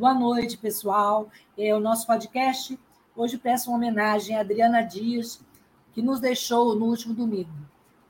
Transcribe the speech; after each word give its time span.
Boa 0.00 0.14
noite, 0.14 0.56
pessoal. 0.56 1.28
É 1.58 1.74
o 1.74 1.78
nosso 1.78 2.06
podcast. 2.06 2.80
Hoje 3.14 3.36
peço 3.36 3.68
uma 3.68 3.76
homenagem 3.76 4.34
a 4.34 4.40
Adriana 4.40 4.80
Dias, 4.80 5.44
que 5.92 6.00
nos 6.00 6.20
deixou 6.20 6.74
no 6.74 6.86
último 6.86 7.12
domingo. 7.12 7.52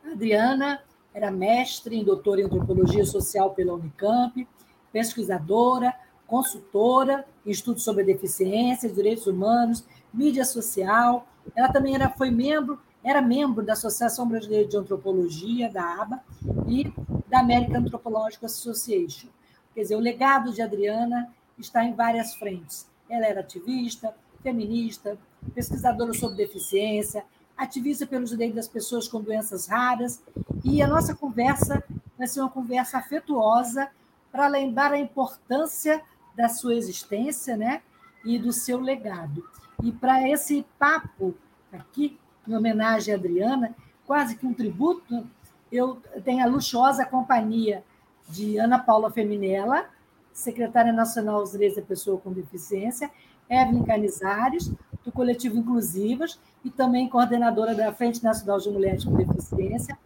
A 0.07 0.13
Adriana 0.13 0.81
era 1.13 1.33
mestre 1.33 1.97
em 1.97 2.05
doutora 2.05 2.43
em 2.43 2.45
antropologia 2.45 3.05
social 3.05 3.51
pela 3.51 3.75
Unicamp, 3.75 4.47
pesquisadora, 4.93 5.93
consultora 6.29 7.27
em 7.45 7.51
estudos 7.51 7.83
sobre 7.83 8.05
deficiência, 8.05 8.89
direitos 8.89 9.27
humanos, 9.27 9.85
mídia 10.15 10.45
social. 10.45 11.27
Ela 11.57 11.73
também 11.73 11.97
era, 11.97 12.09
foi 12.09 12.31
membro, 12.31 12.79
era 13.03 13.21
membro 13.21 13.65
da 13.65 13.73
Associação 13.73 14.29
Brasileira 14.29 14.69
de 14.69 14.77
Antropologia, 14.77 15.69
da 15.69 16.03
ABA, 16.03 16.21
e 16.69 16.85
da 17.27 17.41
American 17.41 17.81
Anthropological 17.81 18.47
Association. 18.47 19.27
Quer 19.75 19.83
dizer, 19.83 19.97
o 19.97 20.01
legado 20.01 20.53
de 20.53 20.63
Adriana 20.63 21.35
está 21.61 21.85
em 21.85 21.95
várias 21.95 22.35
frentes. 22.35 22.87
Ela 23.09 23.27
era 23.27 23.41
ativista, 23.41 24.15
feminista, 24.43 25.19
pesquisadora 25.55 26.13
sobre 26.15 26.37
deficiência, 26.37 27.25
ativista 27.57 28.07
pelos 28.07 28.31
direitos 28.31 28.57
das 28.57 28.69
pessoas 28.69 29.09
com 29.09 29.21
doenças 29.21 29.67
raras. 29.67 30.23
E 30.65 30.83
a 30.83 30.89
nossa 30.89 31.15
conversa 31.15 31.83
vai 32.17 32.27
ser 32.27 32.41
uma 32.41 32.51
conversa 32.51 32.99
afetuosa 32.99 33.89
para 34.31 34.47
lembrar 34.49 34.93
a 34.93 34.99
importância 34.99 36.03
da 36.37 36.49
sua 36.49 36.75
existência 36.75 37.57
né? 37.57 37.83
e 38.25 38.39
do 38.39 38.53
seu 38.53 38.81
legado. 38.81 39.45
E 39.83 39.93
para 39.93 40.29
esse 40.29 40.65
papo 40.79 41.35
aqui, 41.73 42.19
em 42.47 42.55
homenagem 42.55 43.15
a 43.15 43.17
Adriana, 43.17 43.75
quase 44.07 44.37
que 44.37 44.47
um 44.47 44.55
tributo, 44.55 45.27
eu 45.71 46.03
tenho 46.25 46.43
a 46.43 46.47
luxuosa 46.47 47.05
companhia 47.05 47.85
de 48.29 48.59
Ana 48.59 48.79
Paula 48.79 49.11
Feminella, 49.11 49.89
secretária 50.33 50.93
nacional 50.93 51.41
dos 51.41 51.53
direitos 51.53 51.77
da 51.77 51.83
pessoa 51.83 52.19
com 52.21 52.33
deficiência, 52.33 53.11
Evelyn 53.49 53.85
Canizares, 53.85 54.73
do 55.05 55.11
coletivo 55.13 55.59
Inclusivas, 55.59 56.39
e 56.65 56.71
também 56.71 57.09
coordenadora 57.09 57.75
da 57.75 57.93
Frente 57.93 58.23
Nacional 58.23 58.59
de 58.59 58.71
Mulheres 58.71 59.05
com 59.05 59.15
Deficiência, 59.15 59.99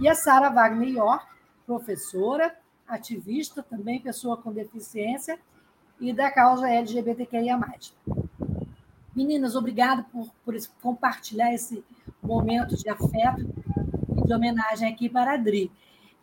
e 0.00 0.08
a 0.08 0.14
Sara 0.14 0.50
Wagner 0.50 0.88
York, 0.88 1.26
professora, 1.66 2.54
ativista, 2.86 3.62
também 3.62 4.00
pessoa 4.00 4.36
com 4.36 4.52
deficiência, 4.52 5.38
e 6.00 6.12
da 6.12 6.30
causa 6.30 6.68
LGBTQIA. 6.68 7.58
Meninas, 9.14 9.54
obrigado 9.54 10.04
por, 10.04 10.28
por 10.44 10.54
compartilhar 10.80 11.52
esse 11.52 11.84
momento 12.22 12.76
de 12.76 12.88
afeto 12.88 13.46
e 14.16 14.26
de 14.26 14.34
homenagem 14.34 14.92
aqui 14.92 15.08
para 15.08 15.32
a 15.32 15.34
Adri. 15.34 15.70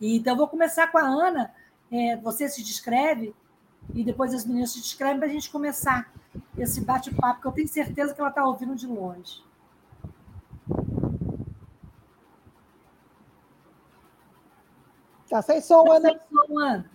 Então, 0.01 0.35
vou 0.35 0.47
começar 0.47 0.87
com 0.87 0.97
a 0.97 1.03
Ana. 1.03 1.51
É, 1.91 2.17
você 2.17 2.47
se 2.47 2.63
descreve 2.63 3.33
e 3.93 4.03
depois 4.03 4.33
as 4.33 4.45
meninas 4.45 4.71
se 4.71 4.79
descrevem 4.79 5.17
para 5.17 5.27
a 5.27 5.31
gente 5.31 5.49
começar 5.49 6.11
esse 6.57 6.81
bate-papo, 6.81 7.41
que 7.41 7.47
eu 7.47 7.51
tenho 7.51 7.67
certeza 7.67 8.13
que 8.13 8.19
ela 8.19 8.29
está 8.29 8.45
ouvindo 8.45 8.75
de 8.75 8.87
longe. 8.87 9.43
Tá 15.29 15.41
sem 15.41 15.61
som, 15.61 15.83
tá 15.83 15.93
Ana. 15.95 16.09
Sem 16.09 16.19
som, 16.29 16.59
Ana. 16.59 16.91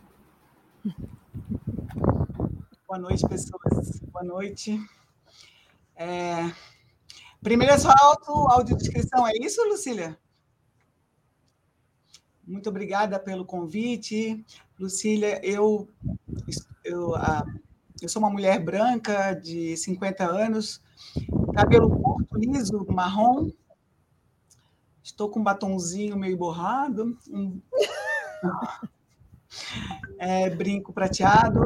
Boa 2.87 2.99
noite, 2.99 3.29
pessoas. 3.29 4.01
Boa 4.13 4.25
noite. 4.25 4.79
É... 5.97 6.51
Primeiro 7.43 7.75
é 7.75 7.79
só 7.79 7.93
auto, 8.01 8.31
audiodescrição, 8.31 9.27
é 9.27 9.33
isso, 9.41 9.63
Lucília? 9.69 10.19
Muito 12.47 12.69
obrigada 12.69 13.19
pelo 13.19 13.45
convite. 13.45 14.45
Lucília, 14.79 15.41
eu 15.45 15.89
eu, 16.85 17.15
a, 17.17 17.45
eu 18.01 18.09
sou 18.09 18.21
uma 18.21 18.31
mulher 18.31 18.63
branca 18.63 19.33
de 19.33 19.77
50 19.77 20.25
anos, 20.25 20.83
cabelo 21.55 21.91
curto, 21.91 22.37
liso, 22.37 22.87
marrom. 22.91 23.51
Estou 25.03 25.31
com 25.31 25.41
um 25.41 25.45
batonzinho 25.45 26.17
meio 26.17 26.37
borrado, 26.37 27.19
um, 27.31 27.61
é, 30.19 30.49
brinco 30.51 30.93
prateado, 30.93 31.61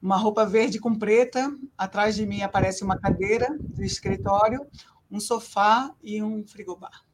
uma 0.00 0.16
roupa 0.16 0.46
verde 0.46 0.78
com 0.78 0.94
preta. 0.94 1.52
Atrás 1.76 2.14
de 2.14 2.24
mim 2.26 2.42
aparece 2.42 2.84
uma 2.84 2.98
cadeira 2.98 3.56
de 3.60 3.84
escritório, 3.84 4.64
um 5.10 5.18
sofá 5.18 5.92
e 6.02 6.22
um 6.22 6.46
frigobar. 6.46 7.04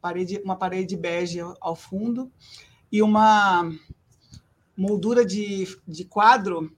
Parede, 0.00 0.40
uma 0.44 0.56
parede 0.56 0.96
bege 0.96 1.40
ao 1.60 1.76
fundo 1.76 2.30
e 2.90 3.02
uma 3.02 3.70
moldura 4.78 5.26
de, 5.26 5.66
de 5.88 6.04
quadro, 6.04 6.72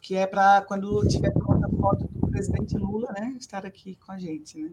que 0.00 0.16
é 0.16 0.26
para 0.26 0.60
quando 0.62 1.06
tiver 1.06 1.28
a 1.28 1.76
foto 1.80 2.08
do 2.08 2.26
presidente 2.28 2.76
Lula, 2.76 3.12
né, 3.12 3.36
estar 3.38 3.64
aqui 3.64 3.96
com 4.04 4.10
a 4.10 4.18
gente, 4.18 4.60
né? 4.60 4.72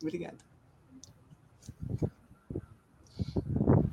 Obrigada. 0.00 0.38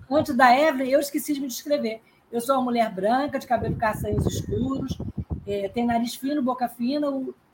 Antes 0.09 0.33
da 0.33 0.57
Evelyn, 0.57 0.89
eu 0.89 1.01
esqueci 1.01 1.33
de 1.33 1.41
me 1.41 1.47
descrever. 1.47 2.01
Eu 2.31 2.39
sou 2.39 2.55
uma 2.55 2.63
mulher 2.63 2.89
branca, 2.94 3.38
de 3.38 3.45
cabelo 3.45 3.75
castanhos 3.75 4.25
escuros, 4.25 4.97
é, 5.45 5.67
tem 5.67 5.85
nariz 5.85 6.16
fino, 6.16 6.41
boca 6.41 6.69
fina, 6.69 7.07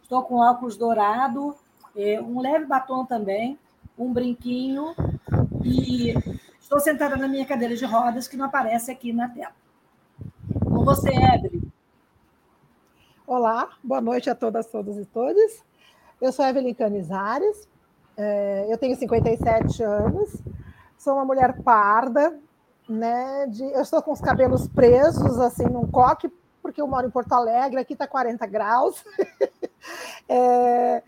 estou 0.03 0.21
com 0.23 0.35
óculos 0.35 0.77
dourado, 0.77 1.55
é, 1.95 2.21
um 2.21 2.39
leve 2.39 2.65
batom 2.65 3.05
também, 3.05 3.57
um 3.97 4.13
brinquinho 4.13 4.93
e 5.63 6.13
Estou 6.63 6.79
sentada 6.79 7.17
na 7.17 7.27
minha 7.27 7.45
cadeira 7.45 7.75
de 7.75 7.85
rodas, 7.85 8.25
que 8.25 8.37
não 8.37 8.45
aparece 8.45 8.89
aqui 8.89 9.11
na 9.11 9.27
tela. 9.27 9.51
Com 10.63 10.85
você, 10.85 11.09
Evelyn. 11.09 11.61
Olá, 13.27 13.69
boa 13.83 13.99
noite 13.99 14.29
a 14.29 14.33
todas, 14.33 14.65
todos 14.67 14.97
e 14.97 15.05
todas. 15.05 15.61
Eu 16.21 16.31
sou 16.31 16.45
Evelyn 16.45 16.73
Canizares, 16.73 17.67
é, 18.15 18.65
eu 18.69 18.77
tenho 18.77 18.95
57 18.95 19.83
anos, 19.83 20.41
sou 20.97 21.15
uma 21.15 21.25
mulher 21.25 21.61
parda, 21.63 22.39
né? 22.87 23.45
De, 23.47 23.61
eu 23.65 23.81
estou 23.81 24.01
com 24.01 24.13
os 24.13 24.21
cabelos 24.21 24.65
presos, 24.69 25.37
assim, 25.39 25.65
num 25.65 25.85
coque, 25.85 26.31
porque 26.61 26.81
eu 26.81 26.87
moro 26.87 27.05
em 27.05 27.11
Porto 27.11 27.33
Alegre, 27.33 27.81
aqui 27.81 27.91
está 27.91 28.07
40 28.07 28.47
graus. 28.47 29.03
é, 30.29 31.03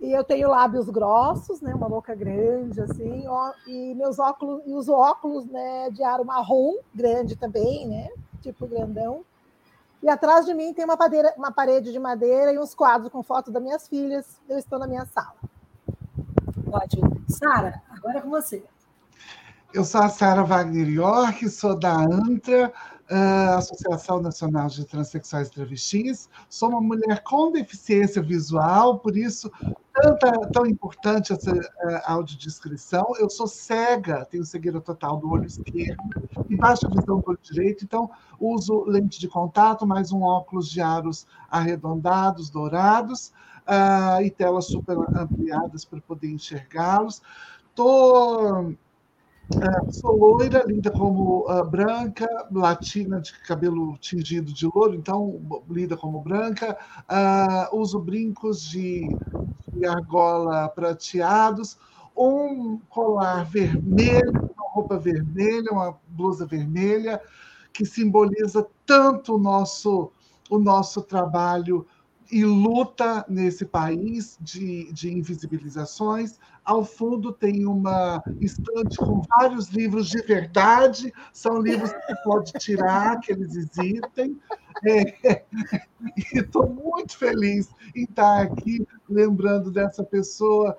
e 0.00 0.12
eu 0.12 0.22
tenho 0.22 0.48
lábios 0.48 0.88
grossos, 0.88 1.60
né, 1.60 1.74
uma 1.74 1.88
boca 1.88 2.14
grande, 2.14 2.80
assim, 2.80 3.26
ó, 3.26 3.52
e 3.66 3.94
meus 3.94 4.18
óculos, 4.18 4.62
e 4.64 4.72
uso 4.72 4.92
óculos 4.92 5.46
né, 5.46 5.90
de 5.90 6.02
aro 6.04 6.24
marrom, 6.24 6.76
grande 6.94 7.34
também, 7.34 7.86
né, 7.86 8.08
tipo 8.40 8.66
grandão. 8.66 9.24
E 10.00 10.08
atrás 10.08 10.46
de 10.46 10.54
mim 10.54 10.72
tem 10.72 10.84
uma, 10.84 10.96
padeira, 10.96 11.34
uma 11.36 11.50
parede 11.50 11.90
de 11.90 11.98
madeira 11.98 12.52
e 12.52 12.58
uns 12.58 12.74
quadros 12.74 13.10
com 13.10 13.22
fotos 13.22 13.52
das 13.52 13.60
minhas 13.60 13.88
filhas. 13.88 14.40
Eu 14.48 14.56
estou 14.56 14.78
na 14.78 14.86
minha 14.86 15.04
sala. 15.06 15.34
Ótimo. 16.70 17.20
Sara, 17.28 17.82
agora 17.90 18.18
é 18.18 18.20
com 18.20 18.30
você. 18.30 18.62
Eu 19.74 19.84
sou 19.84 20.00
a 20.00 20.08
Sara 20.08 20.42
Wagner 20.44 20.88
York, 20.88 21.46
sou 21.50 21.78
da 21.78 21.94
ANTRA, 21.94 22.72
uh, 23.10 23.58
Associação 23.58 24.18
Nacional 24.18 24.66
de 24.68 24.82
Transsexuais 24.86 25.48
e 25.48 25.50
Travestis. 25.50 26.30
Sou 26.48 26.70
uma 26.70 26.80
mulher 26.80 27.22
com 27.22 27.52
deficiência 27.52 28.22
visual, 28.22 28.98
por 28.98 29.14
isso 29.14 29.52
tanta, 29.92 30.32
tão 30.52 30.64
importante 30.64 31.34
essa 31.34 31.52
uh, 31.52 32.00
audiodescrição. 32.06 33.12
Eu 33.18 33.28
sou 33.28 33.46
cega, 33.46 34.24
tenho 34.24 34.42
cegueira 34.42 34.80
total 34.80 35.18
do 35.18 35.30
olho 35.30 35.44
esquerdo 35.44 36.02
e 36.48 36.56
baixa 36.56 36.88
visão 36.88 37.20
do 37.20 37.28
olho 37.28 37.38
direito, 37.42 37.84
então 37.84 38.10
uso 38.40 38.84
lente 38.86 39.20
de 39.20 39.28
contato, 39.28 39.86
mais 39.86 40.10
um 40.12 40.22
óculos 40.22 40.70
de 40.70 40.80
aros 40.80 41.26
arredondados, 41.50 42.48
dourados, 42.48 43.34
uh, 43.66 44.22
e 44.22 44.30
telas 44.30 44.64
super 44.64 44.96
ampliadas 45.14 45.84
para 45.84 46.00
poder 46.00 46.30
enxergá-los. 46.30 47.20
Estou 47.68 48.74
Uh, 49.56 49.90
sou 49.90 50.16
loira, 50.16 50.62
linda 50.66 50.90
como 50.90 51.50
uh, 51.50 51.64
branca, 51.64 52.28
latina, 52.52 53.20
de 53.20 53.32
cabelo 53.40 53.98
tingido 53.98 54.52
de 54.52 54.66
louro, 54.66 54.94
então 54.94 55.40
linda 55.68 55.96
como 55.96 56.20
branca. 56.20 56.78
Uh, 57.10 57.76
uso 57.76 57.98
brincos 57.98 58.62
de, 58.62 59.16
de, 59.72 59.84
argola 59.84 60.68
prateados, 60.68 61.76
um 62.16 62.78
colar 62.88 63.44
vermelho, 63.46 64.48
roupa 64.56 64.96
vermelha, 64.96 65.72
uma 65.72 65.98
blusa 66.06 66.46
vermelha, 66.46 67.20
que 67.72 67.84
simboliza 67.84 68.64
tanto 68.86 69.34
o 69.34 69.38
nosso, 69.38 70.12
o 70.48 70.58
nosso 70.58 71.02
trabalho 71.02 71.84
e 72.30 72.44
luta 72.44 73.24
nesse 73.28 73.64
país 73.64 74.36
de, 74.40 74.92
de 74.92 75.12
invisibilizações. 75.12 76.38
Ao 76.64 76.84
fundo 76.84 77.32
tem 77.32 77.64
uma 77.66 78.22
estante 78.40 78.98
com 78.98 79.22
vários 79.36 79.68
livros 79.68 80.08
de 80.08 80.20
verdade, 80.22 81.12
são 81.32 81.60
livros 81.60 81.92
que 81.92 81.98
você 81.98 82.22
pode 82.22 82.52
tirar, 82.52 83.18
que 83.20 83.32
eles 83.32 83.54
existem. 83.56 84.38
É, 84.86 85.44
e 86.16 86.38
estou 86.38 86.68
muito 86.68 87.16
feliz 87.16 87.70
em 87.96 88.04
estar 88.04 88.42
aqui 88.42 88.86
lembrando 89.08 89.70
dessa 89.70 90.04
pessoa 90.04 90.76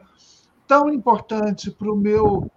tão 0.67 0.93
importante 0.93 1.71
para 1.71 1.91
o 1.91 1.97
meu 1.97 2.49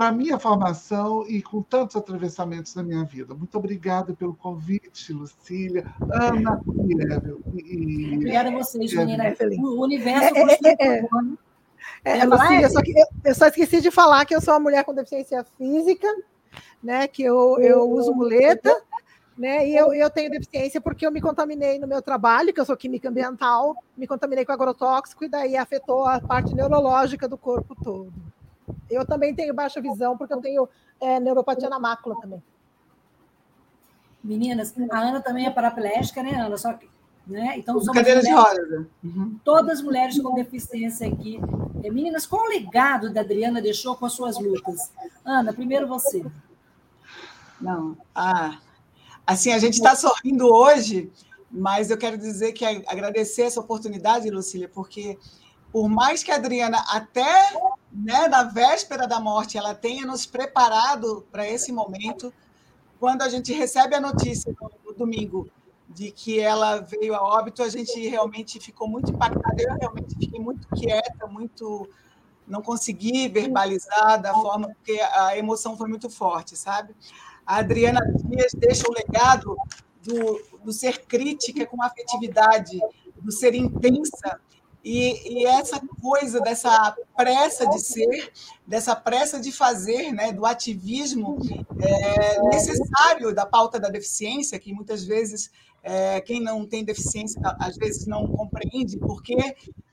para 0.00 0.08
a 0.08 0.12
minha 0.12 0.38
formação 0.38 1.26
e 1.28 1.42
com 1.42 1.60
tantos 1.60 1.94
atravessamentos 1.94 2.74
na 2.74 2.82
minha 2.82 3.04
vida. 3.04 3.34
Muito 3.34 3.58
obrigada 3.58 4.14
pelo 4.14 4.32
convite, 4.34 5.12
Lucília, 5.12 5.84
Ana 6.10 6.58
e. 6.74 8.14
E, 8.14 8.16
Obrigada 8.16 8.48
a 8.48 8.52
vocês, 8.52 8.94
menina. 8.94 9.34
O 9.58 9.84
universo 9.84 10.34
é, 10.34 10.74
é, 10.78 10.88
é, 10.88 11.04
é, 12.02 12.18
é 12.20 12.24
Lucília, 12.24 12.70
só 12.70 12.80
que 12.80 12.98
eu, 12.98 13.06
eu, 13.26 13.34
só 13.34 13.48
esqueci 13.48 13.82
de 13.82 13.90
falar 13.90 14.24
que 14.24 14.34
eu 14.34 14.40
sou 14.40 14.54
uma 14.54 14.60
mulher 14.60 14.84
com 14.84 14.94
deficiência 14.94 15.44
física, 15.58 16.08
né? 16.82 17.06
Que 17.06 17.22
eu, 17.22 17.58
eu 17.60 17.82
uso 17.82 18.14
muleta, 18.14 18.74
né? 19.36 19.68
E 19.68 19.76
eu, 19.76 19.92
eu 19.92 20.08
tenho 20.08 20.30
deficiência 20.30 20.80
porque 20.80 21.06
eu 21.06 21.12
me 21.12 21.20
contaminei 21.20 21.78
no 21.78 21.86
meu 21.86 22.00
trabalho, 22.00 22.54
que 22.54 22.60
eu 22.60 22.64
sou 22.64 22.74
química 22.74 23.10
ambiental, 23.10 23.76
me 23.94 24.06
contaminei 24.06 24.46
com 24.46 24.52
agrotóxico 24.52 25.26
e 25.26 25.28
daí 25.28 25.58
afetou 25.58 26.06
a 26.06 26.18
parte 26.18 26.54
neurológica 26.54 27.28
do 27.28 27.36
corpo 27.36 27.76
todo. 27.84 28.10
Eu 28.88 29.06
também 29.06 29.34
tenho 29.34 29.54
baixa 29.54 29.80
visão, 29.80 30.16
porque 30.16 30.32
eu 30.32 30.40
tenho 30.40 30.68
é, 31.00 31.20
neuropatia 31.20 31.68
na 31.68 31.78
mácula 31.78 32.20
também. 32.20 32.42
Meninas, 34.22 34.74
a 34.90 34.98
Ana 34.98 35.20
também 35.20 35.46
é 35.46 35.50
paraplégica, 35.50 36.22
né, 36.22 36.34
Ana? 36.34 36.56
Só 36.58 36.72
que, 36.74 36.88
né? 37.26 37.54
Então, 37.56 37.80
somos 37.80 37.96
cadeira 37.96 38.20
de 38.20 38.30
rodas. 38.30 38.86
Uhum. 39.02 39.38
Todas 39.42 39.80
mulheres 39.80 40.20
com 40.20 40.34
deficiência 40.34 41.08
aqui. 41.08 41.40
É, 41.82 41.90
meninas, 41.90 42.26
qual 42.26 42.44
o 42.44 42.48
legado 42.48 43.10
da 43.10 43.22
Adriana 43.22 43.62
deixou 43.62 43.96
com 43.96 44.04
as 44.04 44.12
suas 44.12 44.38
lutas? 44.38 44.92
Ana, 45.24 45.52
primeiro 45.52 45.86
você. 45.86 46.24
Não. 47.60 47.96
Ah, 48.14 48.58
assim, 49.26 49.52
a 49.52 49.58
gente 49.58 49.74
está 49.74 49.94
sorrindo 49.96 50.46
hoje, 50.46 51.10
mas 51.50 51.90
eu 51.90 51.96
quero 51.96 52.18
dizer 52.18 52.52
que 52.52 52.64
agradecer 52.64 53.42
essa 53.42 53.60
oportunidade, 53.60 54.30
Lucília, 54.30 54.68
porque 54.68 55.18
por 55.72 55.88
mais 55.88 56.22
que 56.22 56.30
a 56.30 56.36
Adriana 56.36 56.84
até 56.88 57.52
né, 58.02 58.28
na 58.28 58.44
véspera 58.44 59.06
da 59.06 59.20
morte 59.20 59.58
ela 59.58 59.74
tenha 59.74 60.06
nos 60.06 60.26
preparado 60.26 61.26
para 61.30 61.48
esse 61.48 61.70
momento, 61.72 62.32
quando 62.98 63.22
a 63.22 63.28
gente 63.28 63.52
recebe 63.52 63.94
a 63.94 64.00
notícia 64.00 64.54
no, 64.60 64.70
no, 64.84 64.92
domingo 64.94 65.48
de 65.88 66.10
que 66.10 66.38
ela 66.38 66.78
veio 66.78 67.14
a 67.14 67.22
óbito, 67.22 67.62
a 67.62 67.68
gente 67.68 68.08
realmente 68.08 68.60
ficou 68.60 68.88
muito 68.88 69.10
impactada. 69.10 69.56
Eu 69.60 69.74
realmente 69.74 70.14
fiquei 70.16 70.38
muito 70.38 70.68
quieta, 70.68 71.26
muito 71.26 71.88
não 72.46 72.62
consegui 72.62 73.28
verbalizar 73.28 74.20
da 74.20 74.34
forma 74.34 74.68
porque 74.68 75.00
a 75.00 75.36
emoção 75.36 75.76
foi 75.76 75.88
muito 75.88 76.10
forte, 76.10 76.56
sabe? 76.56 76.94
A 77.46 77.58
Adriana 77.58 78.00
Dias 78.24 78.52
deixa 78.54 78.84
o 78.88 78.92
legado 78.92 79.56
do, 80.02 80.42
do 80.64 80.72
ser 80.72 81.06
crítica 81.06 81.64
com 81.66 81.82
afetividade, 81.82 82.78
do 83.16 83.30
ser 83.30 83.54
intensa 83.54 84.40
e, 84.84 85.42
e, 85.42 85.46
essa 85.46 85.80
coisa 86.00 86.40
dessa 86.40 86.96
pressa 87.16 87.68
de 87.68 87.80
ser, 87.80 88.32
dessa 88.66 88.96
pressa 88.96 89.38
de 89.38 89.52
fazer, 89.52 90.12
né, 90.12 90.32
do 90.32 90.46
ativismo 90.46 91.38
é, 91.78 92.42
necessário 92.44 93.34
da 93.34 93.44
pauta 93.44 93.78
da 93.78 93.88
deficiência, 93.88 94.58
que 94.58 94.72
muitas 94.72 95.04
vezes 95.04 95.50
é, 95.82 96.20
quem 96.20 96.40
não 96.40 96.66
tem 96.66 96.84
deficiência 96.84 97.40
às 97.58 97.76
vezes 97.76 98.06
não 98.06 98.26
compreende, 98.28 98.98
porque 98.98 99.36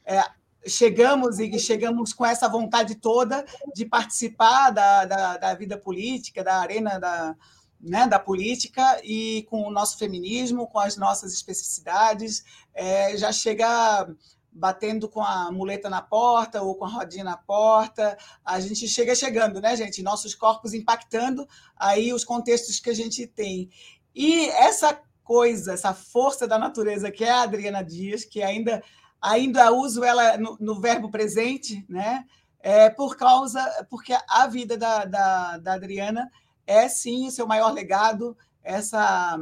é, 0.06 0.24
chegamos 0.66 1.40
e 1.40 1.60
chegamos 1.60 2.14
com 2.14 2.26
essa 2.26 2.48
vontade 2.48 2.96
toda 2.96 3.46
de 3.74 3.86
participar 3.86 4.70
da, 4.72 5.06
da, 5.06 5.38
da 5.38 5.54
vida 5.54 5.78
política, 5.78 6.44
da 6.44 6.60
arena 6.60 7.00
da, 7.00 7.36
né, 7.80 8.08
da 8.08 8.20
política 8.20 9.00
e 9.04 9.46
com 9.50 9.64
o 9.64 9.72
nosso 9.72 9.98
feminismo, 9.98 10.68
com 10.68 10.80
as 10.80 10.98
nossas 10.98 11.34
especificidades, 11.34 12.44
é, 12.74 13.16
já 13.18 13.32
chega 13.32 14.08
batendo 14.58 15.08
com 15.08 15.22
a 15.22 15.52
muleta 15.52 15.90
na 15.90 16.02
porta 16.02 16.62
ou 16.62 16.76
com 16.76 16.86
a 16.86 16.90
rodinha 16.90 17.24
na 17.24 17.38
porta. 17.38 18.18
A 18.44 18.60
gente 18.60 18.88
chega 18.88 19.14
chegando, 19.16 19.62
né, 19.62 19.76
gente? 19.76 20.02
Nossos 20.02 20.34
corpos 20.34 20.74
impactando 20.74 21.48
aí 21.76 22.12
os 22.12 22.26
contextos 22.26 22.80
que 22.80 22.90
a 22.90 22.96
gente 22.96 23.28
tem. 23.28 23.70
E 24.14 24.50
essa 24.50 25.00
coisa, 25.24 25.74
essa 25.74 25.94
força 25.94 26.48
da 26.48 26.58
natureza 26.58 27.12
que 27.12 27.24
é 27.24 27.32
a 27.32 27.42
Adriana 27.42 27.84
Dias, 27.84 28.26
que 28.26 28.42
ainda 28.42 28.82
ainda 29.22 29.72
uso 29.72 30.04
ela 30.04 30.38
no, 30.38 30.58
no 30.60 30.80
verbo 30.80 31.10
presente, 31.10 31.86
né? 31.88 32.26
É 32.60 32.90
por 32.90 33.16
causa, 33.16 33.62
porque 33.90 34.16
a 34.28 34.48
vida 34.48 34.78
da, 34.78 35.06
da, 35.06 35.58
da 35.58 35.74
Adriana 35.74 36.30
é 36.66 36.90
sim 36.90 37.28
o 37.28 37.32
seu 37.32 37.48
maior 37.48 37.72
legado, 37.72 38.38
essa 38.64 39.38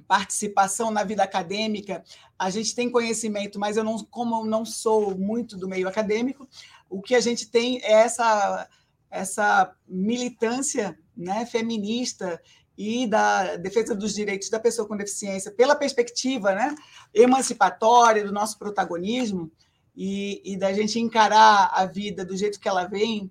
participação 0.00 0.90
na 0.90 1.04
vida 1.04 1.22
acadêmica, 1.22 2.04
a 2.38 2.50
gente 2.50 2.74
tem 2.74 2.90
conhecimento, 2.90 3.58
mas 3.58 3.76
eu 3.76 3.84
não, 3.84 3.98
como 4.04 4.36
eu 4.36 4.44
não 4.44 4.64
sou 4.64 5.16
muito 5.16 5.56
do 5.56 5.68
meio 5.68 5.88
acadêmico, 5.88 6.48
o 6.88 7.02
que 7.02 7.14
a 7.14 7.20
gente 7.20 7.48
tem 7.48 7.80
é 7.82 7.92
essa, 7.92 8.68
essa 9.10 9.74
militância 9.86 10.98
né, 11.16 11.44
feminista 11.46 12.40
e 12.76 13.06
da 13.08 13.56
defesa 13.56 13.94
dos 13.94 14.14
direitos 14.14 14.48
da 14.48 14.60
pessoa 14.60 14.86
com 14.86 14.96
deficiência 14.96 15.50
pela 15.50 15.74
perspectiva 15.74 16.54
né, 16.54 16.74
emancipatória 17.12 18.24
do 18.24 18.32
nosso 18.32 18.56
protagonismo 18.58 19.50
e, 19.96 20.40
e 20.44 20.56
da 20.56 20.72
gente 20.72 21.00
encarar 21.00 21.70
a 21.72 21.84
vida 21.84 22.24
do 22.24 22.36
jeito 22.36 22.60
que 22.60 22.68
ela 22.68 22.84
vem, 22.84 23.28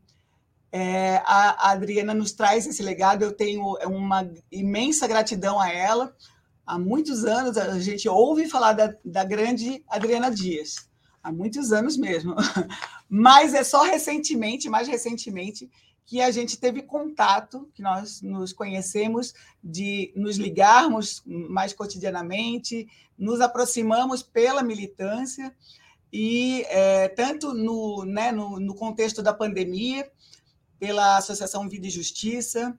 é, 0.69 1.21
a, 1.25 1.69
a 1.69 1.71
Adriana 1.71 2.13
nos 2.13 2.33
traz 2.33 2.67
esse 2.67 2.83
legado. 2.83 3.23
Eu 3.23 3.31
tenho 3.31 3.77
uma 3.85 4.29
imensa 4.51 5.07
gratidão 5.07 5.59
a 5.59 5.71
ela, 5.71 6.13
há 6.67 6.77
muitos 6.77 7.23
anos 7.23 7.57
a 7.57 7.79
gente 7.79 8.09
ouve 8.09 8.49
falar 8.49 8.73
da, 8.73 8.93
da 9.03 9.23
grande 9.23 9.81
Adriana 9.87 10.29
Dias, 10.29 10.89
há 11.23 11.31
muitos 11.31 11.71
anos 11.71 11.95
mesmo. 11.95 12.35
Mas 13.09 13.53
é 13.53 13.63
só 13.63 13.83
recentemente, 13.83 14.69
mais 14.69 14.89
recentemente, 14.89 15.71
que 16.05 16.21
a 16.21 16.29
gente 16.29 16.57
teve 16.57 16.81
contato, 16.81 17.69
que 17.73 17.81
nós 17.81 18.21
nos 18.21 18.51
conhecemos, 18.51 19.33
de 19.63 20.11
nos 20.15 20.37
ligarmos 20.37 21.23
mais 21.25 21.73
cotidianamente, 21.73 22.87
nos 23.17 23.39
aproximamos 23.39 24.21
pela 24.21 24.61
militância, 24.61 25.53
e 26.11 26.63
é, 26.67 27.09
tanto 27.09 27.53
no, 27.53 28.05
né, 28.05 28.31
no, 28.31 28.59
no, 28.59 28.73
contexto 28.73 29.21
da 29.21 29.33
pandemia, 29.33 30.09
pela 30.79 31.17
Associação 31.17 31.67
Vida 31.67 31.87
e 31.87 31.89
Justiça, 31.89 32.77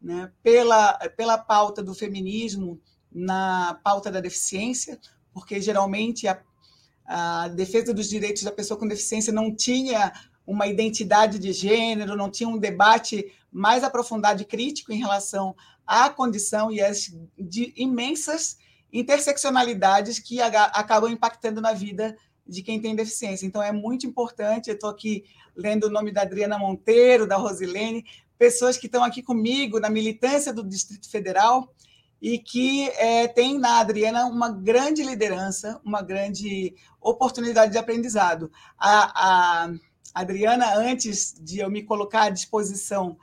né, 0.00 0.32
pela, 0.42 0.94
pela 1.16 1.36
pauta 1.36 1.82
do 1.82 1.94
feminismo 1.94 2.80
na 3.12 3.78
pauta 3.82 4.10
da 4.10 4.20
deficiência, 4.20 4.98
porque 5.32 5.60
geralmente 5.60 6.28
a, 6.28 6.40
a 7.06 7.48
defesa 7.48 7.92
dos 7.92 8.08
direitos 8.08 8.42
da 8.42 8.52
pessoa 8.52 8.78
com 8.78 8.86
deficiência 8.86 9.32
não 9.32 9.54
tinha 9.54 10.12
uma 10.46 10.66
identidade 10.66 11.38
de 11.38 11.52
gênero, 11.52 12.16
não 12.16 12.30
tinha 12.30 12.48
um 12.48 12.58
debate 12.58 13.32
mais 13.52 13.84
aprofundado 13.84 14.42
e 14.42 14.44
crítico 14.44 14.92
em 14.92 14.98
relação 14.98 15.54
à 15.86 16.08
condição 16.08 16.70
e 16.70 16.80
às 16.80 17.12
imensas 17.76 18.58
interseccionalidades 18.92 20.18
que 20.18 20.40
acabam 20.40 21.10
impactando 21.10 21.60
na 21.60 21.72
vida 21.72 22.16
de 22.46 22.62
quem 22.62 22.80
tem 22.80 22.96
deficiência. 22.96 23.46
Então, 23.46 23.62
é 23.62 23.70
muito 23.70 24.06
importante. 24.06 24.68
Eu 24.68 24.74
estou 24.74 24.90
aqui 24.90 25.24
lendo 25.54 25.84
o 25.84 25.90
nome 25.90 26.10
da 26.10 26.22
Adriana 26.22 26.58
Monteiro, 26.58 27.26
da 27.26 27.36
Rosilene, 27.36 28.04
pessoas 28.36 28.76
que 28.76 28.86
estão 28.86 29.04
aqui 29.04 29.22
comigo 29.22 29.78
na 29.78 29.88
militância 29.88 30.52
do 30.52 30.64
Distrito 30.64 31.08
Federal 31.08 31.72
e 32.20 32.38
que 32.38 32.88
é, 32.90 33.26
tem 33.28 33.58
na 33.58 33.80
Adriana 33.80 34.26
uma 34.26 34.50
grande 34.50 35.02
liderança, 35.02 35.80
uma 35.84 36.02
grande 36.02 36.74
oportunidade 37.00 37.72
de 37.72 37.78
aprendizado. 37.78 38.52
A, 38.78 39.64
a 39.64 39.70
Adriana, 40.14 40.74
antes 40.76 41.34
de 41.40 41.60
eu 41.60 41.70
me 41.70 41.82
colocar 41.82 42.24
à 42.24 42.30
disposição 42.30 43.16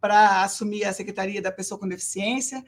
para 0.00 0.42
assumir 0.42 0.84
a 0.84 0.92
Secretaria 0.92 1.40
da 1.40 1.52
Pessoa 1.52 1.78
com 1.78 1.88
Deficiência, 1.88 2.62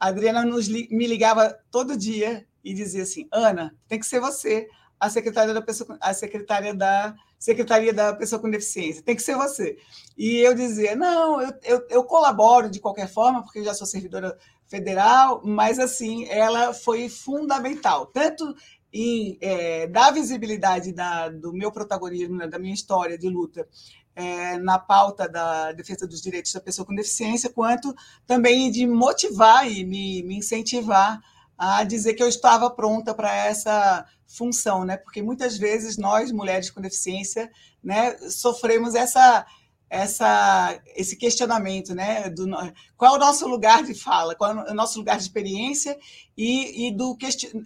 a 0.00 0.08
Adriana 0.08 0.44
nos, 0.44 0.68
me 0.68 1.06
ligava 1.06 1.56
todo 1.70 1.96
dia 1.96 2.46
e 2.64 2.74
dizia 2.74 3.02
assim: 3.02 3.28
Ana, 3.30 3.76
tem 3.86 3.98
que 3.98 4.06
ser 4.06 4.20
você 4.20 4.68
a 5.00 5.08
secretária 5.08 5.54
da 5.54 5.62
pessoa, 5.62 5.96
a 6.00 6.12
secretária 6.12 6.74
da 6.74 7.14
Secretaria 7.38 7.92
da 7.92 8.12
Pessoa 8.14 8.40
com 8.40 8.50
Deficiência, 8.50 9.02
tem 9.02 9.14
que 9.14 9.22
ser 9.22 9.36
você. 9.36 9.78
E 10.16 10.38
eu 10.38 10.54
dizia: 10.54 10.96
não, 10.96 11.40
eu, 11.40 11.52
eu, 11.62 11.86
eu 11.88 12.04
colaboro 12.04 12.68
de 12.68 12.80
qualquer 12.80 13.08
forma, 13.08 13.42
porque 13.42 13.62
já 13.62 13.74
sou 13.74 13.86
servidora 13.86 14.36
federal, 14.68 15.40
mas 15.44 15.78
assim, 15.78 16.26
ela 16.26 16.72
foi 16.74 17.08
fundamental, 17.08 18.06
tanto 18.06 18.54
em 18.92 19.36
é, 19.40 19.86
dar 19.86 20.12
visibilidade 20.12 20.92
da, 20.92 21.28
do 21.28 21.52
meu 21.52 21.72
protagonismo, 21.72 22.36
né, 22.36 22.46
da 22.46 22.58
minha 22.58 22.74
história 22.74 23.18
de 23.18 23.28
luta 23.28 23.66
é, 24.18 24.58
na 24.58 24.78
pauta 24.78 25.28
da 25.28 25.70
defesa 25.72 26.06
dos 26.06 26.20
direitos 26.20 26.52
da 26.52 26.60
pessoa 26.60 26.84
com 26.84 26.94
deficiência, 26.94 27.50
quanto 27.50 27.94
também 28.26 28.70
de 28.70 28.84
motivar 28.86 29.70
e 29.70 29.84
me, 29.84 30.24
me 30.24 30.38
incentivar 30.38 31.20
a 31.56 31.84
dizer 31.84 32.14
que 32.14 32.22
eu 32.22 32.28
estava 32.28 32.68
pronta 32.68 33.14
para 33.14 33.32
essa 33.32 34.04
função, 34.26 34.84
né? 34.84 34.96
Porque 34.96 35.22
muitas 35.22 35.56
vezes 35.56 35.96
nós, 35.96 36.32
mulheres 36.32 36.70
com 36.70 36.80
deficiência, 36.80 37.50
né, 37.82 38.16
sofremos 38.28 38.94
essa 38.94 39.46
essa 39.90 40.78
esse 40.94 41.16
questionamento, 41.16 41.94
né? 41.94 42.28
Do, 42.28 42.46
qual 42.96 43.14
é 43.14 43.16
o 43.16 43.20
nosso 43.20 43.46
lugar 43.48 43.82
de 43.82 43.94
fala, 43.94 44.34
qual 44.34 44.50
é 44.50 44.70
o 44.70 44.74
nosso 44.74 44.98
lugar 44.98 45.16
de 45.16 45.22
experiência 45.22 45.98
e, 46.36 46.88
e 46.88 46.92
do 46.92 47.16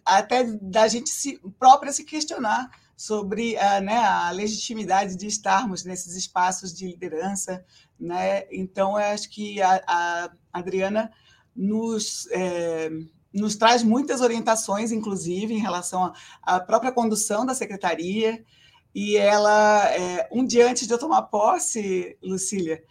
até 0.05 0.45
da 0.45 0.87
gente 0.89 1.11
se, 1.11 1.41
própria 1.59 1.93
se 1.93 2.05
questionar 2.05 2.71
sobre 2.97 3.57
a, 3.57 3.81
né, 3.81 3.97
a 3.97 4.31
legitimidade 4.31 5.17
de 5.17 5.27
estarmos 5.27 5.85
nesses 5.85 6.15
espaços 6.15 6.73
de 6.73 6.87
liderança, 6.87 7.65
né? 7.99 8.45
Então, 8.53 8.97
acho 8.97 9.29
que 9.29 9.61
a, 9.61 9.83
a 9.87 10.31
Adriana 10.53 11.11
nos 11.57 12.29
é, 12.31 12.91
nos 13.33 13.57
traz 13.57 13.83
muitas 13.83 14.21
orientações, 14.21 14.93
inclusive, 14.93 15.55
em 15.55 15.59
relação 15.59 16.13
à 16.43 16.61
própria 16.61 16.93
condução 16.93 17.47
da 17.47 17.55
secretaria. 17.55 18.45
E 18.95 19.17
ela, 19.17 19.89
é, 19.95 20.29
um 20.31 20.45
dia 20.45 20.69
antes 20.69 20.87
de 20.87 20.93
eu 20.93 20.99
tomar 20.99 21.23
posse, 21.23 22.17
Lucília, 22.23 22.83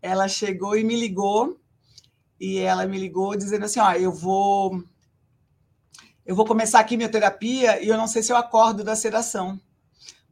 ela 0.00 0.28
chegou 0.28 0.76
e 0.76 0.84
me 0.84 0.96
ligou, 0.98 1.58
e 2.38 2.58
ela 2.58 2.86
me 2.86 2.98
ligou 2.98 3.36
dizendo 3.36 3.64
assim: 3.64 3.80
ó, 3.80 3.92
eu 3.92 4.12
vou. 4.12 4.82
Eu 6.24 6.36
vou 6.36 6.44
começar 6.44 6.78
a 6.78 6.84
quimioterapia 6.84 7.82
e 7.82 7.88
eu 7.88 7.96
não 7.96 8.06
sei 8.06 8.22
se 8.22 8.30
eu 8.30 8.36
acordo 8.36 8.84
da 8.84 8.94
sedação. 8.94 9.60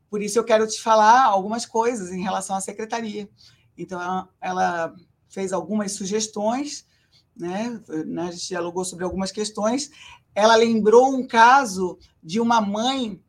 Por 0.08 0.22
isso 0.22 0.38
eu 0.38 0.44
quero 0.44 0.66
te 0.66 0.80
falar 0.80 1.24
algumas 1.24 1.66
coisas 1.66 2.12
em 2.12 2.22
relação 2.22 2.54
à 2.54 2.60
secretaria. 2.60 3.28
Então, 3.76 4.28
ela 4.40 4.94
fez 5.28 5.52
algumas 5.52 5.92
sugestões 5.92 6.86
né? 7.38 7.80
né? 8.06 8.22
A 8.22 8.30
gente 8.32 8.48
dialogou 8.48 8.84
sobre 8.84 9.04
algumas 9.04 9.30
questões. 9.30 9.90
Ela 10.34 10.56
lembrou 10.56 11.14
um 11.14 11.26
caso 11.26 11.98
de 12.22 12.40
uma 12.40 12.60
mãe 12.60 13.22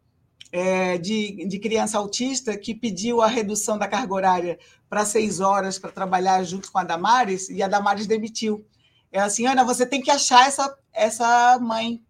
é, 0.52 0.98
de, 0.98 1.46
de 1.48 1.60
criança 1.60 1.98
autista 1.98 2.58
que 2.58 2.74
pediu 2.74 3.22
a 3.22 3.28
redução 3.28 3.78
da 3.78 3.88
carga 3.88 4.14
horária 4.14 4.60
para 4.90 5.06
seis 5.06 5.40
horas 5.40 5.78
para 5.78 5.92
trabalhar 5.92 6.44
junto 6.44 6.72
com 6.72 6.80
a 6.80 6.84
Damares 6.84 7.50
e 7.50 7.62
a 7.62 7.68
Damares 7.68 8.08
demitiu. 8.08 8.66
Ela 9.12 9.26
assim, 9.26 9.46
Ana, 9.46 9.64
você 9.64 9.86
tem 9.86 10.02
que 10.02 10.12
achar 10.12 10.48
essa, 10.48 10.78
essa 10.94 11.58
mãe. 11.60 12.02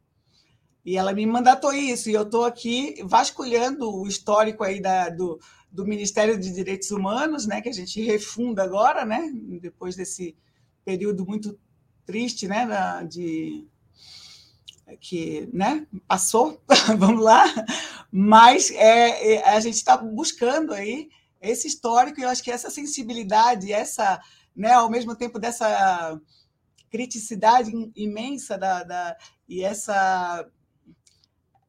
E 0.85 0.97
ela 0.97 1.13
me 1.13 1.25
mandatou 1.25 1.73
isso, 1.73 2.09
e 2.09 2.13
eu 2.13 2.23
estou 2.23 2.45
aqui 2.45 2.95
vasculhando 3.03 3.93
o 3.93 4.07
histórico 4.07 4.63
aí 4.63 4.81
da, 4.81 5.09
do, 5.09 5.39
do 5.71 5.85
Ministério 5.85 6.39
de 6.39 6.51
Direitos 6.51 6.89
Humanos, 6.89 7.45
né, 7.45 7.61
que 7.61 7.69
a 7.69 7.73
gente 7.73 8.01
refunda 8.01 8.63
agora, 8.63 9.05
né, 9.05 9.29
depois 9.61 9.95
desse 9.95 10.35
período 10.83 11.25
muito 11.25 11.59
triste, 12.05 12.47
né, 12.47 12.65
de 13.07 13.67
que 14.97 15.49
né, 15.53 15.85
passou, 16.07 16.61
vamos 16.97 17.23
lá, 17.23 17.45
mas 18.11 18.71
é, 18.71 19.35
é 19.35 19.49
a 19.49 19.59
gente 19.59 19.75
está 19.75 19.97
buscando 19.97 20.73
aí 20.73 21.09
esse 21.41 21.67
histórico 21.67 22.19
e 22.19 22.23
eu 22.23 22.29
acho 22.29 22.43
que 22.43 22.51
essa 22.51 22.69
sensibilidade, 22.69 23.71
essa, 23.71 24.19
né, 24.55 24.73
ao 24.73 24.89
mesmo 24.89 25.15
tempo 25.15 25.39
dessa 25.39 26.19
criticidade 26.89 27.71
imensa 27.95 28.57
da, 28.57 28.83
da 28.83 29.17
e 29.47 29.63
essa 29.63 30.45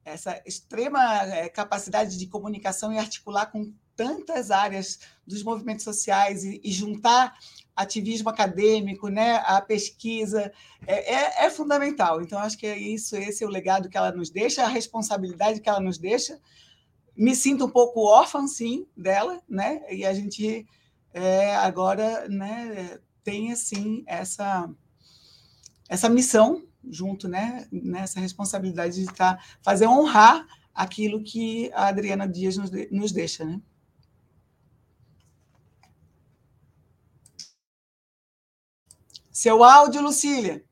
essa 0.03 0.43
extrema 0.47 1.23
é, 1.25 1.49
capacidade 1.49 2.19
de 2.19 2.27
comunicação 2.27 2.93
e 2.93 2.99
articular 2.99 3.47
com 3.47 3.73
tantas 3.95 4.51
áreas 4.51 4.99
dos 5.27 5.43
movimentos 5.43 5.85
sociais 5.85 6.43
e, 6.43 6.61
e 6.65 6.73
juntar 6.73 7.35
ativismo 7.81 8.29
acadêmico, 8.29 9.09
né, 9.09 9.43
a 9.45 9.61
pesquisa, 9.61 10.53
é, 10.87 11.15
é, 11.15 11.47
é, 11.47 11.51
fundamental. 11.51 12.21
Então, 12.21 12.39
acho 12.39 12.59
que 12.59 12.67
é 12.67 12.79
isso, 12.79 13.17
esse 13.17 13.43
é 13.43 13.47
o 13.47 13.51
legado 13.51 13.89
que 13.89 13.97
ela 13.97 14.13
nos 14.13 14.31
deixa, 14.31 14.65
a 14.65 14.69
responsabilidade 14.69 15.61
que 15.61 15.69
ela 15.69 15.81
nos 15.81 15.99
deixa. 15.99 16.39
Me 17.17 17.35
sinto 17.35 17.65
um 17.65 17.71
pouco 17.71 18.07
órfã, 18.07 18.47
sim, 18.47 18.87
dela, 18.97 19.41
né, 19.49 19.83
e 19.91 20.05
a 20.05 20.13
gente 20.13 20.67
é, 21.13 21.57
agora 21.57 22.29
né, 22.29 22.99
tem, 23.25 23.53
assim, 23.53 24.05
essa, 24.07 24.69
essa 25.89 26.09
missão 26.09 26.63
junto, 26.89 27.29
né, 27.29 27.67
nessa 27.71 28.21
responsabilidade 28.21 28.95
de 28.95 29.03
estar, 29.03 29.37
tá, 29.37 29.45
fazer 29.63 29.87
honrar 29.87 30.47
aquilo 30.75 31.23
que 31.23 31.71
a 31.75 31.89
Adriana 31.89 32.29
Dias 32.29 32.57
nos, 32.57 32.71
nos 32.91 33.13
deixa, 33.13 33.45
né. 33.45 33.61
Seu 39.41 39.65
áudio, 39.65 40.03
Lucília. 40.03 40.63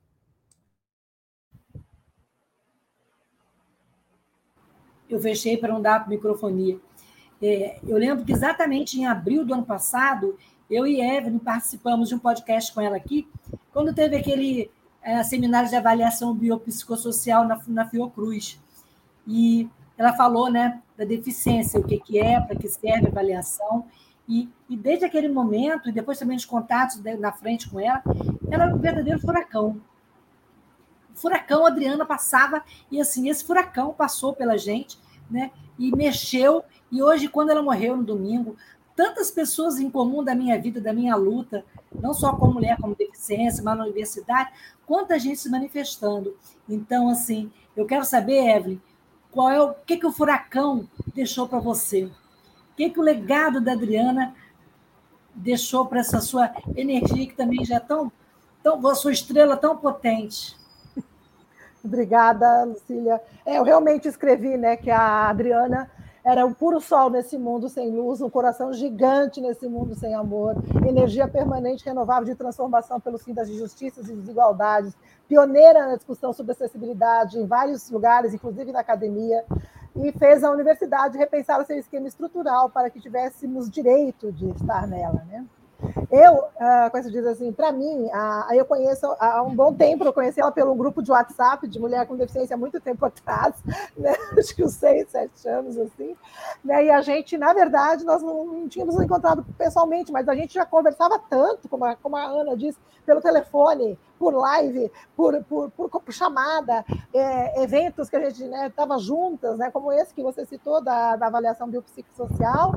Eu 5.09 5.19
fechei 5.19 5.57
para 5.57 5.73
não 5.73 5.81
dar 5.81 6.07
microfonia. 6.07 6.79
É, 7.41 7.81
eu 7.83 7.97
lembro 7.97 8.27
que 8.27 8.33
exatamente 8.33 9.01
em 9.01 9.07
abril 9.07 9.43
do 9.43 9.55
ano 9.55 9.65
passado, 9.65 10.37
eu 10.69 10.87
e 10.87 11.01
Evelyn 11.01 11.39
participamos 11.39 12.11
de 12.11 12.15
um 12.15 12.19
podcast 12.19 12.71
com 12.75 12.83
ela 12.83 12.99
aqui, 12.99 13.27
quando 13.73 13.95
teve 13.95 14.17
aquele 14.17 14.71
é, 15.03 15.23
seminário 15.23 15.71
de 15.71 15.75
avaliação 15.75 16.35
biopsicossocial 16.35 17.49
na, 17.49 17.59
na 17.69 17.89
Fiocruz. 17.89 18.61
E 19.27 19.67
ela 19.97 20.13
falou 20.13 20.51
né, 20.51 20.83
da 20.95 21.07
deficiência, 21.07 21.81
o 21.81 21.85
que, 21.85 21.99
que 21.99 22.19
é, 22.19 22.39
para 22.39 22.55
que 22.55 22.69
serve 22.69 23.07
a 23.07 23.11
avaliação. 23.11 23.87
E, 24.29 24.49
e 24.69 24.77
desde 24.77 25.07
aquele 25.07 25.29
momento, 25.29 25.89
e 25.89 25.93
depois 25.93 26.19
também 26.19 26.37
os 26.37 26.45
contatos 26.45 27.01
na 27.19 27.33
frente 27.33 27.69
com 27.69 27.81
ela, 27.81 28.03
ela 28.51 28.65
era 28.65 28.75
um 28.75 28.79
verdadeiro 28.79 29.19
furacão. 29.19 29.81
Furacão, 31.15 31.65
a 31.65 31.69
Adriana 31.69 32.05
passava, 32.05 32.63
e 32.91 33.01
assim, 33.01 33.29
esse 33.29 33.43
furacão 33.43 33.93
passou 33.95 34.35
pela 34.35 34.59
gente, 34.59 34.99
né? 35.31 35.51
E 35.79 35.91
mexeu, 35.97 36.63
e 36.93 37.03
hoje, 37.03 37.29
quando 37.29 37.51
ela 37.51 37.63
morreu 37.63 37.97
no 37.97 38.05
domingo, 38.05 38.57
tantas 38.95 39.31
pessoas 39.31 39.79
em 39.79 39.91
comum 39.91 40.23
da 40.23 40.35
minha 40.35 40.61
vida, 40.61 40.81
da 40.81 40.93
minha 40.93 41.17
luta, 41.17 41.65
não 41.95 42.13
só 42.13 42.35
como 42.37 42.55
mulher, 42.55 42.77
como 42.81 42.97
deficiência, 42.97 43.63
mas 43.63 43.79
na 43.79 43.85
universidade, 43.85 44.51
quanta 44.87 45.19
gente 45.19 45.41
se 45.41 45.49
manifestando. 45.49 46.37
Então, 46.69 47.09
assim, 47.09 47.51
eu 47.77 47.87
quero 47.87 48.05
saber, 48.05 48.57
Evelyn, 48.57 48.81
qual 49.31 49.51
é 49.51 49.63
o 49.63 49.73
que, 49.73 49.97
que 49.97 50.07
o 50.07 50.13
furacão 50.13 50.89
deixou 51.15 51.49
para 51.49 51.61
você? 51.61 52.11
Que, 52.79 52.91
que 52.91 53.01
o 53.01 53.03
legado 53.03 53.61
da 53.61 53.73
Adriana 53.73 54.33
deixou 55.35 55.85
para 55.85 55.99
essa 55.99 56.21
sua 56.21 56.53
energia 56.77 57.27
que 57.27 57.35
também 57.35 57.65
já 57.65 57.77
é 57.77 57.81
tão, 57.81 58.11
tão 58.63 58.95
sua 58.95 59.11
estrela 59.11 59.57
tão 59.57 59.77
potente. 59.77 60.57
Obrigada, 61.85 62.65
Lucília. 62.65 63.21
É, 63.45 63.59
eu 63.59 63.65
realmente 63.65 64.07
escrevi 64.07 64.57
né, 64.57 64.77
que 64.77 64.91
a 64.93 65.29
Adriana 65.29 65.91
era 66.25 66.47
um 66.47 66.53
puro 66.53 66.81
sol 66.81 67.11
nesse 67.11 67.37
mundo 67.37 67.69
sem 67.69 67.91
luz, 67.91 68.21
um 68.21 68.31
coração 68.31 68.73
gigante 68.73 69.41
nesse 69.41 69.67
mundo 69.67 69.97
sem 69.97 70.15
amor, 70.15 70.55
energia 70.87 71.27
permanente, 71.27 71.85
renovável 71.85 72.27
de 72.27 72.35
transformação 72.37 73.01
pelo 73.01 73.19
fim 73.19 73.33
das 73.33 73.49
injustiças 73.49 74.09
e 74.09 74.15
desigualdades, 74.15 74.95
pioneira 75.27 75.87
na 75.87 75.97
discussão 75.97 76.33
sobre 76.33 76.53
acessibilidade 76.53 77.39
em 77.39 77.47
vários 77.47 77.91
lugares, 77.91 78.35
inclusive 78.35 78.71
na 78.71 78.81
academia, 78.81 79.45
e 80.05 80.13
fez 80.13 80.45
a 80.45 80.51
universidade 80.51 81.19
repensar 81.19 81.61
o 81.61 81.65
seu 81.65 81.79
esquema 81.79 82.07
estrutural 82.07 82.71
para 82.71 82.91
que 82.91 83.01
tivéssemos 83.01 83.71
direito 83.71 84.33
de 84.33 84.51
estar 84.51 84.87
nela, 84.87 85.25
né? 85.29 85.45
Eu, 86.11 86.35
uh, 86.35 86.91
com 86.91 86.99
essa 86.99 87.11
diz 87.11 87.25
assim, 87.25 87.53
para 87.53 87.71
mim, 87.71 88.09
eu 88.53 88.65
conheço 88.65 89.07
há 89.21 89.43
um 89.43 89.55
bom 89.55 89.73
tempo, 89.73 90.05
eu 90.05 90.13
conheci 90.13 90.41
ela 90.41 90.51
pelo 90.51 90.75
grupo 90.75 91.01
de 91.01 91.13
WhatsApp 91.13 91.69
de 91.69 91.79
mulher 91.79 92.05
com 92.07 92.17
deficiência 92.17 92.55
há 92.55 92.57
muito 92.59 92.81
tempo 92.81 93.05
atrás, 93.07 93.55
né? 93.97 94.13
acho 94.37 94.57
que 94.57 94.65
uns 94.65 94.75
seis, 94.75 95.09
sete 95.09 95.49
anos, 95.49 95.79
assim, 95.79 96.17
né? 96.65 96.87
e 96.87 96.91
a 96.91 97.01
gente, 97.01 97.39
na 97.39 97.53
verdade, 97.53 98.05
nós 98.05 98.23
não, 98.23 98.69
tínhamos 98.69 99.01
encontrado 99.01 99.45
pessoalmente, 99.57 100.11
mas 100.11 100.29
a 100.29 100.35
gente 100.35 100.55
já 100.55 100.67
conversava 100.67 101.17
tanto, 101.31 101.69
como 101.69 101.85
a, 101.85 101.95
como 101.95 102.17
a 102.17 102.25
Ana 102.25 102.57
disse, 102.57 102.79
pelo 103.07 103.21
telefone, 103.21 103.97
por 104.19 104.35
live, 104.35 104.91
por, 105.17 105.43
por, 105.45 105.71
por, 105.71 106.13
chamada, 106.13 106.85
é, 107.15 107.63
eventos 107.63 108.11
que 108.11 108.17
a 108.17 108.31
gente 108.31 108.43
estava 108.45 108.97
né, 108.97 109.01
juntas, 109.01 109.59
né, 109.59 109.71
como 109.71 109.93
esse 109.93 110.13
que 110.13 110.23
você 110.23 110.45
citou, 110.45 110.83
da, 110.83 111.17
da 111.17 111.27
avaliação 111.27 111.69
biopsicossocial, 111.69 112.73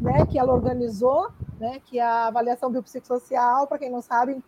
né, 0.00 0.24
que 0.26 0.38
ela 0.38 0.52
organizou, 0.52 1.30
né, 1.58 1.80
que 1.84 1.98
a 1.98 2.26
avaliação 2.26 2.70
biopsicossocial, 2.70 3.66
para 3.66 3.78
quem 3.78 3.90
não 3.90 4.00
sabe, 4.00 4.42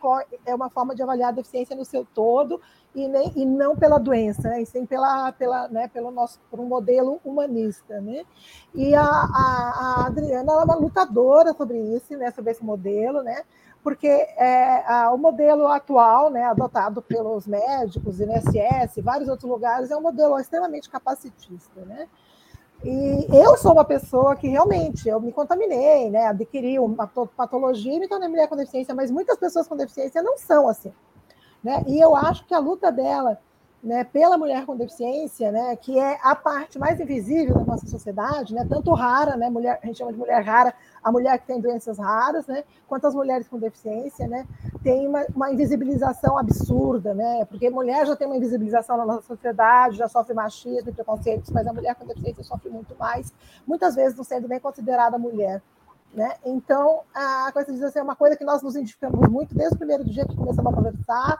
é 0.44 0.54
uma 0.54 0.70
forma 0.70 0.94
de 0.94 1.02
avaliar 1.02 1.30
a 1.30 1.32
deficiência 1.32 1.76
no 1.76 1.84
seu 1.84 2.04
todo 2.04 2.60
e, 2.94 3.06
nem, 3.08 3.32
e 3.36 3.44
não 3.44 3.76
pela 3.76 3.98
doença, 3.98 4.48
né, 4.48 4.62
e 4.62 4.66
sim 4.66 4.84
pela, 4.86 5.32
pela, 5.32 5.68
né, 5.68 5.88
pelo 5.88 6.10
nosso, 6.10 6.40
por 6.50 6.60
um 6.60 6.66
modelo 6.66 7.20
humanista. 7.24 8.00
Né? 8.00 8.24
E 8.74 8.94
a, 8.94 9.02
a, 9.02 10.02
a 10.02 10.06
Adriana 10.06 10.52
é 10.52 10.64
uma 10.64 10.74
lutadora 10.74 11.52
sobre 11.54 11.78
isso, 11.78 12.16
né, 12.16 12.30
sobre 12.30 12.52
esse 12.52 12.64
modelo, 12.64 13.22
né, 13.22 13.42
porque 13.82 14.06
é, 14.06 14.84
a, 14.86 15.12
o 15.12 15.18
modelo 15.18 15.66
atual, 15.68 16.30
né, 16.30 16.44
adotado 16.44 17.00
pelos 17.00 17.46
médicos, 17.46 18.20
INSS, 18.20 19.02
vários 19.02 19.28
outros 19.28 19.48
lugares, 19.48 19.90
é 19.90 19.96
um 19.96 20.02
modelo 20.02 20.38
extremamente 20.38 20.90
capacitista. 20.90 21.80
Né? 21.82 22.08
E 22.84 23.26
eu 23.32 23.56
sou 23.56 23.72
uma 23.72 23.84
pessoa 23.84 24.36
que 24.36 24.48
realmente 24.48 25.08
eu 25.08 25.20
me 25.20 25.32
contaminei, 25.32 26.10
né? 26.10 26.26
Adquiri 26.26 26.78
uma 26.78 27.08
patologia 27.08 27.94
e 27.94 27.98
me 27.98 28.08
tornei 28.08 28.28
mulher 28.28 28.48
com 28.48 28.56
deficiência, 28.56 28.94
mas 28.94 29.10
muitas 29.10 29.36
pessoas 29.36 29.66
com 29.66 29.76
deficiência 29.76 30.22
não 30.22 30.38
são 30.38 30.68
assim. 30.68 30.92
Né? 31.62 31.82
E 31.88 31.98
eu 31.98 32.14
acho 32.14 32.46
que 32.46 32.54
a 32.54 32.58
luta 32.58 32.92
dela 32.92 33.40
né, 33.82 34.02
pela 34.04 34.36
mulher 34.36 34.66
com 34.66 34.76
deficiência, 34.76 35.52
né, 35.52 35.76
que 35.76 35.98
é 35.98 36.18
a 36.22 36.34
parte 36.34 36.78
mais 36.78 36.98
invisível 36.98 37.54
da 37.54 37.64
nossa 37.64 37.86
sociedade, 37.86 38.52
né, 38.52 38.66
tanto 38.68 38.92
rara, 38.92 39.36
né, 39.36 39.48
mulher, 39.48 39.78
a 39.82 39.86
gente 39.86 39.98
chama 39.98 40.12
de 40.12 40.18
mulher 40.18 40.42
rara, 40.42 40.74
a 41.02 41.12
mulher 41.12 41.38
que 41.38 41.46
tem 41.46 41.60
doenças 41.60 41.96
raras, 41.98 42.46
né, 42.46 42.64
quanto 42.88 43.06
as 43.06 43.14
mulheres 43.14 43.46
com 43.46 43.58
deficiência, 43.58 44.26
né, 44.26 44.46
tem 44.82 45.06
uma, 45.06 45.24
uma 45.34 45.52
invisibilização 45.52 46.36
absurda, 46.36 47.14
né, 47.14 47.44
porque 47.44 47.70
mulher 47.70 48.04
já 48.04 48.16
tem 48.16 48.26
uma 48.26 48.36
invisibilização 48.36 48.96
na 48.96 49.06
nossa 49.06 49.22
sociedade, 49.22 49.96
já 49.96 50.08
sofre 50.08 50.34
machismo 50.34 50.90
e 50.90 50.92
preconceitos, 50.92 51.50
mas 51.50 51.66
a 51.66 51.72
mulher 51.72 51.94
com 51.94 52.06
deficiência 52.06 52.42
sofre 52.42 52.70
muito 52.70 52.96
mais, 52.98 53.32
muitas 53.66 53.94
vezes 53.94 54.16
não 54.16 54.24
sendo 54.24 54.48
nem 54.48 54.58
considerada 54.58 55.16
mulher. 55.18 55.62
Né? 56.12 56.34
Então, 56.44 57.02
a 57.14 57.50
coisa 57.52 57.70
diz 57.70 57.82
assim, 57.82 57.98
é 57.98 58.02
uma 58.02 58.16
coisa 58.16 58.34
que 58.34 58.44
nós 58.44 58.62
nos 58.62 58.74
identificamos 58.74 59.28
muito 59.28 59.54
desde 59.54 59.74
o 59.74 59.78
primeiro 59.78 60.04
dia 60.04 60.26
que 60.26 60.34
começamos 60.34 60.72
a 60.72 60.74
conversar, 60.74 61.38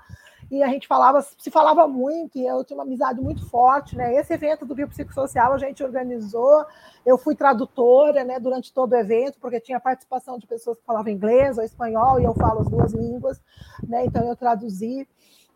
e 0.51 0.63
a 0.63 0.69
gente 0.69 0.89
falava, 0.89 1.21
se 1.21 1.51
falava 1.51 1.87
muito, 1.87 2.39
e 2.39 2.47
eu 2.47 2.65
tinha 2.65 2.77
uma 2.77 2.85
amizade 2.85 3.21
muito 3.21 3.47
forte, 3.49 3.95
né? 3.97 4.15
Esse 4.15 4.33
evento 4.33 4.65
do 4.65 4.75
biopsicossocial 4.75 5.53
a 5.53 5.59
gente 5.59 5.85
organizou, 5.85 6.65
eu 7.05 7.19
fui 7.19 7.35
tradutora, 7.35 8.25
né, 8.25 8.41
durante 8.41 8.73
todo 8.73 8.93
o 8.93 8.97
evento, 8.97 9.39
porque 9.41 9.61
tinha 9.61 9.79
participação 9.79 10.39
de 10.39 10.47
pessoas 10.47 10.79
que 10.79 10.87
falavam 10.87 11.13
inglês 11.13 11.59
ou 11.59 11.65
espanhol, 11.65 12.19
e 12.19 12.25
eu 12.25 12.35
falo 12.35 12.61
as 12.61 12.69
duas 12.69 12.93
línguas, 12.93 13.41
né? 13.87 14.07
Então 14.07 14.27
eu 14.27 14.35
traduzi. 14.35 15.07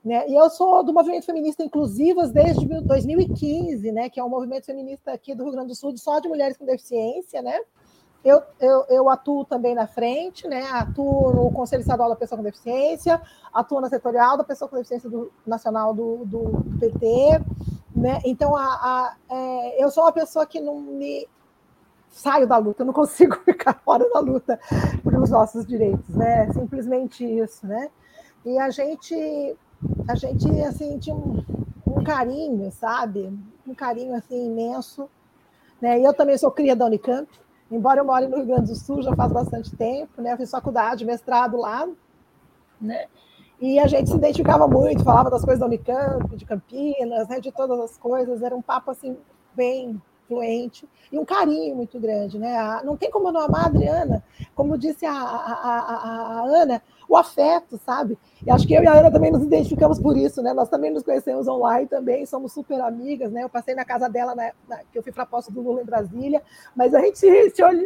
Né? 0.05 0.29
E 0.29 0.35
eu 0.35 0.51
sou 0.51 0.85
do 0.85 0.93
movimento 0.93 1.25
feminista 1.25 1.63
Inclusivas 1.63 2.33
desde 2.33 2.67
2015, 2.67 3.93
né? 3.93 4.11
Que 4.11 4.19
é 4.19 4.25
um 4.25 4.29
movimento 4.29 4.67
feminista 4.67 5.13
aqui 5.13 5.33
do 5.33 5.45
Rio 5.45 5.53
Grande 5.53 5.69
do 5.69 5.75
Sul 5.77 5.97
só 5.97 6.19
de 6.19 6.29
mulheres 6.29 6.57
com 6.57 6.67
deficiência, 6.67 7.41
né? 7.41 7.61
Eu, 8.25 8.41
eu, 8.61 8.85
eu, 8.89 9.11
atuo 9.11 9.45
também 9.45 9.75
na 9.75 9.87
frente, 9.87 10.47
né? 10.47 10.63
atuo 10.71 11.33
no 11.35 11.51
Conselho 11.51 11.81
Estadual 11.81 12.09
da 12.09 12.17
Pessoa 12.17 12.37
com 12.37 12.45
Deficiência, 12.45 13.21
atuo 13.53 13.81
na 13.81 13.89
setorial 13.89 14.37
da 14.37 14.45
Pessoa 14.45 14.69
com 14.69 14.77
Deficiência 14.77 15.11
do, 15.11 15.33
Nacional 15.45 15.93
do, 15.93 16.25
do, 16.25 16.65
PT. 16.79 17.41
Né? 17.97 18.21
Então, 18.25 18.57
a, 18.57 18.65
a, 18.65 19.17
é, 19.29 19.85
eu 19.85 19.91
sou 19.91 20.05
uma 20.05 20.13
pessoa 20.13 20.47
que 20.47 20.61
não 20.61 20.81
me 20.81 21.29
saio 22.13 22.47
da 22.47 22.59
luta, 22.59 22.83
eu 22.83 22.87
não 22.87 22.93
consigo 22.93 23.37
ficar 23.45 23.75
fora 23.85 24.09
da 24.11 24.21
luta 24.21 24.61
pelos 25.03 25.31
nossos 25.31 25.67
direitos, 25.67 26.09
né? 26.11 26.53
Simplesmente 26.53 27.25
isso, 27.25 27.67
né? 27.67 27.91
E 28.45 28.59
a 28.59 28.71
gente, 28.71 29.57
a 30.09 30.15
gente 30.15 30.49
assim 30.63 30.99
tinha 30.99 31.17
um, 31.17 31.45
um 31.87 32.05
carinho, 32.05 32.71
sabe? 32.71 33.33
Um 33.67 33.75
carinho 33.75 34.15
assim 34.15 34.47
imenso, 34.47 35.09
né? 35.81 35.99
E 35.99 36.05
eu 36.05 36.13
também 36.13 36.37
sou 36.37 36.51
cria 36.51 36.77
da 36.77 36.87
Unicamp, 36.87 37.29
embora 37.77 38.01
eu 38.01 38.05
more 38.05 38.27
no 38.27 38.37
Rio 38.37 38.47
Grande 38.47 38.71
do 38.71 38.77
Sul 38.77 39.03
já 39.03 39.15
faz 39.15 39.33
bastante 39.33 39.75
tempo, 39.75 40.21
né? 40.21 40.33
Eu 40.33 40.37
fiz 40.37 40.51
faculdade, 40.51 41.05
mestrado 41.05 41.57
lá, 41.57 41.89
né? 42.81 43.07
E 43.61 43.79
a 43.79 43.87
gente 43.87 44.11
se 44.11 44.17
identificava 44.17 44.67
muito, 44.67 45.05
falava 45.05 45.31
das 45.31 45.45
coisas 45.45 45.61
da 45.61 45.67
Unicamp, 45.67 46.37
de 46.37 46.45
Campinas, 46.45 47.29
né? 47.29 47.39
de 47.39 47.53
todas 47.53 47.79
as 47.79 47.97
coisas, 47.97 48.43
era 48.43 48.57
um 48.57 48.61
papo 48.61 48.91
assim 48.91 49.17
bem 49.55 50.03
fluente 50.27 50.89
e 51.13 51.19
um 51.19 51.25
carinho 51.25 51.77
muito 51.77 52.01
grande, 52.01 52.39
né? 52.39 52.81
Não 52.83 52.97
tem 52.97 53.11
como 53.11 53.31
não 53.31 53.43
amar 53.43 53.65
a 53.65 53.67
Adriana, 53.67 54.25
como 54.55 54.77
disse 54.77 55.07
a, 55.07 55.13
a, 55.13 55.53
a, 55.53 56.41
a 56.41 56.45
Ana, 56.45 56.83
o 57.13 57.17
afeto, 57.17 57.79
sabe? 57.85 58.19
E 58.45 58.51
acho 58.51 58.67
que 58.67 58.73
eu 58.73 58.83
e 58.83 58.87
a 58.87 58.95
Ana 58.95 59.11
também 59.11 59.31
nos 59.31 59.43
identificamos 59.43 59.99
por 59.99 60.17
isso, 60.17 60.43
né? 60.43 60.55
Nós 60.55 60.71
também 60.71 60.91
nos 60.91 61.03
conhecemos 61.03 61.47
online 61.47 61.87
também, 61.87 62.25
somos 62.25 62.55
super 62.55 62.81
amigas, 62.81 63.31
né? 63.31 63.45
Eu 63.45 63.51
passei 63.51 63.75
na 63.75 63.85
casa 63.85 64.09
dela, 64.09 64.35
na, 64.35 64.51
na, 64.67 64.79
que 64.79 64.99
eu 64.99 65.03
fui 65.03 65.13
para 65.13 65.25
a 65.25 65.27
posse 65.27 65.53
do 65.53 65.61
Lula 65.61 65.83
em 65.83 65.85
Brasília, 65.85 66.43
mas 66.75 66.95
a 66.95 67.01
gente, 67.01 67.19
se, 67.19 67.29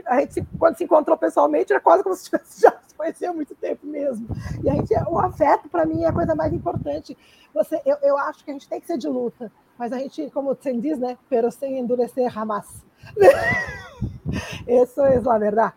a 0.07 0.21
gente 0.21 0.47
quando 0.57 0.77
se 0.77 0.85
encontrou 0.85 1.17
pessoalmente, 1.17 1.73
era 1.73 1.81
quase 1.81 2.05
como 2.05 2.15
se 2.15 2.25
tivesse 2.27 2.63
já 2.63 2.71
se 2.87 2.95
conhecia 2.95 3.31
há 3.31 3.33
muito 3.33 3.53
tempo 3.57 3.85
mesmo. 3.85 4.29
E 4.63 4.71
a 4.71 4.75
gente, 4.75 4.95
o 5.09 5.19
afeto, 5.19 5.69
para 5.69 5.85
mim, 5.85 6.05
é 6.05 6.07
a 6.07 6.13
coisa 6.13 6.37
mais 6.37 6.53
importante. 6.53 7.19
Você, 7.53 7.83
eu, 7.85 7.97
eu 8.03 8.17
acho 8.17 8.45
que 8.45 8.51
a 8.53 8.55
gente 8.55 8.69
tem 8.69 8.81
que 8.81 8.87
ser 8.87 8.97
de 8.97 9.09
luta, 9.09 9.51
mas 9.77 9.93
a 9.93 9.99
gente, 9.99 10.31
como 10.31 10.55
você 10.55 10.73
diz, 10.73 11.01
né? 11.01 11.19
Pero 11.29 11.51
sem 11.51 11.81
endurecer 11.81 12.31
jamás. 12.31 12.85
Isso 14.69 15.01
é 15.01 15.17
a 15.17 15.39
verdade. 15.39 15.75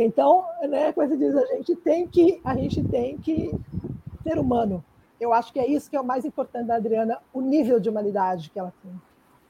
Então, 0.00 0.46
né, 0.68 0.92
como 0.92 1.08
você 1.08 1.16
diz, 1.16 1.34
a 1.34 1.44
gente 1.56 1.74
tem 1.74 2.06
que, 2.06 2.40
a 2.44 2.54
gente 2.54 2.84
tem 2.84 3.18
que 3.18 3.52
ser 4.22 4.38
humano. 4.38 4.84
Eu 5.20 5.32
acho 5.32 5.52
que 5.52 5.58
é 5.58 5.68
isso 5.68 5.90
que 5.90 5.96
é 5.96 6.00
o 6.00 6.04
mais 6.04 6.24
importante 6.24 6.68
da 6.68 6.76
Adriana, 6.76 7.18
o 7.34 7.40
nível 7.40 7.80
de 7.80 7.88
humanidade 7.88 8.48
que 8.48 8.60
ela 8.60 8.72
tem, 8.80 8.92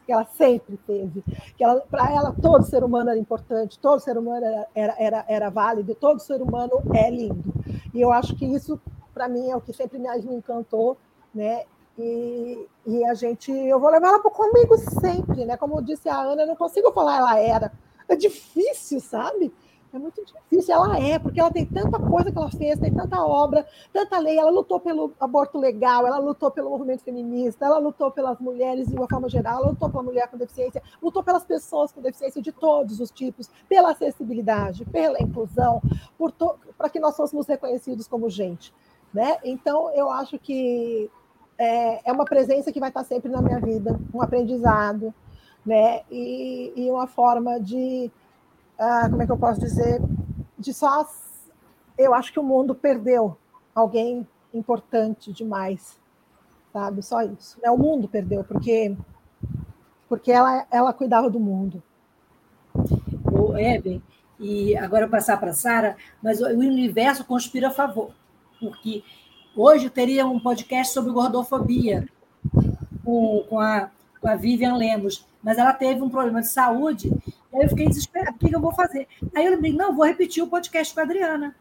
que 0.07 0.11
ela 0.11 0.25
sempre 0.25 0.79
teve, 0.87 1.23
que 1.55 1.65
para 1.91 2.11
ela 2.11 2.35
todo 2.41 2.65
ser 2.65 2.83
humano 2.83 3.11
era 3.11 3.19
importante, 3.19 3.79
todo 3.79 4.01
ser 4.01 4.17
humano 4.17 4.47
era, 4.75 4.97
era, 4.97 5.25
era, 5.29 5.51
válido, 5.51 5.95
todo 5.95 6.19
ser 6.19 6.41
humano 6.41 6.83
é 6.95 7.11
lindo. 7.11 7.53
E 7.93 8.01
eu 8.01 8.11
acho 8.11 8.35
que 8.35 8.47
isso 8.47 8.81
para 9.13 9.29
mim 9.29 9.51
é 9.51 9.57
o 9.57 9.61
que 9.61 9.75
sempre 9.75 9.99
mais 9.99 10.25
me 10.25 10.35
encantou, 10.35 10.97
né? 11.35 11.65
E, 11.99 12.67
e 12.87 13.05
a 13.05 13.13
gente, 13.13 13.53
eu 13.53 13.79
vou 13.79 13.91
levar 13.91 14.09
ela 14.09 14.21
comigo 14.21 14.79
sempre, 14.79 15.45
né? 15.45 15.59
Como 15.59 15.83
disse 15.83 16.09
a 16.09 16.17
Ana, 16.17 16.43
eu 16.43 16.47
não 16.47 16.57
consigo 16.57 16.91
falar 16.93 17.19
ela 17.19 17.39
era. 17.39 17.73
É 18.09 18.17
difícil, 18.17 19.01
sabe? 19.01 19.53
É 19.93 19.99
muito 19.99 20.23
difícil. 20.25 20.75
Ela 20.75 20.99
é, 20.99 21.19
porque 21.19 21.41
ela 21.41 21.51
tem 21.51 21.65
tanta 21.65 21.99
coisa 21.99 22.31
que 22.31 22.37
ela 22.37 22.51
fez, 22.51 22.79
tem 22.79 22.93
tanta 22.93 23.25
obra, 23.25 23.67
tanta 23.93 24.19
lei. 24.19 24.39
Ela 24.39 24.51
lutou 24.51 24.79
pelo 24.79 25.13
aborto 25.19 25.59
legal, 25.59 26.07
ela 26.07 26.19
lutou 26.19 26.51
pelo 26.51 26.71
movimento 26.71 27.03
feminista, 27.03 27.65
ela 27.65 27.79
lutou 27.79 28.11
pelas 28.11 28.39
mulheres 28.39 28.89
de 28.89 28.95
uma 28.95 29.09
forma 29.09 29.29
geral, 29.29 29.61
ela 29.61 29.71
lutou 29.71 29.89
pela 29.89 30.03
mulher 30.03 30.29
com 30.29 30.37
deficiência, 30.37 30.83
lutou 31.03 31.23
pelas 31.23 31.45
pessoas 31.45 31.91
com 31.91 32.03
deficiência 32.03 32.43
de 32.43 32.53
todos 32.53 33.01
os 33.01 33.11
tipos, 33.11 33.51
pela 33.69 33.93
acessibilidade, 33.93 34.85
pela 34.85 35.21
inclusão, 35.23 35.81
para 36.77 36.91
que 36.91 37.01
nós 37.01 37.17
fôssemos 37.17 37.47
reconhecidos 37.47 38.07
como 38.07 38.29
gente. 38.29 38.75
Né? 39.13 39.39
Então, 39.43 39.91
eu 39.95 40.11
acho 40.11 40.39
que 40.39 41.11
é, 41.57 42.11
é 42.11 42.13
uma 42.13 42.27
presença 42.27 42.71
que 42.71 42.79
vai 42.79 42.91
estar 42.91 43.05
sempre 43.05 43.31
na 43.31 43.41
minha 43.41 43.59
vida, 43.59 43.99
um 44.13 44.21
aprendizado, 44.21 45.15
né? 45.65 46.03
e, 46.11 46.73
e 46.77 46.91
uma 46.91 47.07
forma 47.07 47.59
de 47.59 48.11
ah, 48.79 49.09
como 49.11 49.23
é 49.23 49.27
que 49.27 49.33
eu 49.33 49.39
posso 49.39 49.61
dizer, 49.61 50.01
de 50.59 50.73
só. 50.73 51.07
Eu 51.97 52.15
acho 52.15 52.33
que 52.33 52.39
o 52.39 52.45
mundo 52.45 52.75
perdeu 52.75 53.37
alguém 53.75 54.27
importante 54.55 55.33
demais, 55.33 55.99
sabe? 56.73 57.03
Só 57.03 57.23
isso. 57.23 57.59
É, 57.63 57.71
o 57.71 57.77
mundo 57.77 58.09
perdeu, 58.09 58.45
porque, 58.45 58.97
porque 60.09 60.31
ela, 60.31 60.67
ela 60.71 60.93
cuidava 60.93 61.29
do 61.29 61.41
mundo. 61.41 61.83
O 63.33 63.57
Eben, 63.57 64.03
e 64.39 64.77
agora 64.77 65.09
passar 65.09 65.39
para 65.39 65.51
a 65.51 65.55
Sara, 65.55 65.97
mas 66.23 66.41
o 66.41 66.47
universo 66.47 67.25
conspira 67.25 67.69
a 67.69 67.73
favor, 67.73 68.13
porque 68.61 69.03
hoje 69.57 69.91
teria 69.91 70.27
um 70.27 70.39
podcast 70.39 70.95
sobre 70.95 71.13
gordofobia 71.13 72.09
com, 73.05 73.45
com, 73.49 73.59
a, 73.59 73.91
com 74.21 74.29
a 74.29 74.37
Vivian 74.37 74.77
Lemos, 74.77 75.27
mas 75.43 75.59
ela 75.59 75.73
teve 75.73 76.01
um 76.01 76.09
problema 76.09 76.41
de 76.41 76.49
saúde 76.49 77.11
Aí 77.53 77.63
eu 77.63 77.69
fiquei 77.69 77.87
desesperada, 77.89 78.37
o 78.37 78.39
que 78.39 78.55
eu 78.55 78.61
vou 78.61 78.73
fazer? 78.73 79.09
Aí 79.35 79.45
eu 79.45 79.53
lembrei, 79.53 79.73
não, 79.73 79.95
vou 79.95 80.05
repetir 80.05 80.43
o 80.43 80.49
podcast 80.49 80.93
com 80.93 81.01
a 81.01 81.03
Adriana. 81.03 81.55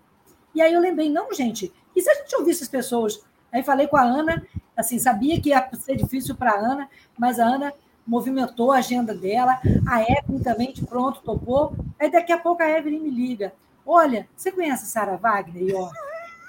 E 0.54 0.62
aí 0.62 0.73
eu 0.73 0.82
lembrei, 0.82 1.10
não, 1.10 1.34
gente, 1.34 1.71
e 1.95 2.02
se 2.02 2.10
a 2.10 2.13
gente 2.15 2.36
ouvisse 2.36 2.63
as 2.63 2.69
pessoas? 2.69 3.23
Aí 3.52 3.63
falei 3.63 3.88
com 3.88 3.97
a 3.97 4.04
Ana, 4.04 4.45
assim, 4.76 5.00
sabia 5.00 5.39
que 5.39 5.50
ia 5.50 5.69
ser 5.76 5.95
difícil 5.95 6.36
para 6.36 6.52
a 6.52 6.60
Ana, 6.60 6.89
mas 7.17 7.39
a 7.39 7.45
Ana 7.45 7.73
movimentou 8.06 8.71
a 8.71 8.78
agenda 8.78 9.13
dela, 9.13 9.60
a 9.88 10.02
Evelyn 10.02 10.41
também 10.41 10.71
de 10.71 10.86
pronto 10.86 11.21
topou. 11.21 11.76
Aí 12.00 12.10
daqui 12.10 12.32
a 12.32 12.38
pouco 12.38 12.63
a 12.63 12.69
Evelyn 12.69 13.00
me 13.00 13.10
liga. 13.10 13.54
Olha, 13.86 14.28
você 14.36 14.52
conhece 14.52 14.84
a 14.84 14.88
Sara 14.88 15.17
Wagner? 15.17 15.63
E 15.63 15.73
ó, 15.73 15.89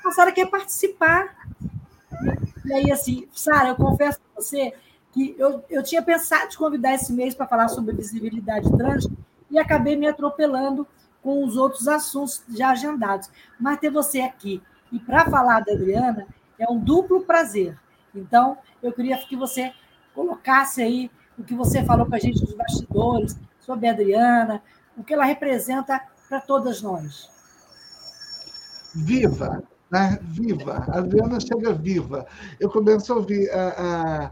a 0.06 0.10
Sara 0.12 0.32
quer 0.32 0.46
participar. 0.46 1.36
E 2.64 2.72
aí, 2.72 2.90
assim, 2.90 3.28
Sara, 3.32 3.70
eu 3.70 3.76
confesso 3.76 4.20
para 4.20 4.42
você 4.42 4.74
que 5.12 5.34
eu, 5.38 5.64
eu 5.70 5.82
tinha 5.82 6.02
pensado 6.02 6.50
de 6.50 6.58
convidar 6.58 6.94
esse 6.94 7.12
mês 7.12 7.34
para 7.34 7.46
falar 7.46 7.68
sobre 7.68 7.94
visibilidade 7.94 8.70
trans, 8.76 9.08
e 9.50 9.58
acabei 9.58 9.96
me 9.96 10.06
atropelando 10.06 10.86
com 11.22 11.44
os 11.44 11.56
outros 11.56 11.88
assuntos 11.88 12.42
já 12.48 12.70
agendados. 12.70 13.30
Mas 13.58 13.78
ter 13.78 13.90
você 13.90 14.20
aqui 14.20 14.62
e 14.92 14.98
para 14.98 15.28
falar 15.30 15.60
da 15.60 15.72
Adriana 15.72 16.26
é 16.58 16.70
um 16.70 16.78
duplo 16.78 17.22
prazer. 17.22 17.78
Então, 18.14 18.58
eu 18.82 18.92
queria 18.92 19.16
que 19.18 19.36
você 19.36 19.72
colocasse 20.14 20.82
aí 20.82 21.10
o 21.38 21.44
que 21.44 21.54
você 21.54 21.84
falou 21.84 22.06
para 22.06 22.16
a 22.16 22.20
gente 22.20 22.40
dos 22.40 22.54
bastidores, 22.54 23.38
sobre 23.60 23.86
a 23.86 23.92
Adriana, 23.92 24.62
o 24.96 25.04
que 25.04 25.12
ela 25.12 25.24
representa 25.24 26.00
para 26.28 26.40
todas 26.40 26.82
nós. 26.82 27.30
viva, 28.94 29.62
né? 29.90 30.18
Viva. 30.22 30.84
A 30.88 30.98
Adriana 30.98 31.38
chega 31.38 31.72
viva. 31.72 32.26
Eu 32.58 32.70
começo 32.70 33.12
a 33.12 33.16
ouvir 33.16 33.50
a, 33.50 33.68
a, 33.68 34.30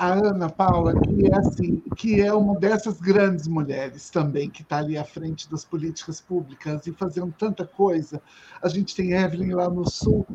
a, 0.00 0.14
Ana 0.14 0.48
Paula, 0.48 0.98
que 0.98 1.26
é 1.26 1.36
assim, 1.36 1.82
que 1.94 2.22
é 2.22 2.32
uma 2.32 2.58
dessas 2.58 2.98
grandes 2.98 3.46
mulheres 3.46 4.08
também, 4.08 4.48
que 4.48 4.62
está 4.62 4.78
ali 4.78 4.96
à 4.96 5.04
frente 5.04 5.50
das 5.50 5.62
políticas 5.62 6.22
públicas 6.22 6.86
e 6.86 6.92
fazendo 6.92 7.34
tanta 7.38 7.66
coisa. 7.66 8.22
A 8.62 8.68
gente 8.68 8.96
tem 8.96 9.12
Evelyn 9.12 9.52
lá 9.52 9.68
no 9.68 9.86
Sul, 9.86 10.26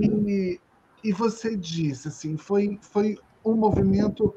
e, 0.00 0.60
e 1.02 1.12
você 1.12 1.56
disse, 1.56 2.06
assim, 2.06 2.36
foi, 2.36 2.78
foi 2.80 3.18
um 3.44 3.54
movimento 3.54 4.32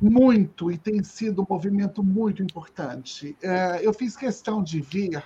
muito, 0.00 0.72
e 0.72 0.78
tem 0.78 1.04
sido 1.04 1.42
um 1.42 1.46
movimento 1.46 2.02
muito 2.02 2.42
importante. 2.42 3.36
É, 3.42 3.86
eu 3.86 3.92
fiz 3.92 4.16
questão 4.16 4.62
de 4.62 4.80
vir, 4.80 5.18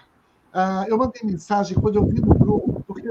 uh, 0.52 0.84
eu 0.88 0.98
mandei 0.98 1.22
mensagem 1.22 1.78
quando 1.78 1.96
eu 1.96 2.06
vi 2.06 2.20
no 2.20 2.34
grupo, 2.34 2.63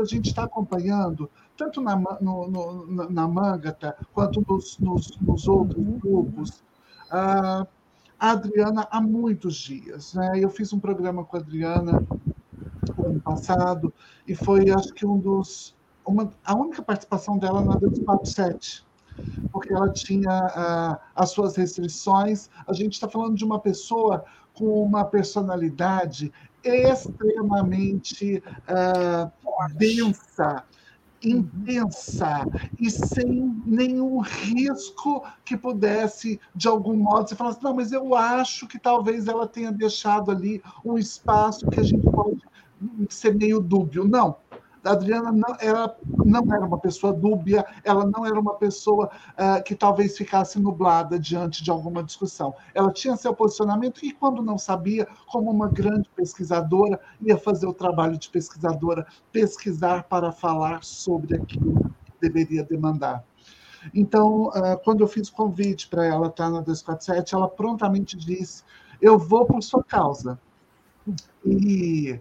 a 0.04 0.06
gente 0.06 0.28
está 0.28 0.44
acompanhando, 0.44 1.30
tanto 1.58 1.82
na, 1.82 1.96
no, 2.22 2.48
no, 2.50 3.10
na 3.10 3.28
Mangata, 3.28 3.96
quanto 4.14 4.44
nos, 4.48 4.78
nos, 4.80 5.18
nos 5.20 5.48
outros 5.48 5.84
grupos, 6.00 6.64
uh, 7.12 7.68
a 8.20 8.32
Adriana 8.32 8.88
há 8.92 9.02
muitos 9.02 9.56
dias. 9.56 10.14
Né? 10.14 10.40
Eu 10.40 10.50
fiz 10.50 10.72
um 10.74 10.80
programa 10.80 11.24
com 11.24 11.38
a 11.38 11.40
Adriana 11.40 12.04
no 12.98 13.06
ano 13.06 13.22
passado, 13.22 13.94
e 14.28 14.36
foi, 14.36 14.70
acho 14.70 14.94
que, 14.94 15.06
um 15.06 15.18
dos. 15.18 15.76
Uma, 16.06 16.32
a 16.44 16.54
única 16.54 16.82
participação 16.82 17.38
dela 17.38 17.62
na 17.62 17.76
247 17.76 18.86
porque 19.52 19.72
ela 19.72 19.92
tinha 19.92 20.32
ah, 20.32 21.00
as 21.16 21.30
suas 21.30 21.56
restrições. 21.56 22.50
A 22.68 22.74
gente 22.74 22.94
está 22.94 23.08
falando 23.08 23.36
de 23.36 23.46
uma 23.46 23.60
pessoa 23.60 24.26
com 24.54 24.84
uma 24.84 25.06
personalidade 25.06 26.32
extremamente 26.64 28.42
uh, 28.70 29.32
densa, 29.78 30.66
intensa 31.24 32.50
e 32.80 32.90
sem 32.92 33.26
nenhum 33.66 34.20
risco 34.20 35.26
que 35.46 35.58
pudesse, 35.58 36.40
de 36.56 36.68
algum 36.68 36.96
modo, 36.98 37.30
você 37.30 37.36
falar 37.36 37.52
assim, 37.52 37.60
não, 37.64 37.76
mas 37.76 37.92
eu 37.94 38.14
acho 38.16 38.68
que 38.68 38.80
talvez 38.80 39.28
ela 39.28 39.48
tenha 39.48 39.72
deixado 39.72 40.32
ali 40.32 40.62
um 40.86 40.98
espaço 40.98 41.70
que 41.70 41.80
a 41.80 41.84
gente 41.84 42.10
pode 42.14 42.42
ser 43.10 43.36
meio 43.36 43.60
dúbio. 43.62 44.08
Não, 44.08 44.43
a 44.84 44.92
Adriana 44.92 45.32
não, 45.32 45.56
ela 45.60 45.96
não 46.26 46.54
era 46.54 46.66
uma 46.66 46.78
pessoa 46.78 47.14
dúbia, 47.14 47.66
ela 47.84 48.06
não 48.06 48.26
era 48.26 48.40
uma 48.40 48.56
pessoa 48.56 49.10
uh, 49.32 49.64
que 49.64 49.76
talvez 49.76 50.18
ficasse 50.18 50.60
nublada 50.60 51.18
diante 51.18 51.64
de 51.64 51.72
alguma 51.72 52.04
discussão. 52.04 52.54
Ela 52.74 52.92
tinha 52.92 53.16
seu 53.16 53.34
posicionamento 53.34 54.04
e, 54.06 54.12
quando 54.12 54.42
não 54.42 54.58
sabia, 54.58 55.08
como 55.32 55.50
uma 55.50 55.70
grande 55.70 56.10
pesquisadora, 56.16 57.00
ia 57.22 57.38
fazer 57.38 57.66
o 57.66 57.74
trabalho 57.74 58.18
de 58.18 58.30
pesquisadora, 58.30 59.08
pesquisar 59.32 60.04
para 60.04 60.32
falar 60.32 60.84
sobre 60.84 61.36
aquilo 61.36 61.76
que 62.06 62.12
deveria 62.20 62.64
demandar. 62.64 63.24
Então, 63.94 64.48
uh, 64.48 64.78
quando 64.84 65.02
eu 65.02 65.08
fiz 65.08 65.30
o 65.30 65.34
convite 65.34 65.88
para 65.88 66.06
ela 66.06 66.28
estar 66.28 66.50
na 66.50 66.60
247, 66.60 67.36
ela 67.36 67.48
prontamente 67.48 68.18
disse: 68.18 68.64
Eu 69.02 69.18
vou 69.18 69.46
por 69.46 69.62
sua 69.64 69.84
causa. 69.84 70.40
E 71.46 72.18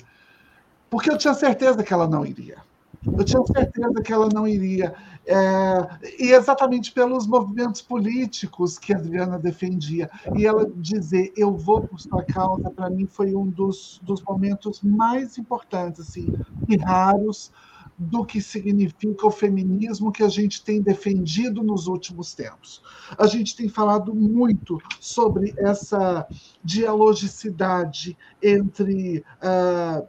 porque 0.93 1.11
eu 1.11 1.17
tinha 1.17 1.33
certeza 1.33 1.83
que 1.83 1.91
ela 1.91 2.07
não 2.07 2.27
iria. 2.27 2.59
Eu 3.03 3.25
tinha 3.25 3.43
certeza 3.47 4.03
que 4.03 4.13
ela 4.13 4.29
não 4.31 4.47
iria. 4.47 4.95
É, 5.25 5.89
e 6.19 6.33
exatamente 6.33 6.93
pelos 6.93 7.27
movimentos 7.27 7.81
políticos 7.81 8.77
que 8.77 8.93
a 8.93 8.99
Adriana 8.99 9.39
defendia. 9.39 10.11
E 10.37 10.47
ela 10.47 10.71
dizer, 10.77 11.33
eu 11.35 11.57
vou 11.57 11.81
por 11.81 11.99
sua 11.99 12.23
causa, 12.23 12.71
para 12.71 12.91
mim 12.91 13.07
foi 13.07 13.35
um 13.35 13.47
dos, 13.47 14.03
dos 14.03 14.21
momentos 14.23 14.83
mais 14.83 15.39
importantes 15.39 15.99
assim, 15.99 16.31
e 16.69 16.77
raros 16.77 17.51
do 17.97 18.23
que 18.23 18.43
significa 18.43 19.27
o 19.27 19.31
feminismo 19.31 20.13
que 20.13 20.23
a 20.23 20.29
gente 20.29 20.63
tem 20.63 20.83
defendido 20.83 21.63
nos 21.63 21.87
últimos 21.87 22.35
tempos. 22.35 22.83
A 23.17 23.27
gente 23.27 23.57
tem 23.57 23.67
falado 23.67 24.15
muito 24.15 24.79
sobre 25.01 25.55
essa 25.57 26.27
dialogicidade 26.63 28.15
entre. 28.43 29.25
Uh, 29.41 30.07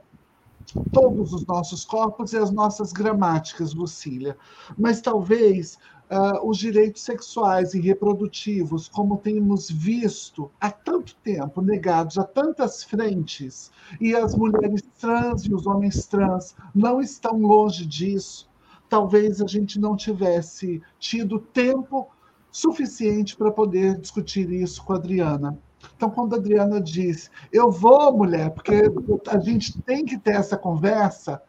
todos 0.92 1.34
os 1.34 1.46
nossos 1.46 1.86
corpos 1.86 2.34
e 2.34 2.38
as 2.38 2.52
nossas 2.52 2.92
gramáticas, 2.92 3.74
Lucília. 3.74 4.38
Mas 4.78 5.02
talvez 5.02 5.78
uh, 6.10 6.48
os 6.48 6.58
direitos 6.58 7.02
sexuais 7.02 7.74
e 7.74 7.80
reprodutivos, 7.80 8.88
como 8.88 9.18
temos 9.18 9.70
visto 9.70 10.52
há 10.60 10.72
tanto 10.72 11.16
tempo, 11.18 11.62
negados 11.62 12.18
a 12.18 12.24
tantas 12.24 12.84
frentes, 12.84 13.72
e 14.00 14.16
as 14.16 14.36
mulheres 14.36 14.84
trans 15.00 15.44
e 15.44 15.54
os 15.54 15.66
homens 15.66 16.06
trans 16.06 16.56
não 16.74 17.02
estão 17.02 17.38
longe 17.40 17.86
disso, 17.86 18.50
talvez 18.90 19.42
a 19.42 19.48
gente 19.48 19.80
não 19.80 19.96
tivesse 19.96 20.82
tido 21.00 21.40
tempo 21.40 22.08
suficiente 22.52 23.36
para 23.36 23.52
poder 23.52 24.00
discutir 24.00 24.52
isso 24.52 24.84
com 24.84 24.94
a 24.94 24.98
Adriana. 24.98 25.58
Então, 25.96 26.10
quando 26.10 26.34
a 26.34 26.38
Adriana 26.38 26.82
diz, 26.82 27.30
eu 27.52 27.72
vou, 27.72 28.16
mulher, 28.16 28.52
porque 28.52 28.84
a 29.30 29.40
gente 29.40 29.82
tem 29.82 30.06
que 30.06 30.18
ter 30.18 30.36
essa 30.36 30.58
conversa, 30.58 31.42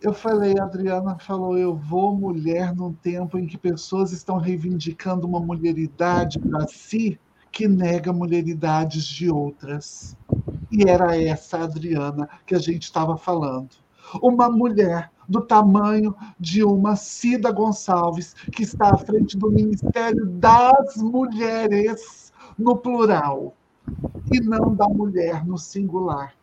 eu 0.00 0.12
falei, 0.12 0.54
a 0.58 0.64
Adriana 0.64 1.18
falou, 1.18 1.58
eu 1.58 1.74
vou, 1.74 2.14
mulher, 2.14 2.74
num 2.74 2.92
tempo 2.92 3.36
em 3.36 3.46
que 3.46 3.58
pessoas 3.58 4.12
estão 4.12 4.38
reivindicando 4.38 5.26
uma 5.26 5.40
mulheridade 5.40 6.38
para 6.38 6.66
si 6.68 7.18
que 7.50 7.66
nega 7.66 8.12
mulheridades 8.12 9.04
de 9.04 9.30
outras. 9.30 10.16
E 10.70 10.88
era 10.88 11.20
essa 11.20 11.64
Adriana 11.64 12.28
que 12.46 12.54
a 12.54 12.58
gente 12.58 12.84
estava 12.84 13.16
falando. 13.16 13.70
Uma 14.22 14.48
mulher 14.48 15.10
do 15.28 15.40
tamanho 15.40 16.14
de 16.38 16.62
uma 16.62 16.94
Cida 16.94 17.50
Gonçalves, 17.50 18.34
que 18.52 18.62
está 18.62 18.90
à 18.90 18.96
frente 18.96 19.36
do 19.36 19.50
Ministério 19.50 20.26
das 20.26 20.96
Mulheres 20.96 22.27
no 22.58 22.76
plural 22.76 23.54
e 24.32 24.40
não 24.40 24.74
da 24.74 24.88
mulher 24.88 25.46
no 25.46 25.56
singular. 25.56 26.34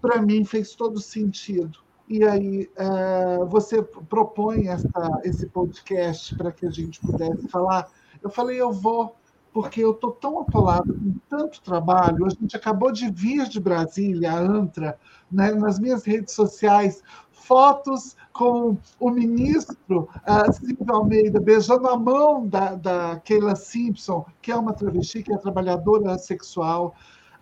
Para 0.00 0.20
mim 0.20 0.44
fez 0.44 0.74
todo 0.74 1.00
sentido. 1.00 1.78
E 2.08 2.24
aí 2.24 2.68
é, 2.76 3.38
você 3.46 3.82
propõe 3.82 4.68
essa, 4.68 5.20
esse 5.24 5.46
podcast 5.46 6.34
para 6.36 6.50
que 6.50 6.66
a 6.66 6.70
gente 6.70 7.00
pudesse 7.00 7.48
falar. 7.48 7.88
Eu 8.22 8.28
falei, 8.28 8.60
eu 8.60 8.72
vou, 8.72 9.14
porque 9.52 9.82
eu 9.82 9.92
estou 9.92 10.12
tão 10.12 10.40
atolado 10.40 10.92
com 10.92 11.14
tanto 11.28 11.62
trabalho. 11.62 12.26
A 12.26 12.30
gente 12.30 12.56
acabou 12.56 12.92
de 12.92 13.10
vir 13.10 13.48
de 13.48 13.60
Brasília, 13.60 14.32
a 14.32 14.38
Antra, 14.38 14.98
né, 15.30 15.52
nas 15.52 15.78
minhas 15.78 16.04
redes 16.04 16.34
sociais, 16.34 17.02
fotos 17.30 18.16
com 18.32 18.76
o 18.98 19.10
ministro 19.10 20.08
uh, 20.26 20.52
Silvio 20.52 20.94
Almeida 20.94 21.40
beijando 21.40 21.88
a 21.88 21.96
mão 21.96 22.46
da, 22.46 22.74
da 22.74 23.20
Keila 23.20 23.54
Simpson, 23.54 24.24
que 24.40 24.50
é 24.50 24.56
uma 24.56 24.72
travesti, 24.72 25.22
que 25.22 25.32
é 25.32 25.36
trabalhadora 25.36 26.16
sexual, 26.18 26.94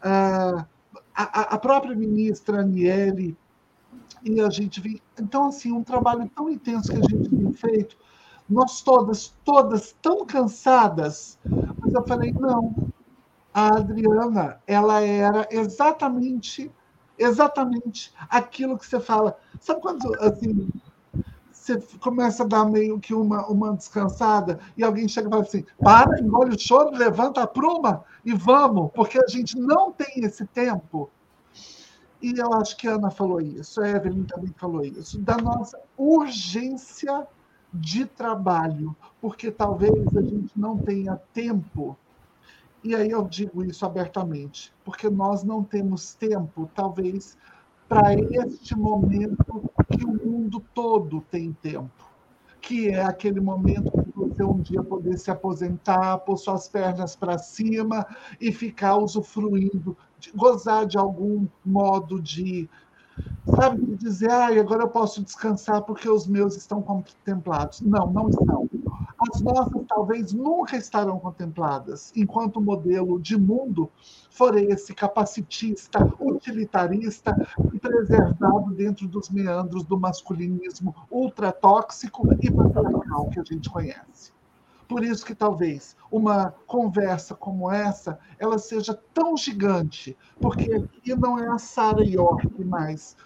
uh, 0.04 0.64
a, 1.14 1.54
a, 1.54 1.58
própria 1.58 1.94
ministra 1.94 2.60
Aniele, 2.60 3.36
e 4.24 4.40
a 4.40 4.50
gente 4.50 4.80
viu. 4.80 5.00
Então, 5.18 5.48
assim, 5.48 5.72
um 5.72 5.82
trabalho 5.82 6.28
tão 6.34 6.48
intenso 6.48 6.90
que 6.90 6.98
a 6.98 7.08
gente 7.08 7.28
tem 7.28 7.52
feito, 7.52 7.96
nós 8.48 8.82
todas, 8.82 9.34
todas 9.44 9.94
tão 10.02 10.26
cansadas, 10.26 11.38
mas 11.78 11.94
eu 11.94 12.04
falei, 12.06 12.32
não, 12.32 12.74
a 13.54 13.76
Adriana, 13.76 14.60
ela 14.66 15.00
era 15.00 15.46
exatamente 15.50 16.70
exatamente 17.20 18.12
aquilo 18.28 18.78
que 18.78 18.86
você 18.86 18.98
fala. 18.98 19.36
Sabe 19.60 19.80
quando 19.80 20.14
assim, 20.20 20.68
você 21.52 21.78
começa 22.00 22.42
a 22.42 22.46
dar 22.46 22.64
meio 22.64 22.98
que 22.98 23.12
uma, 23.12 23.46
uma 23.46 23.76
descansada 23.76 24.58
e 24.76 24.82
alguém 24.82 25.06
chega 25.06 25.28
e 25.28 25.30
fala 25.30 25.42
assim: 25.42 25.64
para, 25.78 26.20
engole 26.20 26.56
o 26.56 26.58
choro, 26.58 26.96
levanta 26.96 27.42
a 27.42 27.46
pruma 27.46 28.04
e 28.24 28.32
vamos, 28.32 28.90
porque 28.94 29.18
a 29.18 29.26
gente 29.28 29.58
não 29.58 29.92
tem 29.92 30.24
esse 30.24 30.46
tempo. 30.46 31.10
E 32.22 32.38
eu 32.38 32.52
acho 32.54 32.76
que 32.76 32.86
a 32.86 32.94
Ana 32.94 33.10
falou 33.10 33.40
isso, 33.40 33.80
a 33.80 33.88
Evelyn 33.88 34.24
também 34.24 34.52
falou 34.56 34.84
isso, 34.84 35.18
da 35.18 35.38
nossa 35.38 35.80
urgência 35.96 37.26
de 37.72 38.04
trabalho, 38.04 38.94
porque 39.20 39.50
talvez 39.50 40.16
a 40.16 40.20
gente 40.20 40.52
não 40.54 40.76
tenha 40.76 41.16
tempo 41.32 41.96
e 42.82 42.94
aí 42.94 43.10
eu 43.10 43.24
digo 43.24 43.64
isso 43.64 43.84
abertamente, 43.84 44.72
porque 44.84 45.08
nós 45.10 45.42
não 45.44 45.62
temos 45.62 46.14
tempo, 46.14 46.70
talvez, 46.74 47.36
para 47.88 48.14
este 48.14 48.76
momento 48.76 49.70
que 49.90 50.04
o 50.04 50.12
mundo 50.12 50.62
todo 50.74 51.20
tem 51.30 51.52
tempo, 51.52 52.08
que 52.60 52.88
é 52.88 53.02
aquele 53.02 53.40
momento 53.40 53.90
de 54.02 54.12
você 54.12 54.44
um 54.44 54.60
dia 54.60 54.82
poder 54.82 55.18
se 55.18 55.30
aposentar, 55.30 56.18
pôr 56.18 56.36
suas 56.36 56.68
pernas 56.68 57.16
para 57.16 57.36
cima 57.36 58.06
e 58.40 58.52
ficar 58.52 58.96
usufruindo, 58.96 59.96
de, 60.18 60.30
gozar 60.32 60.86
de 60.86 60.96
algum 60.96 61.46
modo 61.64 62.20
de 62.20 62.68
sabe, 63.56 63.96
dizer, 63.96 64.30
ah, 64.30 64.46
agora 64.46 64.84
eu 64.84 64.88
posso 64.88 65.22
descansar 65.22 65.82
porque 65.82 66.08
os 66.08 66.26
meus 66.26 66.56
estão 66.56 66.80
contemplados. 66.80 67.80
Não, 67.80 68.10
não 68.10 68.28
estão. 68.28 68.68
As 69.20 69.40
nossas 69.42 69.82
talvez 69.86 70.32
nunca 70.32 70.76
estarão 70.76 71.18
contempladas, 71.18 72.10
enquanto 72.16 72.56
o 72.56 72.62
modelo 72.62 73.20
de 73.20 73.38
mundo 73.38 73.90
for 74.30 74.56
esse 74.56 74.94
capacitista, 74.94 76.10
utilitarista 76.18 77.36
e 77.72 77.78
preservado 77.78 78.72
dentro 78.74 79.06
dos 79.06 79.28
meandros 79.28 79.84
do 79.84 79.98
masculinismo 79.98 80.94
ultratóxico 81.10 82.26
e 82.40 82.50
patriarcal 82.50 83.28
que 83.28 83.40
a 83.40 83.44
gente 83.44 83.68
conhece. 83.68 84.32
Por 84.88 85.04
isso 85.04 85.24
que 85.24 85.34
talvez 85.34 85.96
uma 86.10 86.54
conversa 86.66 87.34
como 87.34 87.70
essa, 87.70 88.18
ela 88.38 88.58
seja 88.58 88.98
tão 89.12 89.36
gigante, 89.36 90.16
porque 90.40 90.72
aqui 90.72 91.14
não 91.14 91.38
é 91.38 91.46
a 91.46 91.58
Sara 91.58 92.04
York 92.04 92.64
mais 92.64 93.16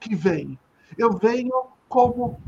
que 0.00 0.16
vem. 0.16 0.58
Eu 0.98 1.12
venho 1.12 1.52
como 1.88 2.40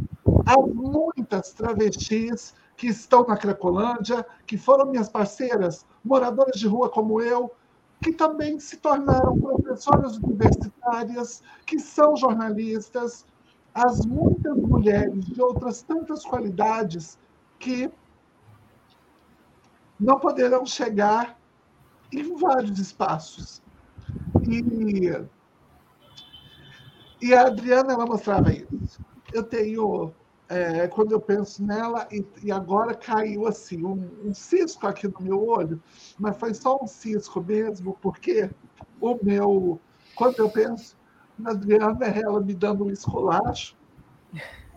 as 0.44 0.74
muitas 0.74 1.52
travestis 1.52 2.54
que 2.77 2.89
estão 2.89 3.27
na 3.27 3.37
Cracolândia, 3.37 4.25
que 4.47 4.59
foram 4.59 4.91
minhas 4.91 5.09
parceiras, 5.09 5.87
moradoras 6.05 6.59
de 6.59 6.67
rua 6.67 6.89
como 6.89 7.21
eu, 7.21 7.51
que 8.03 8.12
também 8.12 8.61
se 8.61 8.77
tornaram 8.77 9.39
professoras 9.39 10.19
universitárias, 10.19 11.43
que 11.65 11.79
são 11.79 12.15
jornalistas, 12.17 13.25
as 13.75 14.05
muitas 14.07 14.57
mulheres 14.57 15.25
de 15.27 15.41
outras 15.41 15.83
tantas 15.83 16.25
qualidades 16.25 17.19
que 17.59 17.91
não 19.99 20.19
poderão 20.19 20.65
chegar 20.65 21.39
em 22.12 22.37
vários 22.37 22.79
espaços. 22.79 23.62
E, 24.49 25.27
e 27.21 27.35
a 27.35 27.47
Adriana 27.47 27.95
ela 27.95 28.07
mostrava 28.07 28.53
isso. 28.53 29.01
Eu 29.33 29.43
tenho, 29.43 30.12
é, 30.48 30.87
quando 30.88 31.12
eu 31.12 31.20
penso 31.20 31.64
nela, 31.64 32.06
e, 32.11 32.24
e 32.42 32.52
agora 32.52 32.94
caiu 32.94 33.46
assim, 33.46 33.85
um, 33.85 34.09
um, 34.24 34.35
cisco 34.35 34.87
aqui 34.87 35.09
no 35.09 35.20
meu 35.20 35.46
olho, 35.48 35.82
mas 36.18 36.37
foi 36.37 36.54
só 36.54 36.78
um 36.80 36.87
cisco 36.87 37.42
mesmo, 37.42 37.96
porque 38.00 38.50
o 39.00 39.18
meu, 39.22 39.80
quando 40.14 40.38
eu 40.38 40.48
penso 40.48 40.96
na 41.38 41.50
Adriana, 41.50 42.06
é 42.06 42.20
ela 42.20 42.40
me 42.40 42.54
dando 42.54 42.85
um 42.85 42.90
esculacho 42.90 43.76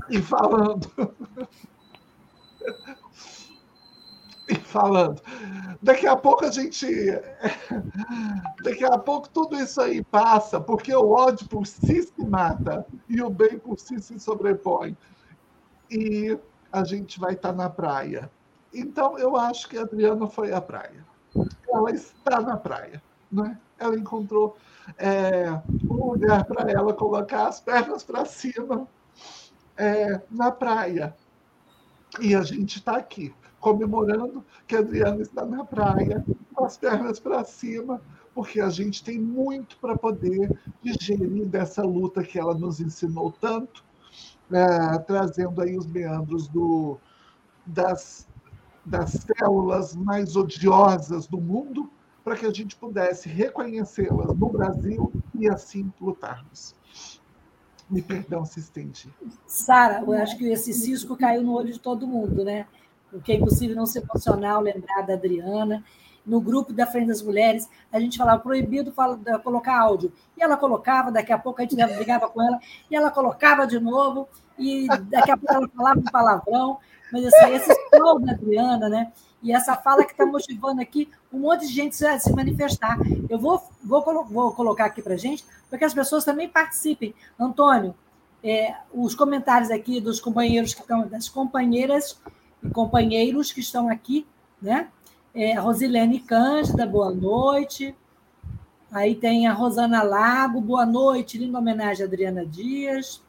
e 0.09 0.21
falando. 0.21 0.91
e 4.49 4.55
falando. 4.55 5.21
Daqui 5.81 6.07
a 6.07 6.15
pouco 6.15 6.45
a 6.45 6.51
gente. 6.51 6.85
Daqui 8.63 8.83
a 8.83 8.97
pouco 8.97 9.29
tudo 9.29 9.55
isso 9.55 9.79
aí 9.79 10.03
passa, 10.03 10.59
porque 10.59 10.93
o 10.93 11.09
ódio 11.11 11.47
por 11.47 11.65
si 11.67 12.01
se 12.01 12.25
mata 12.25 12.85
e 13.07 13.21
o 13.21 13.29
bem 13.29 13.59
por 13.59 13.79
si 13.79 14.01
se 14.01 14.19
sobrepõe. 14.19 14.97
E 15.89 16.37
a 16.71 16.83
gente 16.83 17.19
vai 17.19 17.33
estar 17.33 17.53
na 17.53 17.69
praia. 17.69 18.29
Então, 18.73 19.17
eu 19.17 19.35
acho 19.35 19.67
que 19.67 19.77
a 19.77 19.81
Adriana 19.81 20.27
foi 20.27 20.53
à 20.53 20.61
praia. 20.61 21.05
Ela 21.67 21.91
está 21.91 22.39
na 22.41 22.57
praia. 22.57 23.01
Né? 23.31 23.57
Ela 23.77 23.95
encontrou 23.95 24.57
é, 24.97 25.49
um 25.89 26.11
lugar 26.11 26.45
para 26.45 26.71
ela 26.71 26.93
colocar 26.93 27.47
as 27.47 27.59
pernas 27.59 28.03
para 28.03 28.25
cima 28.25 28.87
é, 29.77 30.21
na 30.29 30.51
praia. 30.51 31.15
E 32.19 32.35
a 32.35 32.41
gente 32.41 32.77
está 32.77 32.97
aqui 32.97 33.33
comemorando 33.59 34.43
que 34.67 34.75
a 34.75 34.79
Adriana 34.79 35.21
está 35.21 35.45
na 35.45 35.63
praia, 35.65 36.23
com 36.53 36.65
as 36.65 36.77
pernas 36.77 37.19
para 37.19 37.43
cima, 37.43 38.01
porque 38.33 38.61
a 38.61 38.69
gente 38.69 39.03
tem 39.03 39.19
muito 39.19 39.77
para 39.77 39.97
poder 39.97 40.57
digerir 40.81 41.45
dessa 41.45 41.83
luta 41.83 42.23
que 42.23 42.39
ela 42.39 42.53
nos 42.53 42.79
ensinou 42.79 43.31
tanto, 43.31 43.83
é, 44.51 44.97
trazendo 44.99 45.61
aí 45.61 45.77
os 45.77 45.85
meandros 45.85 46.47
do, 46.47 46.97
das, 47.65 48.27
das 48.85 49.11
células 49.11 49.95
mais 49.95 50.35
odiosas 50.35 51.27
do 51.27 51.39
mundo, 51.39 51.89
para 52.23 52.35
que 52.35 52.45
a 52.45 52.51
gente 52.51 52.75
pudesse 52.75 53.29
reconhecê-las 53.29 54.35
no 54.37 54.49
Brasil 54.49 55.11
e 55.33 55.49
assim 55.49 55.91
lutarmos. 55.99 56.75
Me 57.89 58.01
perdão 58.01 58.45
se 58.45 58.59
estendi. 58.59 59.11
Sara, 59.47 60.01
eu 60.01 60.13
acho 60.13 60.37
que 60.37 60.45
esse 60.45 60.73
cisco 60.73 61.17
caiu 61.17 61.41
no 61.41 61.53
olho 61.53 61.73
de 61.73 61.79
todo 61.79 62.05
mundo, 62.05 62.43
né? 62.43 62.67
porque 63.11 63.31
é 63.31 63.35
impossível 63.35 63.75
não 63.75 63.85
ser 63.85 64.03
emocional 64.03 64.61
lembrar 64.61 65.01
da 65.01 65.13
Adriana. 65.13 65.83
No 66.29 66.39
grupo 66.39 66.71
da 66.71 66.85
Frente 66.85 67.07
das 67.07 67.21
Mulheres, 67.21 67.67
a 67.91 67.99
gente 67.99 68.17
falava 68.17 68.39
proibido 68.39 68.93
colocar 69.43 69.79
áudio. 69.79 70.13
E 70.37 70.43
ela 70.43 70.55
colocava, 70.55 71.11
daqui 71.11 71.33
a 71.33 71.37
pouco 71.39 71.59
a 71.59 71.63
gente 71.63 71.75
brigava 71.95 72.29
com 72.29 72.41
ela, 72.41 72.59
e 72.89 72.95
ela 72.95 73.09
colocava 73.09 73.65
de 73.65 73.79
novo, 73.79 74.27
e 74.57 74.87
daqui 74.87 75.31
a 75.31 75.37
pouco 75.37 75.53
ela 75.53 75.67
falava 75.69 75.99
um 75.99 76.03
palavrão. 76.03 76.77
Mas 77.11 77.25
assim, 77.25 77.53
esse 77.55 77.73
sol 77.97 78.19
da 78.19 78.33
Adriana, 78.33 78.87
né? 78.87 79.11
E 79.41 79.53
essa 79.53 79.75
fala 79.75 80.03
que 80.03 80.11
está 80.11 80.25
motivando 80.25 80.81
aqui 80.81 81.09
um 81.31 81.39
monte 81.39 81.65
de 81.65 81.73
gente 81.73 82.05
a 82.05 82.19
se 82.19 82.31
manifestar. 82.33 82.97
Eu 83.29 83.39
vou, 83.39 83.61
vou, 83.83 84.25
vou 84.25 84.51
colocar 84.53 84.85
aqui 84.85 85.01
para 85.01 85.15
gente, 85.15 85.45
para 85.69 85.79
que 85.79 85.85
as 85.85 85.93
pessoas 85.93 86.25
também 86.25 86.47
participem. 86.47 87.15
Antônio, 87.39 87.95
é, 88.43 88.75
os 88.93 89.15
comentários 89.15 89.71
aqui 89.71 89.99
dos 89.99 90.19
companheiros 90.19 90.73
que 90.73 90.81
estão, 90.81 91.07
das 91.07 91.29
companheiras 91.29 92.19
e 92.63 92.69
companheiros 92.69 93.51
que 93.51 93.61
estão 93.61 93.89
aqui, 93.89 94.27
né? 94.61 94.89
É, 95.33 95.53
Rosilene 95.53 96.19
Cândida, 96.19 96.87
boa 96.87 97.11
noite. 97.11 97.95
Aí 98.91 99.13
tem 99.13 99.45
a 99.45 99.53
Rosana 99.53 100.01
Lago, 100.01 100.59
boa 100.59 100.87
noite, 100.87 101.37
linda 101.37 101.59
homenagem 101.59 102.03
a 102.03 102.07
Adriana 102.07 102.43
Dias. 102.43 103.21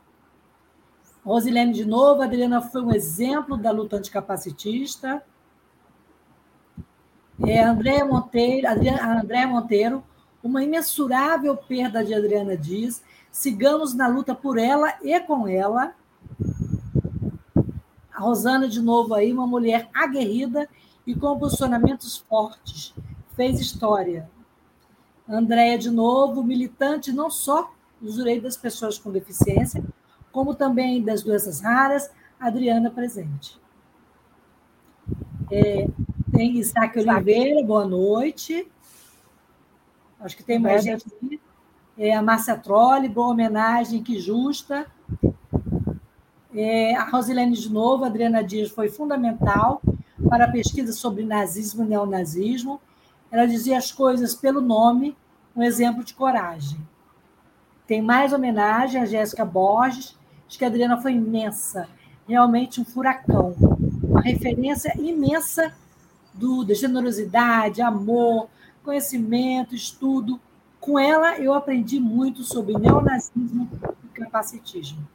Rosilene 1.22 1.74
de 1.74 1.84
novo, 1.84 2.22
a 2.22 2.24
Adriana 2.24 2.62
foi 2.62 2.80
um 2.80 2.90
exemplo 2.90 3.58
da 3.58 3.70
luta 3.70 3.96
anticapacitista. 3.96 5.22
É, 7.46 7.62
Andréa 7.62 8.06
Monteiro, 8.06 8.66
Adriana, 8.66 9.46
Monteiro, 9.46 10.02
uma 10.42 10.64
imensurável 10.64 11.54
perda 11.54 12.02
de 12.02 12.14
Adriana 12.14 12.56
Dias. 12.56 13.02
Sigamos 13.30 13.92
na 13.92 14.08
luta 14.08 14.34
por 14.34 14.56
ela 14.56 14.94
e 15.02 15.20
com 15.20 15.46
ela. 15.46 15.94
A 18.10 18.20
Rosana, 18.20 18.66
de 18.66 18.80
novo, 18.80 19.12
aí, 19.12 19.30
uma 19.30 19.46
mulher 19.46 19.90
aguerrida 19.92 20.66
e 21.06 21.14
com 21.14 21.38
posicionamentos 21.38 22.18
fortes. 22.18 22.94
Fez 23.34 23.60
história. 23.60 24.30
Andréia, 25.28 25.78
de 25.78 25.90
novo, 25.90 26.42
militante 26.42 27.12
não 27.12 27.30
só 27.30 27.72
dos 28.00 28.16
direitos 28.16 28.42
das 28.42 28.56
pessoas 28.56 28.98
com 28.98 29.10
deficiência, 29.10 29.82
como 30.32 30.54
também 30.54 31.02
das 31.02 31.22
doenças 31.22 31.60
raras. 31.60 32.10
Adriana 32.38 32.90
presente. 32.90 33.60
É, 35.52 35.86
tem 36.32 36.58
Isaac 36.58 36.98
Oliveira, 36.98 37.64
boa 37.64 37.86
noite. 37.86 38.66
Acho 40.20 40.36
que 40.36 40.42
tem 40.42 40.58
mais 40.58 40.84
gente 40.84 41.06
aqui. 41.06 41.40
É, 41.98 42.14
a 42.14 42.22
Márcia 42.22 42.56
Trolli, 42.56 43.08
boa 43.08 43.28
homenagem, 43.28 44.02
que 44.02 44.18
justa. 44.18 44.86
É, 46.54 46.96
a 46.96 47.04
Rosilene 47.04 47.56
de 47.56 47.70
novo, 47.70 48.04
a 48.04 48.06
Adriana 48.06 48.42
Dias, 48.42 48.70
foi 48.70 48.88
fundamental 48.88 49.82
para 50.28 50.44
a 50.44 50.50
pesquisa 50.50 50.92
sobre 50.92 51.24
nazismo 51.24 51.84
e 51.84 51.88
neonazismo. 51.88 52.80
Ela 53.30 53.46
dizia 53.46 53.78
as 53.78 53.92
coisas 53.92 54.34
pelo 54.34 54.60
nome, 54.60 55.16
um 55.54 55.62
exemplo 55.62 56.04
de 56.04 56.14
coragem. 56.14 56.78
Tem 57.86 58.02
mais 58.02 58.32
homenagem 58.32 59.00
a 59.00 59.06
Jéssica 59.06 59.44
Borges, 59.44 60.16
diz 60.46 60.56
que 60.56 60.64
a 60.64 60.68
Adriana 60.68 61.00
foi 61.00 61.12
imensa, 61.12 61.88
realmente 62.26 62.80
um 62.80 62.84
furacão, 62.84 63.54
uma 64.02 64.20
referência 64.20 64.92
imensa 64.98 65.74
do, 66.32 66.64
de 66.64 66.74
generosidade, 66.74 67.82
amor, 67.82 68.48
conhecimento, 68.84 69.74
estudo. 69.74 70.40
Com 70.80 70.98
ela, 70.98 71.38
eu 71.38 71.52
aprendi 71.52 72.00
muito 72.00 72.42
sobre 72.42 72.78
neonazismo 72.78 73.68
e 74.04 74.08
capacitismo. 74.08 75.06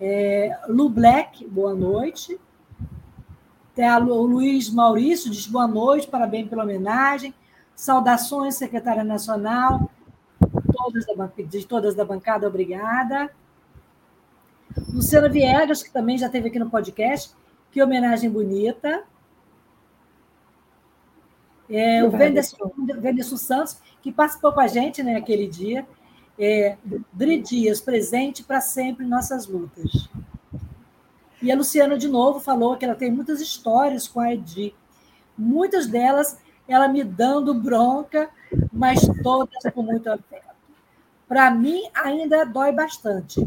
É, 0.00 0.58
Lu 0.68 0.88
Black, 0.88 1.46
boa 1.46 1.74
noite. 1.74 2.38
Tem 3.76 3.86
a, 3.86 3.98
o 3.98 4.26
Luiz 4.26 4.70
Maurício 4.70 5.30
diz 5.30 5.46
boa 5.46 5.68
noite, 5.68 6.08
parabéns 6.08 6.48
pela 6.48 6.64
homenagem. 6.64 7.34
Saudações, 7.74 8.54
secretária 8.54 9.04
nacional, 9.04 9.90
todas 10.72 11.04
da, 11.04 11.30
de 11.44 11.66
todas 11.66 11.94
da 11.94 12.02
bancada, 12.02 12.48
obrigada. 12.48 13.30
Luciana 14.88 15.28
Viegas, 15.28 15.82
que 15.82 15.92
também 15.92 16.16
já 16.16 16.24
esteve 16.24 16.48
aqui 16.48 16.58
no 16.58 16.70
podcast, 16.70 17.34
que 17.70 17.82
homenagem 17.82 18.30
bonita. 18.30 19.04
É, 21.68 22.02
o 22.02 22.10
Venderson 22.10 23.36
Santos, 23.36 23.78
que 24.00 24.10
participou 24.10 24.54
com 24.54 24.60
a 24.60 24.66
gente 24.66 25.02
né, 25.02 25.16
aquele 25.16 25.46
dia. 25.46 25.86
É, 26.38 26.78
Dri 27.12 27.42
Dias, 27.42 27.82
presente 27.82 28.42
para 28.42 28.62
sempre 28.62 29.04
em 29.04 29.08
nossas 29.08 29.46
lutas. 29.46 30.08
E 31.46 31.52
a 31.52 31.54
Luciana, 31.54 31.96
de 31.96 32.08
novo, 32.08 32.40
falou 32.40 32.76
que 32.76 32.84
ela 32.84 32.96
tem 32.96 33.08
muitas 33.08 33.40
histórias 33.40 34.08
com 34.08 34.18
a 34.18 34.34
Edi. 34.34 34.74
Muitas 35.38 35.86
delas, 35.86 36.40
ela 36.66 36.88
me 36.88 37.04
dando 37.04 37.54
bronca, 37.54 38.28
mas 38.72 38.98
todas 39.22 39.62
com 39.72 39.80
muito 39.80 40.10
afeto. 40.10 40.56
Para 41.28 41.48
mim, 41.52 41.88
ainda 41.94 42.42
dói 42.42 42.72
bastante. 42.72 43.38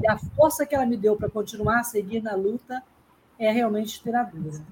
E 0.00 0.08
a 0.08 0.16
força 0.16 0.64
que 0.64 0.74
ela 0.74 0.86
me 0.86 0.96
deu 0.96 1.14
para 1.14 1.28
continuar 1.28 1.80
a 1.80 1.84
seguir 1.84 2.22
na 2.22 2.34
luta 2.34 2.82
é 3.38 3.52
realmente 3.52 3.96
inspiradora. 3.96 4.62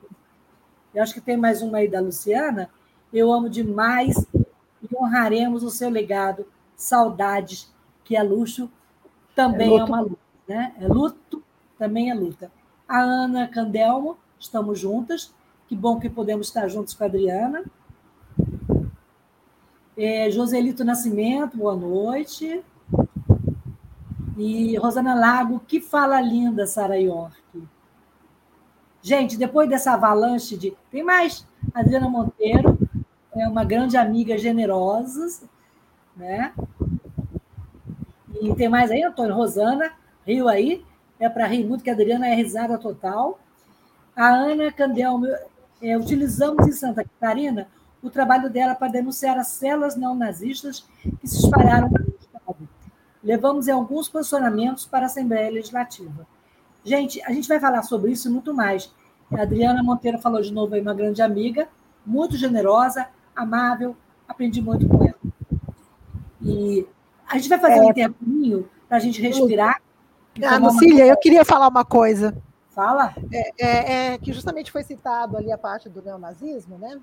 Eu 0.95 1.03
acho 1.03 1.13
que 1.13 1.21
tem 1.21 1.37
mais 1.37 1.61
uma 1.61 1.77
aí 1.77 1.89
da 1.89 2.01
Luciana. 2.01 2.71
Eu 3.13 3.31
amo 3.31 3.51
demais 3.51 4.17
e 4.35 4.97
honraremos 4.97 5.63
o 5.63 5.69
seu 5.69 5.91
legado. 5.91 6.47
Saudades, 6.75 7.71
que 8.05 8.17
é 8.17 8.23
luxo, 8.23 8.71
também 9.35 9.77
é, 9.77 9.81
é 9.81 9.85
uma 9.85 10.01
luta. 10.01 10.19
Né? 10.49 10.75
É 10.81 10.89
luto, 10.89 11.43
também 11.79 12.11
é 12.11 12.15
luta. 12.15 12.51
A 12.91 12.99
Ana 12.99 13.47
Candelmo, 13.47 14.19
estamos 14.37 14.81
juntas. 14.81 15.33
Que 15.69 15.77
bom 15.77 16.01
que 16.01 16.11
podemos 16.11 16.49
estar 16.49 16.67
juntos 16.67 16.93
com 16.93 17.05
a 17.05 17.07
Adriana. 17.07 17.63
É, 19.97 20.29
Joselito 20.29 20.83
Nascimento, 20.85 21.57
boa 21.57 21.77
noite. 21.77 22.65
E 24.37 24.77
Rosana 24.77 25.15
Lago, 25.15 25.63
que 25.69 25.81
fala 25.81 26.21
linda, 26.21 26.67
Sara 26.67 26.99
York. 26.99 27.41
Gente, 29.01 29.37
depois 29.37 29.69
dessa 29.69 29.93
avalanche 29.93 30.57
de. 30.57 30.77
Tem 30.91 31.05
mais. 31.05 31.47
Adriana 31.73 32.09
Monteiro 32.09 32.77
é 33.37 33.47
uma 33.47 33.63
grande 33.63 33.97
amiga 33.97 34.37
generosa, 34.37 35.49
né? 36.17 36.53
E 38.43 38.53
tem 38.57 38.69
mais 38.69 38.91
aí, 38.91 39.05
Antônio 39.05 39.37
Rosana, 39.37 39.93
riu 40.27 40.49
aí. 40.49 40.85
É 41.21 41.29
para 41.29 41.47
rir 41.47 41.65
muito, 41.65 41.85
que 41.85 41.91
a 41.91 41.93
Adriana 41.93 42.27
é 42.27 42.35
risada 42.35 42.77
total. 42.79 43.39
A 44.17 44.29
Ana 44.29 44.73
Candel, 44.73 45.21
é, 45.81 45.97
utilizamos 45.97 46.67
em 46.67 46.73
Santa 46.73 47.05
Catarina 47.05 47.69
o 48.03 48.11
trabalho 48.11 48.49
dela 48.49 48.75
para 48.75 48.89
denunciar 48.89 49.39
as 49.39 49.49
celas 49.49 49.95
não-nazistas 49.95 50.87
que 51.21 51.29
se 51.29 51.45
espalharam 51.45 51.91
pelo 51.91 52.15
Estado. 52.19 52.69
Levamos 53.23 53.69
em 53.69 53.73
alguns 53.73 54.09
posicionamentos 54.09 54.87
para 54.87 55.05
a 55.05 55.07
Assembleia 55.07 55.51
Legislativa. 55.51 56.27
Gente, 56.83 57.23
a 57.23 57.33
gente 57.33 57.47
vai 57.47 57.61
falar 57.61 57.83
sobre 57.83 58.13
isso 58.13 58.29
e 58.29 58.33
muito 58.33 58.55
mais. 58.55 58.91
A 59.31 59.43
Adriana 59.43 59.83
Monteiro 59.83 60.19
falou 60.19 60.41
de 60.41 60.53
novo 60.53 60.75
aí, 60.75 60.81
uma 60.81 60.95
grande 60.95 61.21
amiga, 61.21 61.69
muito 62.05 62.37
generosa, 62.37 63.07
amável, 63.37 63.95
aprendi 64.27 64.63
muito 64.63 64.89
com 64.89 65.05
ela. 65.05 65.21
E 66.41 66.87
a 67.29 67.37
gente 67.37 67.49
vai 67.51 67.59
fazer 67.59 67.77
é... 67.77 67.83
um 67.83 67.91
intervalinho 67.91 68.69
para 68.89 68.97
a 68.97 69.01
gente 69.01 69.21
respirar. 69.21 69.81
Ah, 70.43 70.59
Lucília, 70.59 71.07
eu 71.07 71.17
queria 71.17 71.45
falar 71.45 71.69
uma 71.69 71.85
coisa. 71.85 72.37
Fala. 72.71 73.15
É, 73.33 73.53
é, 73.59 74.13
é, 74.13 74.19
que 74.19 74.33
justamente 74.33 74.71
foi 74.71 74.83
citado 74.83 75.37
ali 75.37 75.51
a 75.53 75.59
parte 75.59 75.89
do 75.89 76.01
neonazismo, 76.01 76.79
né? 76.79 77.01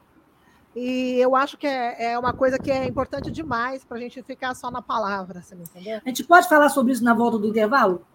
E 0.76 1.18
eu 1.20 1.36
acho 1.36 1.58
que 1.58 1.66
é, 1.66 2.12
é 2.12 2.20
uma 2.20 2.34
coisa 2.34 2.58
que 2.58 2.72
é 2.72 2.86
importante 2.86 3.32
demais 3.32 3.84
para 3.84 3.98
a 3.98 4.00
gente 4.00 4.22
ficar 4.24 4.54
só 4.56 4.70
na 4.70 4.82
palavra, 4.82 5.42
você 5.42 5.56
entendeu? 5.56 6.00
A 6.06 6.10
gente 6.10 6.24
pode 6.24 6.48
falar 6.48 6.70
sobre 6.70 6.94
isso 6.94 7.04
na 7.04 7.14
volta 7.14 7.38
do 7.38 7.48
intervalo? 7.48 8.06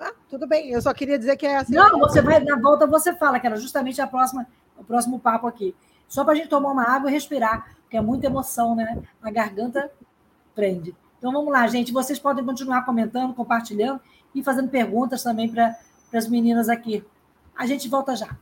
Ah, 0.00 0.12
tudo 0.28 0.46
bem, 0.46 0.70
eu 0.70 0.80
só 0.82 0.92
queria 0.92 1.18
dizer 1.18 1.36
que 1.36 1.46
é 1.46 1.58
assim. 1.58 1.74
Não, 1.74 1.98
você 1.98 2.20
vai, 2.20 2.40
na 2.40 2.58
volta 2.58 2.86
você 2.86 3.14
fala, 3.14 3.38
que 3.38 3.46
era 3.46 3.56
justamente 3.56 4.00
a 4.00 4.06
próxima, 4.06 4.46
o 4.76 4.84
próximo 4.84 5.18
papo 5.18 5.46
aqui. 5.46 5.74
Só 6.08 6.24
para 6.24 6.32
a 6.32 6.36
gente 6.36 6.48
tomar 6.48 6.70
uma 6.70 6.84
água 6.84 7.10
e 7.10 7.12
respirar, 7.12 7.76
porque 7.82 7.96
é 7.96 8.00
muita 8.00 8.26
emoção, 8.26 8.74
né? 8.74 9.02
A 9.22 9.30
garganta 9.30 9.90
prende. 10.54 10.94
Então 11.18 11.32
vamos 11.32 11.52
lá, 11.52 11.66
gente. 11.66 11.92
Vocês 11.92 12.18
podem 12.18 12.44
continuar 12.44 12.84
comentando, 12.84 13.34
compartilhando 13.34 14.00
e 14.36 14.42
fazendo 14.42 14.68
perguntas 14.68 15.22
também 15.22 15.48
para 15.48 15.74
as 16.14 16.28
meninas 16.28 16.68
aqui. 16.68 17.02
A 17.56 17.66
gente 17.66 17.88
volta 17.88 18.14
já. 18.14 18.36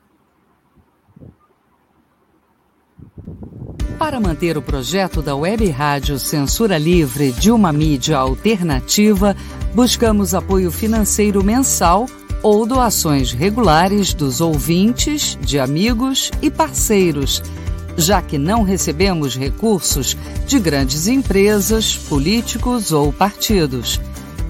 Para 3.96 4.18
manter 4.20 4.58
o 4.58 4.62
projeto 4.62 5.22
da 5.22 5.36
Web 5.36 5.70
Rádio 5.70 6.18
Censura 6.18 6.76
Livre 6.76 7.30
de 7.30 7.50
uma 7.50 7.72
mídia 7.72 8.18
alternativa, 8.18 9.36
buscamos 9.72 10.34
apoio 10.34 10.70
financeiro 10.72 11.44
mensal 11.44 12.06
ou 12.42 12.66
doações 12.66 13.32
regulares 13.32 14.12
dos 14.12 14.40
ouvintes, 14.40 15.38
de 15.40 15.60
amigos 15.60 16.30
e 16.42 16.50
parceiros, 16.50 17.40
já 17.96 18.20
que 18.20 18.36
não 18.36 18.64
recebemos 18.64 19.36
recursos 19.36 20.16
de 20.46 20.58
grandes 20.58 21.06
empresas, 21.06 21.96
políticos 21.96 22.90
ou 22.90 23.12
partidos. 23.12 24.00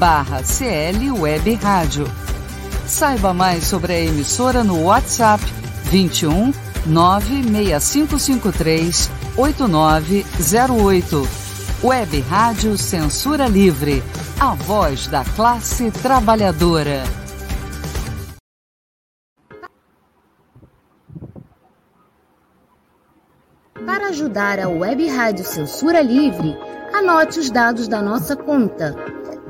barra 0.00 0.42
CL 0.42 1.12
Web 1.12 1.54
Rádio. 1.56 2.10
Saiba 2.86 3.34
mais 3.34 3.64
sobre 3.64 3.92
a 3.92 4.00
emissora 4.00 4.64
no 4.64 4.84
WhatsApp 4.84 5.44
21 5.90 6.54
96553 6.86 9.10
8908. 9.36 11.28
Web 11.84 12.20
Rádio 12.22 12.78
Censura 12.78 13.46
Livre. 13.46 14.02
A 14.40 14.54
voz 14.54 15.06
da 15.06 15.22
classe 15.22 15.90
trabalhadora. 15.90 17.02
Para 23.84 24.08
ajudar 24.08 24.58
a 24.60 24.66
Web 24.66 25.06
Rádio 25.08 25.44
Censura 25.44 26.00
Livre, 26.00 26.56
anote 26.90 27.38
os 27.38 27.50
dados 27.50 27.86
da 27.86 28.00
nossa 28.00 28.34
conta. 28.34 29.09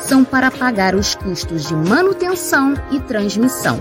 são 0.00 0.24
para 0.24 0.50
pagar 0.50 0.94
os 0.94 1.14
custos 1.14 1.66
de 1.66 1.74
manutenção 1.74 2.74
e 2.90 3.00
transmissão. 3.00 3.80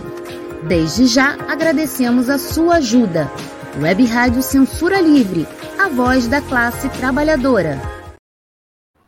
Desde 0.67 1.05
já 1.05 1.33
agradecemos 1.47 2.29
a 2.29 2.37
sua 2.37 2.75
ajuda. 2.75 3.31
Web 3.79 4.05
Rádio 4.05 4.41
Censura 4.41 4.99
Livre, 4.99 5.47
a 5.77 5.87
voz 5.87 6.27
da 6.27 6.41
classe 6.41 6.89
trabalhadora. 6.89 7.79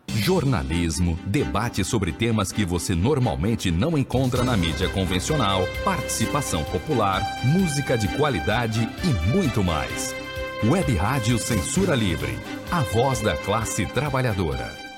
Jornalismo, 0.08 1.17
debate 1.26 1.84
sobre 1.84 2.12
temas 2.12 2.52
que 2.52 2.63
você 2.63 2.93
normalmente 2.93 3.72
não 3.72 3.98
encontra 3.98 4.43
na 4.43 4.56
mídia 4.56 4.88
convencional, 4.89 5.67
participação 5.84 6.63
popular, 6.65 7.22
música 7.43 7.98
de 7.98 8.08
qualidade 8.10 8.88
e 9.04 9.34
muito 9.34 9.63
mais. 9.63 10.13
Web 10.63 10.93
Rádio 10.95 11.39
Censura 11.39 11.95
Livre, 11.95 12.38
a 12.69 12.82
voz 12.82 13.22
da 13.22 13.36
classe 13.38 13.86
trabalhadora. 13.86 14.88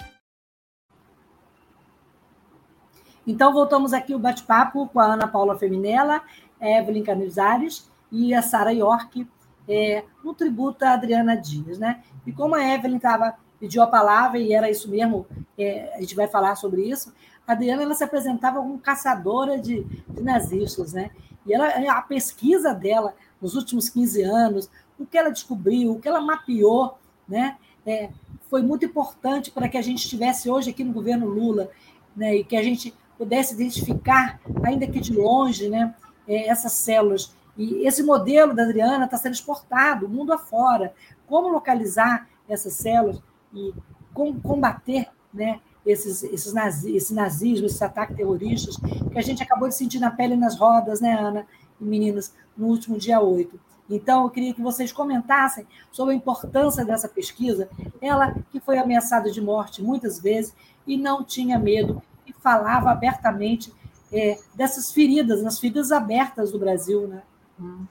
Então, 3.25 3.53
voltamos 3.53 3.93
aqui 3.93 4.15
o 4.15 4.19
bate-papo 4.19 4.87
com 4.87 4.99
a 4.99 5.13
Ana 5.13 5.27
Paula 5.27 5.57
Feminella, 5.57 6.21
Evelyn 6.59 7.03
Canizares 7.03 7.89
e 8.11 8.33
a 8.33 8.41
Sara 8.41 8.71
York, 8.71 9.27
é, 9.67 10.03
no 10.23 10.33
tributo 10.33 10.83
a 10.83 10.93
Adriana 10.93 11.35
Dias. 11.35 11.77
Né? 11.77 12.01
E 12.25 12.31
como 12.31 12.55
a 12.55 12.63
Evelyn 12.63 12.97
estava 12.97 13.35
pediu 13.61 13.83
a 13.83 13.87
palavra 13.87 14.39
e 14.39 14.51
era 14.51 14.71
isso 14.71 14.89
mesmo, 14.89 15.27
é, 15.55 15.93
a 15.95 16.01
gente 16.01 16.15
vai 16.15 16.27
falar 16.27 16.55
sobre 16.55 16.81
isso. 16.81 17.13
A 17.45 17.51
Adriana 17.51 17.83
ela 17.83 17.93
se 17.93 18.03
apresentava 18.03 18.59
como 18.59 18.79
caçadora 18.79 19.59
de, 19.59 19.83
de 19.83 20.23
nazistas, 20.23 20.93
né? 20.93 21.11
E 21.45 21.53
ela, 21.53 21.67
a 21.91 22.01
pesquisa 22.01 22.73
dela 22.73 23.13
nos 23.39 23.53
últimos 23.53 23.87
15 23.87 24.23
anos, 24.23 24.69
o 24.97 25.05
que 25.05 25.15
ela 25.15 25.29
descobriu, 25.29 25.91
o 25.91 25.99
que 25.99 26.07
ela 26.07 26.19
mapeou, 26.19 26.97
né? 27.27 27.55
É, 27.85 28.09
foi 28.49 28.63
muito 28.63 28.83
importante 28.83 29.51
para 29.51 29.69
que 29.69 29.77
a 29.77 29.81
gente 29.81 30.03
estivesse 30.03 30.49
hoje 30.49 30.71
aqui 30.71 30.83
no 30.83 30.91
governo 30.91 31.27
Lula, 31.27 31.69
né? 32.15 32.35
E 32.35 32.43
que 32.43 32.55
a 32.57 32.63
gente 32.63 32.91
pudesse 33.21 33.53
identificar, 33.53 34.41
ainda 34.63 34.87
que 34.87 34.99
de 34.99 35.13
longe, 35.13 35.69
né? 35.69 35.93
É, 36.27 36.47
essas 36.47 36.71
células. 36.71 37.31
E 37.55 37.85
esse 37.85 38.01
modelo 38.01 38.55
da 38.55 38.63
Adriana 38.63 39.05
está 39.05 39.15
sendo 39.15 39.33
exportado 39.33 40.09
mundo 40.09 40.33
afora. 40.33 40.91
Como 41.27 41.47
localizar 41.49 42.27
essas 42.49 42.73
células? 42.73 43.21
e 43.53 43.73
combater 44.13 45.07
né, 45.33 45.59
esses, 45.85 46.23
esses 46.23 46.53
nazi, 46.53 46.95
esse 46.95 47.13
nazismo, 47.13 47.65
esses 47.65 47.81
ataques 47.81 48.15
terroristas, 48.15 48.77
que 48.77 49.19
a 49.19 49.21
gente 49.21 49.43
acabou 49.43 49.67
de 49.67 49.75
sentir 49.75 49.99
na 49.99 50.09
pele 50.09 50.33
e 50.33 50.37
nas 50.37 50.57
rodas, 50.57 51.01
né, 51.01 51.13
Ana 51.13 51.45
e 51.79 51.83
meninas, 51.83 52.33
no 52.55 52.67
último 52.67 52.97
dia 52.97 53.19
8. 53.19 53.59
Então, 53.89 54.23
eu 54.23 54.29
queria 54.29 54.53
que 54.53 54.61
vocês 54.61 54.91
comentassem 54.91 55.67
sobre 55.91 56.13
a 56.13 56.17
importância 56.17 56.85
dessa 56.85 57.09
pesquisa. 57.09 57.69
Ela 58.01 58.33
que 58.49 58.59
foi 58.59 58.77
ameaçada 58.77 59.29
de 59.29 59.41
morte 59.41 59.83
muitas 59.83 60.17
vezes 60.17 60.55
e 60.87 60.97
não 60.97 61.23
tinha 61.23 61.59
medo 61.59 62.01
e 62.31 62.41
falava 62.41 62.89
abertamente 62.89 63.73
é, 64.11 64.37
dessas 64.55 64.91
feridas, 64.91 65.45
as 65.45 65.59
feridas 65.59 65.91
abertas 65.91 66.51
do 66.51 66.59
Brasil. 66.59 67.07
Né? 67.07 67.21
Hum. 67.59 67.85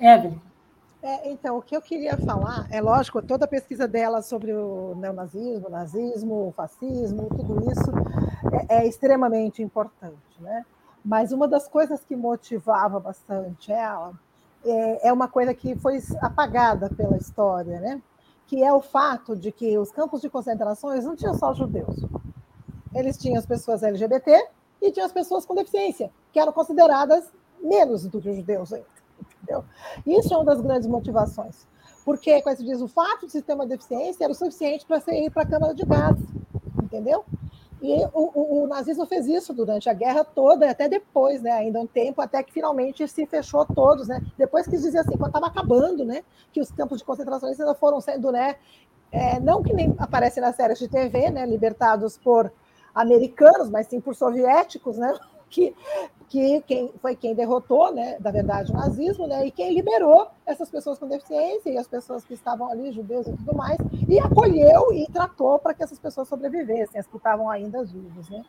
Evelyn. 0.00 0.38
É, 1.02 1.32
então, 1.32 1.58
o 1.58 1.62
que 1.62 1.76
eu 1.76 1.82
queria 1.82 2.16
falar, 2.16 2.66
é 2.70 2.80
lógico, 2.80 3.20
toda 3.20 3.44
a 3.44 3.48
pesquisa 3.48 3.88
dela 3.88 4.22
sobre 4.22 4.52
o 4.52 4.94
neonazismo, 4.96 5.66
o 5.66 5.70
nazismo, 5.70 6.48
o 6.48 6.52
fascismo, 6.52 7.28
tudo 7.28 7.58
isso 7.72 7.90
é, 8.68 8.82
é 8.82 8.86
extremamente 8.86 9.62
importante. 9.62 10.40
Né? 10.40 10.64
Mas 11.04 11.32
uma 11.32 11.48
das 11.48 11.66
coisas 11.66 12.04
que 12.04 12.14
motivava 12.14 13.00
bastante 13.00 13.72
ela 13.72 14.12
é, 14.64 15.08
é 15.08 15.12
uma 15.12 15.26
coisa 15.26 15.52
que 15.52 15.74
foi 15.74 16.00
apagada 16.20 16.88
pela 16.88 17.16
história, 17.16 17.80
né? 17.80 18.00
que 18.46 18.62
é 18.62 18.72
o 18.72 18.80
fato 18.80 19.34
de 19.34 19.50
que 19.50 19.76
os 19.78 19.90
campos 19.90 20.20
de 20.20 20.30
concentrações 20.30 21.04
não 21.04 21.16
tinham 21.16 21.34
só 21.34 21.52
judeus. 21.52 22.04
Eles 22.94 23.16
tinham 23.16 23.38
as 23.38 23.46
pessoas 23.46 23.82
LGBT 23.82 24.48
e 24.80 24.90
tinham 24.90 25.06
as 25.06 25.12
pessoas 25.12 25.46
com 25.46 25.54
deficiência, 25.54 26.10
que 26.32 26.38
eram 26.38 26.52
consideradas 26.52 27.30
menos 27.62 28.06
do 28.06 28.20
que 28.20 28.28
os 28.28 28.36
judeus. 28.36 28.72
Entendeu? 28.72 29.64
Isso 30.06 30.32
é 30.32 30.36
uma 30.36 30.44
das 30.44 30.60
grandes 30.60 30.88
motivações. 30.88 31.66
Porque, 32.04 32.42
como 32.42 32.56
se 32.56 32.64
diz, 32.64 32.80
o 32.80 32.88
fato 32.88 33.26
de 33.26 33.32
sistema 33.32 33.64
de 33.64 33.70
deficiência 33.70 34.24
era 34.24 34.32
o 34.32 34.36
suficiente 34.36 34.84
para 34.84 35.00
você 35.00 35.12
ir 35.12 35.30
para 35.30 35.42
a 35.42 35.46
Câmara 35.46 35.74
de 35.74 35.84
Gás. 35.84 36.18
Entendeu? 36.82 37.24
E 37.80 38.04
o, 38.12 38.30
o, 38.34 38.62
o, 38.62 38.66
nazismo 38.68 39.04
fez 39.06 39.26
isso 39.26 39.52
durante 39.52 39.90
a 39.90 39.92
guerra 39.92 40.24
toda, 40.24 40.70
até 40.70 40.88
depois, 40.88 41.42
né? 41.42 41.50
Ainda 41.50 41.80
um 41.80 41.86
tempo, 41.86 42.22
até 42.22 42.40
que 42.40 42.52
finalmente 42.52 43.06
se 43.08 43.26
fechou 43.26 43.66
todos, 43.66 44.06
né? 44.06 44.20
Depois 44.38 44.66
que 44.66 44.76
dizia 44.76 45.00
assim, 45.00 45.16
quando 45.16 45.26
estava 45.26 45.46
acabando, 45.46 46.04
né? 46.04 46.22
Que 46.52 46.60
os 46.60 46.70
campos 46.70 46.98
de 46.98 47.04
concentração 47.04 47.48
ainda 47.48 47.74
foram 47.74 48.00
sendo, 48.00 48.30
né? 48.30 48.54
É, 49.10 49.40
não 49.40 49.62
que 49.64 49.72
nem 49.72 49.94
aparece 49.98 50.40
nas 50.40 50.54
séries 50.54 50.78
de 50.78 50.86
TV, 50.86 51.30
né? 51.30 51.44
Libertados 51.44 52.16
por 52.16 52.52
americanos, 52.94 53.70
mas 53.70 53.86
sim 53.86 54.00
por 54.00 54.14
soviéticos, 54.14 54.96
né? 54.98 55.14
que, 55.52 55.76
que 56.28 56.62
quem, 56.62 56.92
foi 57.00 57.14
quem 57.14 57.34
derrotou, 57.34 57.92
né, 57.92 58.16
da 58.18 58.30
verdade, 58.30 58.72
o 58.72 58.74
nazismo, 58.74 59.26
né, 59.26 59.46
e 59.46 59.50
quem 59.50 59.74
liberou 59.74 60.28
essas 60.46 60.70
pessoas 60.70 60.98
com 60.98 61.06
deficiência 61.06 61.70
e 61.70 61.76
as 61.76 61.86
pessoas 61.86 62.24
que 62.24 62.32
estavam 62.32 62.70
ali, 62.70 62.90
judeus 62.90 63.26
e 63.26 63.32
tudo 63.36 63.54
mais, 63.54 63.76
e 64.08 64.18
acolheu 64.18 64.92
e 64.94 65.06
tratou 65.12 65.58
para 65.58 65.74
que 65.74 65.82
essas 65.82 65.98
pessoas 65.98 66.26
sobrevivessem, 66.26 66.98
as 66.98 67.06
que 67.06 67.18
estavam 67.18 67.50
ainda 67.50 67.84
vivas. 67.84 68.30
Né? 68.30 68.42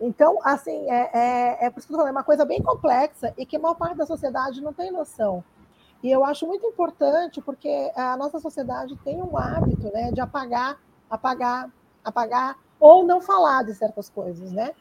Então, 0.00 0.38
assim, 0.42 0.90
é, 0.90 1.10
é, 1.12 1.66
é 1.66 1.70
por 1.70 1.78
isso 1.78 1.86
que 1.86 1.94
eu 1.94 1.98
falei, 1.98 2.10
é 2.10 2.12
uma 2.12 2.24
coisa 2.24 2.44
bem 2.44 2.60
complexa 2.60 3.32
e 3.38 3.46
que 3.46 3.56
a 3.56 3.60
maior 3.60 3.74
parte 3.74 3.96
da 3.96 4.06
sociedade 4.06 4.60
não 4.60 4.72
tem 4.72 4.90
noção. 4.90 5.44
E 6.02 6.10
eu 6.10 6.24
acho 6.24 6.46
muito 6.46 6.66
importante 6.66 7.40
porque 7.40 7.90
a 7.96 8.16
nossa 8.16 8.38
sociedade 8.38 8.96
tem 9.04 9.20
um 9.20 9.36
hábito 9.36 9.90
né, 9.92 10.12
de 10.12 10.20
apagar, 10.20 10.78
apagar, 11.10 11.70
apagar, 12.04 12.56
ou 12.80 13.04
não 13.04 13.20
falar 13.20 13.64
de 13.64 13.74
certas 13.74 14.08
coisas, 14.08 14.52
né? 14.52 14.72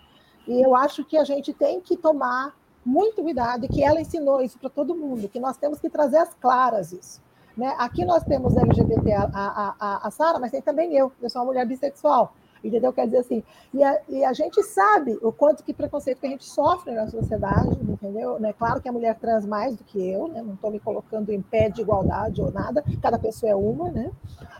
E 0.47 0.61
eu 0.61 0.75
acho 0.75 1.03
que 1.03 1.17
a 1.17 1.23
gente 1.23 1.53
tem 1.53 1.81
que 1.81 1.97
tomar 1.97 2.55
muito 2.87 3.21
cuidado, 3.21 3.65
e 3.65 3.67
que 3.67 3.83
ela 3.83 3.99
ensinou 3.99 4.41
isso 4.41 4.57
para 4.57 4.69
todo 4.69 4.95
mundo, 4.95 5.27
que 5.27 5.41
nós 5.41 5.57
temos 5.57 5.77
que 5.77 5.89
trazer 5.89 6.17
as 6.17 6.33
claras 6.35 6.93
isso. 6.93 7.21
Né? 7.55 7.75
Aqui 7.77 8.05
nós 8.05 8.23
temos 8.23 8.55
LGBT, 8.55 9.11
a, 9.13 9.23
a, 9.23 9.75
a, 9.77 10.07
a 10.07 10.11
Sara, 10.11 10.39
mas 10.39 10.51
tem 10.51 10.61
também 10.61 10.95
eu, 10.95 11.11
eu 11.21 11.29
sou 11.29 11.41
uma 11.41 11.47
mulher 11.47 11.65
bissexual, 11.65 12.33
entendeu? 12.63 12.93
Quer 12.93 13.05
dizer 13.05 13.17
assim, 13.17 13.43
e 13.73 13.83
a, 13.83 13.99
e 14.07 14.23
a 14.23 14.31
gente 14.31 14.63
sabe 14.63 15.17
o 15.21 15.33
quanto 15.33 15.63
que 15.63 15.73
preconceito 15.73 16.21
que 16.21 16.27
a 16.27 16.29
gente 16.29 16.45
sofre 16.45 16.93
na 16.93 17.09
sociedade, 17.09 17.77
entendeu? 17.81 18.39
Né? 18.39 18.53
Claro 18.53 18.79
que 18.79 18.87
a 18.87 18.91
mulher 18.91 19.15
trans 19.15 19.45
mais 19.45 19.75
do 19.75 19.83
que 19.83 19.99
eu, 20.09 20.29
né? 20.29 20.41
não 20.41 20.53
estou 20.53 20.71
me 20.71 20.79
colocando 20.79 21.31
em 21.31 21.41
pé 21.41 21.67
de 21.67 21.81
igualdade 21.81 22.41
ou 22.41 22.51
nada, 22.51 22.85
cada 23.01 23.19
pessoa 23.19 23.51
é 23.51 23.55
uma, 23.55 23.89
né? 23.89 24.11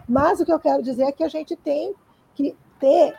Mas 0.10 0.42
o 0.42 0.46
que 0.46 0.52
eu 0.52 0.60
quero 0.60 0.84
dizer 0.84 1.04
é 1.04 1.12
que 1.12 1.24
a 1.24 1.30
gente 1.30 1.56
tem 1.56 1.94
que 2.36 2.58
ter 2.80 3.16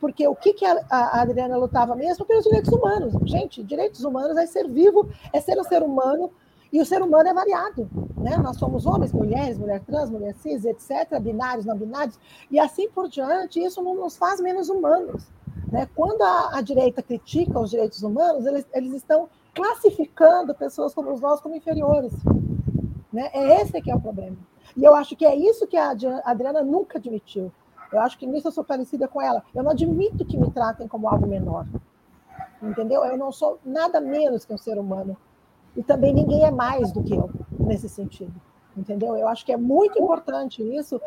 porque 0.00 0.26
o 0.26 0.34
que, 0.34 0.54
que 0.54 0.64
a, 0.64 0.80
a 0.90 1.22
Adriana 1.22 1.56
lutava 1.56 1.94
mesmo 1.94 2.24
pelos 2.24 2.44
direitos 2.44 2.72
humanos. 2.72 3.14
Gente, 3.24 3.62
direitos 3.62 4.04
humanos 4.04 4.36
é 4.36 4.46
ser 4.46 4.68
vivo, 4.68 5.08
é 5.32 5.40
ser 5.40 5.58
um 5.58 5.64
ser 5.64 5.82
humano, 5.82 6.30
e 6.72 6.80
o 6.80 6.86
ser 6.86 7.02
humano 7.02 7.28
é 7.28 7.34
variado. 7.34 7.88
Né? 8.16 8.36
Nós 8.36 8.56
somos 8.56 8.86
homens, 8.86 9.12
mulheres, 9.12 9.58
mulher 9.58 9.80
trans, 9.80 10.10
mulher 10.10 10.34
cis, 10.34 10.64
etc., 10.64 11.18
binários, 11.20 11.64
não 11.64 11.76
binários, 11.76 12.18
e 12.50 12.58
assim 12.58 12.88
por 12.90 13.08
diante, 13.08 13.62
isso 13.62 13.82
não 13.82 13.94
nos 13.94 14.16
faz 14.16 14.40
menos 14.40 14.68
humanos. 14.68 15.26
Né? 15.70 15.88
Quando 15.94 16.22
a, 16.22 16.58
a 16.58 16.60
direita 16.60 17.02
critica 17.02 17.58
os 17.58 17.70
direitos 17.70 18.02
humanos, 18.02 18.46
eles, 18.46 18.66
eles 18.74 18.92
estão 18.92 19.28
classificando 19.54 20.54
pessoas 20.54 20.94
como 20.94 21.18
nós 21.18 21.40
como 21.40 21.56
inferiores. 21.56 22.12
Né? 23.12 23.30
É 23.32 23.62
esse 23.62 23.80
que 23.80 23.90
é 23.90 23.94
o 23.94 24.00
problema. 24.00 24.36
E 24.76 24.84
eu 24.84 24.94
acho 24.94 25.16
que 25.16 25.24
é 25.24 25.34
isso 25.34 25.66
que 25.66 25.76
a 25.76 25.94
Adriana 26.24 26.62
nunca 26.62 26.98
admitiu. 26.98 27.50
Eu 27.92 28.00
acho 28.00 28.18
que 28.18 28.26
nisso 28.26 28.48
eu 28.48 28.52
sou 28.52 28.64
parecida 28.64 29.08
com 29.08 29.20
ela. 29.20 29.42
Eu 29.54 29.62
não 29.62 29.70
admito 29.70 30.24
que 30.24 30.36
me 30.36 30.50
tratem 30.50 30.86
como 30.86 31.08
algo 31.08 31.26
menor. 31.26 31.66
Entendeu? 32.62 33.04
Eu 33.04 33.16
não 33.16 33.32
sou 33.32 33.58
nada 33.64 34.00
menos 34.00 34.44
que 34.44 34.52
um 34.52 34.58
ser 34.58 34.78
humano. 34.78 35.16
E 35.76 35.82
também 35.82 36.12
ninguém 36.12 36.44
é 36.44 36.50
mais 36.50 36.92
do 36.92 37.02
que 37.02 37.14
eu, 37.14 37.30
nesse 37.58 37.88
sentido. 37.88 38.34
Entendeu? 38.76 39.16
Eu 39.16 39.28
acho 39.28 39.44
que 39.44 39.52
é 39.52 39.56
muito 39.56 39.98
importante 39.98 40.62
isso. 40.62 41.00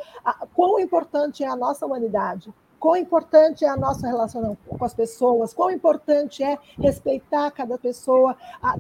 Quão 0.54 0.80
importante 0.80 1.44
é 1.44 1.48
a 1.48 1.56
nossa 1.56 1.86
humanidade. 1.86 2.54
Quão 2.82 2.96
importante 2.96 3.64
é 3.64 3.70
a 3.70 3.78
nossa 3.78 4.08
relação 4.08 4.58
com 4.68 4.84
as 4.84 4.92
pessoas, 4.92 5.54
quão 5.54 5.70
importante 5.70 6.44
é 6.44 6.58
respeitar 6.80 7.52
cada 7.52 7.78
pessoa, 7.78 8.36
a, 8.60 8.76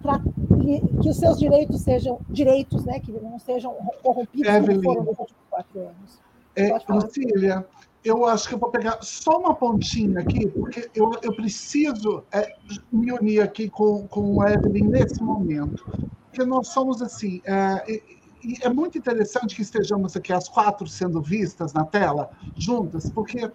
que 0.99 1.07
os 1.07 1.17
seus 1.17 1.37
direitos 1.37 1.81
sejam 1.81 2.19
direitos, 2.27 2.83
né, 2.83 2.99
que 2.99 3.11
não 3.11 3.37
sejam 3.37 3.75
corrompidos 4.01 4.51
Evelyn, 4.51 4.81
como 4.81 4.83
foram 4.83 5.03
nos 5.03 5.19
últimos 5.19 5.43
quatro 5.51 5.79
anos. 5.81 6.19
É, 6.55 6.69
Lucília, 6.89 7.63
eu 8.03 8.25
acho 8.25 8.47
que 8.47 8.55
eu 8.55 8.59
vou 8.59 8.69
pegar 8.69 8.97
só 9.01 9.39
uma 9.39 9.53
pontinha 9.53 10.21
aqui, 10.21 10.47
porque 10.47 10.89
eu, 10.95 11.11
eu 11.21 11.35
preciso 11.35 12.23
é, 12.31 12.55
me 12.91 13.11
unir 13.11 13.41
aqui 13.41 13.69
com, 13.69 14.07
com 14.07 14.37
o 14.37 14.47
Evelyn 14.47 14.87
nesse 14.87 15.21
momento. 15.21 15.85
Porque 16.27 16.43
nós 16.43 16.69
somos 16.69 17.01
assim. 17.01 17.41
É, 17.45 18.01
e 18.43 18.57
é 18.61 18.69
muito 18.69 18.97
interessante 18.97 19.55
que 19.55 19.61
estejamos 19.61 20.15
aqui 20.15 20.33
as 20.33 20.49
quatro 20.49 20.87
sendo 20.87 21.21
vistas 21.21 21.73
na 21.73 21.85
tela, 21.85 22.31
juntas, 22.55 23.09
porque 23.11 23.39
é, 23.39 23.51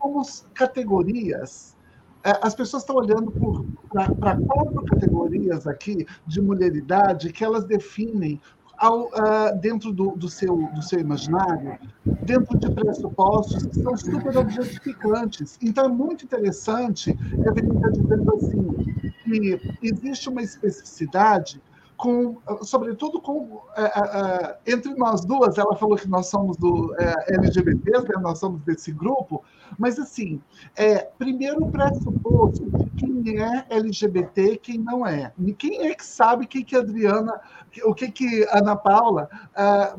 somos 0.00 0.46
categorias. 0.54 1.76
É, 2.22 2.38
as 2.42 2.54
pessoas 2.54 2.82
estão 2.82 2.96
olhando 2.96 3.32
para 3.90 4.36
quatro 4.36 4.84
categorias 4.84 5.66
aqui 5.66 6.06
de 6.26 6.40
mulheridade 6.40 7.32
que 7.32 7.44
elas 7.44 7.64
definem 7.64 8.40
ao, 8.78 9.06
uh, 9.06 9.58
dentro 9.60 9.92
do, 9.92 10.12
do, 10.12 10.28
seu, 10.28 10.56
do 10.74 10.82
seu 10.82 11.00
imaginário, 11.00 11.78
dentro 12.22 12.56
de 12.58 12.70
pressupostos 12.70 13.66
que 13.66 13.82
são 13.82 13.96
super 13.96 14.36
objetificantes. 14.36 15.58
Então, 15.62 15.86
é 15.86 15.88
muito 15.88 16.24
interessante, 16.24 17.10
Evelyn 17.10 17.76
está 17.76 17.88
dizendo 17.90 18.34
assim, 18.34 18.68
que 19.24 19.78
existe 19.82 20.28
uma 20.28 20.42
especificidade 20.42 21.60
com, 21.98 22.36
sobretudo 22.62 23.20
com 23.20 23.40
uh, 23.40 24.54
entre 24.64 24.94
nós 24.94 25.24
duas, 25.24 25.58
ela 25.58 25.74
falou 25.74 25.96
que 25.96 26.08
nós 26.08 26.28
somos 26.28 26.56
do 26.56 26.92
uh, 26.92 26.96
LGBT, 27.26 27.90
né? 27.90 28.22
nós 28.22 28.38
somos 28.38 28.62
desse 28.62 28.92
grupo, 28.92 29.42
mas 29.76 29.98
assim, 29.98 30.40
é, 30.76 30.98
primeiro 31.18 31.66
pressuposto 31.66 32.64
de 32.70 32.90
quem 32.90 33.42
é 33.42 33.66
LGBT 33.68 34.52
e 34.52 34.56
quem 34.56 34.78
não 34.78 35.04
é. 35.04 35.32
E 35.44 35.52
quem 35.52 35.88
é 35.88 35.94
que 35.94 36.06
sabe 36.06 36.44
o 36.44 36.48
que, 36.48 36.62
que 36.62 36.76
a 36.76 36.78
Adriana, 36.78 37.40
o 37.84 37.94
que, 37.94 38.10
que 38.10 38.44
a 38.48 38.58
Ana 38.58 38.76
Paula 38.76 39.28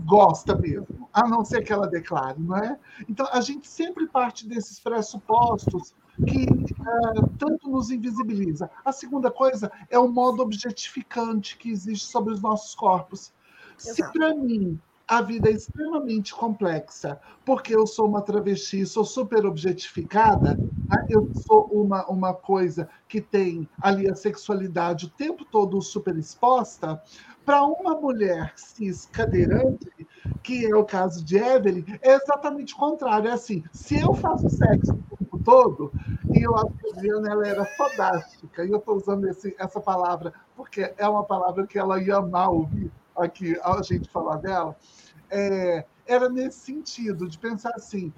gosta 0.05 0.55
mesmo, 0.55 1.09
a 1.13 1.27
não 1.27 1.43
ser 1.43 1.63
que 1.63 1.73
ela 1.73 1.87
declare, 1.87 2.39
não 2.39 2.57
é? 2.57 2.77
Então, 3.07 3.27
a 3.31 3.41
gente 3.41 3.67
sempre 3.67 4.07
parte 4.07 4.47
desses 4.47 4.79
pressupostos 4.79 5.93
que 6.25 6.45
uh, 6.45 7.27
tanto 7.37 7.69
nos 7.69 7.89
invisibiliza. 7.89 8.69
A 8.83 8.91
segunda 8.91 9.31
coisa 9.31 9.71
é 9.89 9.97
o 9.97 10.07
modo 10.07 10.41
objetificante 10.41 11.57
que 11.57 11.69
existe 11.69 12.07
sobre 12.07 12.33
os 12.33 12.41
nossos 12.41 12.75
corpos. 12.75 13.31
Se 13.77 14.03
para 14.11 14.35
mim 14.35 14.79
a 15.09 15.23
vida 15.23 15.49
é 15.49 15.53
extremamente 15.53 16.35
complexa, 16.35 17.19
porque 17.43 17.75
eu 17.75 17.87
sou 17.87 18.07
uma 18.07 18.21
travesti, 18.21 18.85
sou 18.85 19.03
super 19.03 19.43
objetificada, 19.43 20.53
né? 20.53 21.05
eu 21.09 21.27
sou 21.33 21.65
uma, 21.71 22.05
uma 22.05 22.31
coisa 22.31 22.87
que 23.07 23.19
tem 23.19 23.67
ali 23.81 24.07
a 24.07 24.13
sexualidade 24.13 25.07
o 25.07 25.09
tempo 25.09 25.43
todo 25.43 25.81
super 25.81 26.15
exposta, 26.15 27.01
para 27.43 27.63
uma 27.63 27.95
mulher 27.95 28.53
cis 28.55 29.07
cadeirante, 29.07 29.89
que 30.43 30.67
é 30.67 30.75
o 30.75 30.85
caso 30.85 31.25
de 31.25 31.37
Evelyn, 31.37 31.83
é 32.03 32.13
exatamente 32.13 32.75
o 32.75 32.77
contrário. 32.77 33.29
É 33.29 33.33
assim, 33.33 33.63
se 33.71 33.99
eu 33.99 34.13
faço 34.13 34.47
sexo 34.47 34.93
o 35.09 35.17
tempo 35.17 35.39
todo, 35.43 35.91
e 36.31 36.43
eu 36.43 36.55
acho 36.55 36.71
que 36.73 37.09
a 37.09 37.31
ela 37.31 37.47
era 37.47 37.65
fodástica, 37.65 38.63
e 38.63 38.69
eu 38.69 38.77
estou 38.77 38.97
usando 38.97 39.27
esse, 39.27 39.55
essa 39.57 39.81
palavra 39.81 40.31
porque 40.55 40.93
é 40.97 41.09
uma 41.09 41.23
palavra 41.23 41.65
que 41.65 41.79
ela 41.79 41.99
ia 41.99 42.17
amar 42.17 42.51
ouvir 42.51 42.91
aqui 43.21 43.59
a 43.63 43.81
gente 43.81 44.09
falar 44.09 44.37
dela, 44.37 44.75
é, 45.29 45.85
era 46.05 46.27
nesse 46.27 46.59
sentido, 46.59 47.27
de 47.27 47.37
pensar 47.37 47.71
assim, 47.75 48.11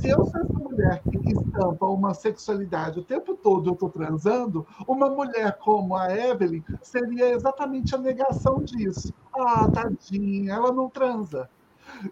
se 0.00 0.08
eu 0.08 0.24
sou 0.24 0.40
essa 0.40 0.58
mulher 0.58 1.02
que 1.02 1.32
estampa 1.32 1.86
uma 1.86 2.14
sexualidade 2.14 2.98
o 2.98 3.04
tempo 3.04 3.34
todo 3.34 3.68
eu 3.68 3.74
estou 3.74 3.90
transando, 3.90 4.66
uma 4.88 5.10
mulher 5.10 5.58
como 5.58 5.94
a 5.94 6.10
Evelyn 6.14 6.62
seria 6.82 7.30
exatamente 7.30 7.94
a 7.94 7.98
negação 7.98 8.62
disso. 8.62 9.12
Ah, 9.36 9.68
tadinha, 9.68 10.54
ela 10.54 10.72
não 10.72 10.88
transa. 10.88 11.48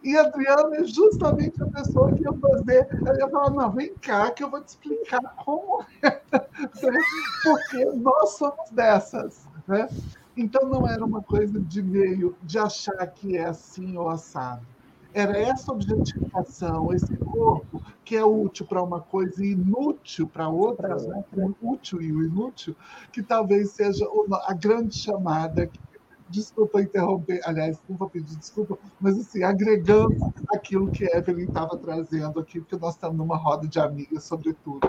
E 0.03 0.17
a 0.17 0.23
Adriana 0.23 0.77
é 0.77 0.85
justamente 0.85 1.63
a 1.63 1.67
pessoa 1.67 2.13
que 2.13 2.23
ia 2.23 2.33
fazer. 2.33 2.89
Ela 3.07 3.19
ia 3.19 3.29
falar: 3.29 3.51
não, 3.51 3.73
vem 3.73 3.95
cá, 3.95 4.31
que 4.31 4.45
eu 4.45 4.51
vou 4.51 4.63
te 4.63 4.69
explicar 4.69 5.21
como 5.45 5.85
é. 6.03 6.11
Porque 7.43 7.85
nós 7.97 8.37
somos 8.37 8.71
dessas. 8.71 9.49
Né? 9.67 9.89
Então 10.37 10.69
não 10.69 10.89
era 10.89 11.05
uma 11.05 11.23
coisa 11.23 11.61
de 11.61 11.83
meio 11.83 12.37
de 12.43 12.59
achar 12.59 13.07
que 13.09 13.37
é 13.37 13.45
assim 13.45 13.97
ou 13.97 14.09
assado. 14.09 14.67
Era 15.15 15.37
essa 15.37 15.71
objetificação, 15.71 16.93
esse 16.93 17.15
corpo 17.19 17.83
que 18.03 18.17
é 18.17 18.25
útil 18.25 18.65
para 18.65 18.83
uma 18.83 19.01
coisa 19.01 19.45
e 19.45 19.53
inútil 19.53 20.27
para 20.27 20.49
outra, 20.49 20.97
né? 20.97 21.25
o 21.33 21.55
útil 21.61 22.01
e 22.01 22.11
o 22.11 22.25
inútil, 22.25 22.75
que 23.13 23.23
talvez 23.23 23.73
seja 23.73 24.07
a 24.47 24.55
grande 24.55 24.97
chamada 24.97 25.67
que 25.67 25.79
desculpa 26.31 26.81
interromper, 26.81 27.43
aliás, 27.45 27.79
não 27.87 27.97
vou 27.97 28.09
pedir 28.09 28.35
desculpa, 28.37 28.79
mas 28.99 29.19
assim, 29.19 29.43
agregando 29.43 30.33
aquilo 30.51 30.91
que 30.91 31.05
a 31.05 31.19
Evelyn 31.19 31.45
estava 31.45 31.77
trazendo 31.77 32.41
aqui, 32.41 32.59
porque 32.59 32.77
nós 32.77 32.95
estamos 32.95 33.19
numa 33.19 33.37
roda 33.37 33.69
de 33.69 33.79
amigas 33.79 34.25
sobre 34.25 34.55
tudo. 34.65 34.89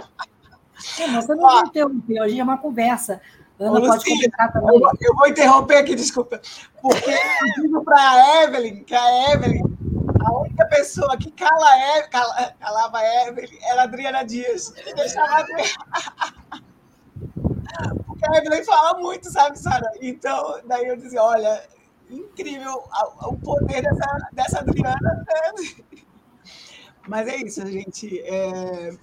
É, 0.99 1.11
você 1.11 1.35
não 1.35 1.43
vai 1.43 1.63
interromper, 1.63 2.21
hoje 2.21 2.39
é 2.39 2.43
uma 2.43 2.57
conversa. 2.57 3.21
Ana 3.59 3.79
Ô, 3.79 3.81
pode 3.81 4.29
também. 4.29 4.81
Eu, 4.81 4.91
eu, 5.01 5.15
vou 5.15 5.27
interromper 5.27 5.77
aqui, 5.77 5.95
desculpa, 5.95 6.41
porque 6.81 7.11
eu 7.11 7.61
digo 7.61 7.83
para 7.83 7.97
a 7.97 8.43
Evelyn 8.43 8.83
que 8.83 8.95
a 8.95 9.33
Evelyn, 9.33 9.63
a 10.19 10.33
única 10.39 10.65
pessoa 10.65 11.15
que 11.17 11.31
cala 11.31 11.69
a 11.69 11.97
Evelyn, 11.97 12.09
cala, 12.09 12.53
calava 12.59 12.97
a 12.97 13.27
Evelyn 13.27 13.57
era 13.63 13.81
a 13.81 13.83
Adriana 13.83 14.23
Dias. 14.23 14.73
E 14.85 14.93
deixava 14.95 15.45
porque 18.05 18.25
a 18.27 18.37
Evelyn 18.37 18.63
fala 18.63 18.99
muito, 18.99 19.31
sabe, 19.31 19.57
Sara? 19.57 19.89
Então, 20.01 20.59
daí 20.65 20.87
eu 20.87 20.97
dizia, 20.97 21.21
olha, 21.21 21.63
incrível 22.09 22.83
o 23.21 23.37
poder 23.37 23.81
dessa, 23.81 24.29
dessa 24.33 24.59
Adriana. 24.59 25.25
Mas 27.07 27.27
é 27.27 27.35
isso, 27.37 27.65
gente. 27.67 28.19
É... 28.21 28.95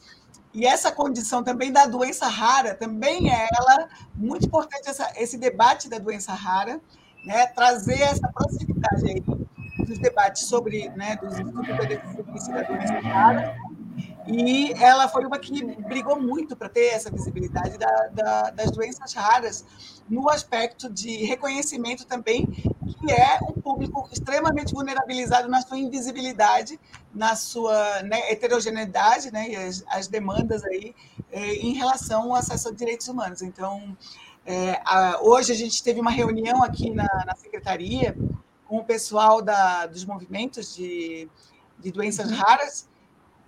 E 0.52 0.66
essa 0.66 0.90
condição 0.90 1.42
também 1.42 1.72
da 1.72 1.86
doença 1.86 2.26
rara, 2.26 2.74
também 2.74 3.30
é 3.32 3.46
ela 3.56 3.88
muito 4.14 4.46
importante 4.46 4.88
essa, 4.88 5.12
esse 5.16 5.38
debate 5.38 5.88
da 5.88 5.98
doença 5.98 6.32
rara, 6.32 6.80
né? 7.24 7.46
trazer 7.46 8.00
essa 8.00 8.28
proximidade 8.32 9.08
aí 9.08 9.20
dos 9.86 9.98
debates 9.98 10.44
sobre 10.44 10.88
né, 10.90 11.16
dos 11.16 11.32
estudos 11.38 12.48
da 12.48 12.62
doença 12.62 13.00
rara 13.00 13.56
e 14.26 14.72
ela 14.74 15.08
foi 15.08 15.24
uma 15.24 15.38
que 15.38 15.64
brigou 15.82 16.20
muito 16.20 16.56
para 16.56 16.68
ter 16.68 16.88
essa 16.88 17.10
visibilidade 17.10 17.76
da, 17.78 18.08
da, 18.12 18.50
das 18.50 18.70
doenças 18.70 19.12
raras, 19.12 19.64
no 20.08 20.28
aspecto 20.30 20.90
de 20.90 21.24
reconhecimento 21.24 22.06
também, 22.06 22.46
que 22.94 23.12
é 23.12 23.38
um 23.42 23.60
público 23.60 24.08
extremamente 24.12 24.72
vulnerabilizado 24.72 25.48
na 25.48 25.60
sua 25.62 25.78
invisibilidade, 25.78 26.78
na 27.14 27.34
sua 27.36 28.02
né, 28.02 28.30
heterogeneidade 28.30 29.30
né, 29.30 29.50
e 29.50 29.56
as, 29.56 29.84
as 29.88 30.08
demandas 30.08 30.64
aí 30.64 30.94
é, 31.30 31.54
em 31.54 31.72
relação 31.74 32.24
ao 32.24 32.34
acesso 32.36 32.68
a 32.68 32.72
direitos 32.72 33.08
humanos. 33.08 33.42
Então, 33.42 33.96
é, 34.44 34.80
a, 34.84 35.20
hoje 35.22 35.52
a 35.52 35.56
gente 35.56 35.82
teve 35.82 36.00
uma 36.00 36.10
reunião 36.10 36.62
aqui 36.62 36.90
na, 36.90 37.08
na 37.26 37.34
secretaria 37.36 38.16
com 38.66 38.78
o 38.78 38.84
pessoal 38.84 39.42
da, 39.42 39.86
dos 39.86 40.04
movimentos 40.04 40.74
de, 40.74 41.28
de 41.78 41.90
doenças 41.90 42.30
uhum. 42.30 42.36
raras, 42.36 42.88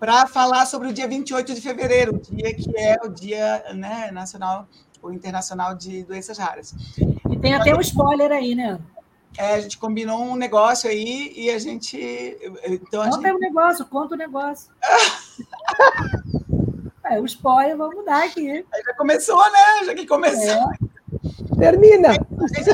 para 0.03 0.27
falar 0.27 0.67
sobre 0.67 0.89
o 0.89 0.93
dia 0.93 1.07
28 1.07 1.55
de 1.55 1.61
fevereiro, 1.61 2.21
dia 2.29 2.53
que 2.53 2.77
é 2.77 2.99
o 3.05 3.09
Dia 3.09 3.63
né, 3.73 4.11
Nacional 4.11 4.67
ou 5.01 5.13
Internacional 5.13 5.77
de 5.77 6.03
Doenças 6.03 6.39
Raras. 6.39 6.75
E 7.31 7.39
tem 7.39 7.55
até 7.55 7.73
um 7.73 7.81
spoiler 7.81 8.33
aí, 8.33 8.57
né? 8.57 8.81
É, 9.37 9.55
a 9.55 9.61
gente 9.61 9.77
combinou 9.79 10.23
um 10.23 10.37
negócio 10.37 10.91
aí 10.91 11.33
e 11.35 11.51
a 11.51 11.59
gente. 11.59 11.99
Então, 12.67 13.03
a 13.03 13.11
conta 13.11 13.29
gente... 13.29 13.37
o 13.37 13.39
negócio, 13.39 13.87
conta 13.87 14.15
o 14.15 14.19
negócio. 14.19 14.71
é, 17.05 17.21
o 17.21 17.25
spoiler, 17.25 17.77
vamos 17.77 18.05
dar 18.05 18.25
aqui. 18.25 18.51
Aí 18.51 18.83
já 18.85 18.95
começou, 18.95 19.43
né? 19.51 19.87
Já 19.87 19.95
que 19.95 20.07
começou. 20.07 20.51
É. 20.51 20.73
Termina! 21.59 22.11
A 22.11 22.47
gente, 22.49 22.71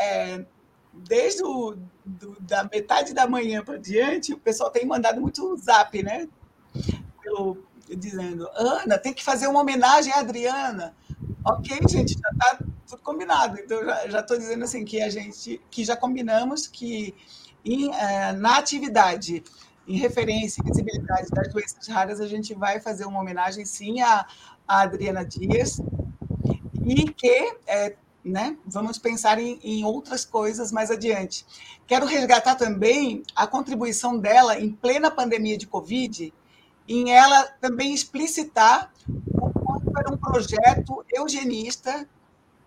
é, 0.00 0.44
desde 0.92 1.42
o 1.42 1.76
do, 2.04 2.36
da 2.40 2.64
metade 2.64 3.12
da 3.12 3.26
manhã 3.26 3.62
para 3.62 3.78
diante, 3.78 4.32
o 4.32 4.38
pessoal 4.38 4.70
tem 4.70 4.86
mandado 4.86 5.20
muito 5.20 5.56
zap, 5.56 6.02
né? 6.02 6.28
Eu, 7.24 7.62
dizendo, 7.88 8.48
Ana, 8.54 8.98
tem 8.98 9.12
que 9.12 9.22
fazer 9.22 9.46
uma 9.46 9.60
homenagem 9.60 10.12
à 10.12 10.20
Adriana. 10.20 10.94
Ok, 11.44 11.78
gente, 11.88 12.14
já 12.14 12.30
está 12.30 12.58
tudo 12.92 13.02
combinado. 13.02 13.58
Então, 13.58 13.78
já 14.08 14.20
estou 14.20 14.36
dizendo 14.36 14.64
assim 14.64 14.84
que 14.84 15.00
a 15.00 15.08
gente 15.08 15.60
que 15.70 15.84
já 15.84 15.96
combinamos 15.96 16.66
que 16.66 17.14
em, 17.64 17.92
é, 17.94 18.32
na 18.32 18.58
atividade 18.58 19.42
em 19.88 19.96
referência 19.96 20.60
e 20.60 20.64
visibilidade 20.64 21.28
das 21.30 21.48
doenças 21.52 21.88
raras, 21.88 22.20
a 22.20 22.26
gente 22.26 22.54
vai 22.54 22.80
fazer 22.80 23.04
uma 23.04 23.20
homenagem 23.20 23.64
sim 23.64 24.00
à, 24.00 24.26
à 24.68 24.82
Adriana 24.82 25.24
Dias 25.24 25.80
e 26.84 27.10
que 27.10 27.56
é, 27.66 27.96
né? 28.24 28.56
Vamos 28.64 28.98
pensar 28.98 29.40
em, 29.40 29.58
em, 29.62 29.84
outras 29.84 30.24
coisas 30.24 30.70
mais 30.70 30.90
adiante. 30.90 31.44
Quero 31.86 32.06
resgatar 32.06 32.54
também 32.54 33.22
a 33.34 33.46
contribuição 33.46 34.18
dela 34.18 34.58
em 34.58 34.70
plena 34.70 35.10
pandemia 35.10 35.58
de 35.58 35.66
Covid, 35.66 36.32
em 36.88 37.10
ela 37.10 37.44
também 37.60 37.92
explicitar 37.92 38.92
o 39.08 39.50
quanto 39.50 39.98
era 39.98 40.12
um 40.12 40.16
projeto 40.16 41.04
eugenista, 41.12 42.06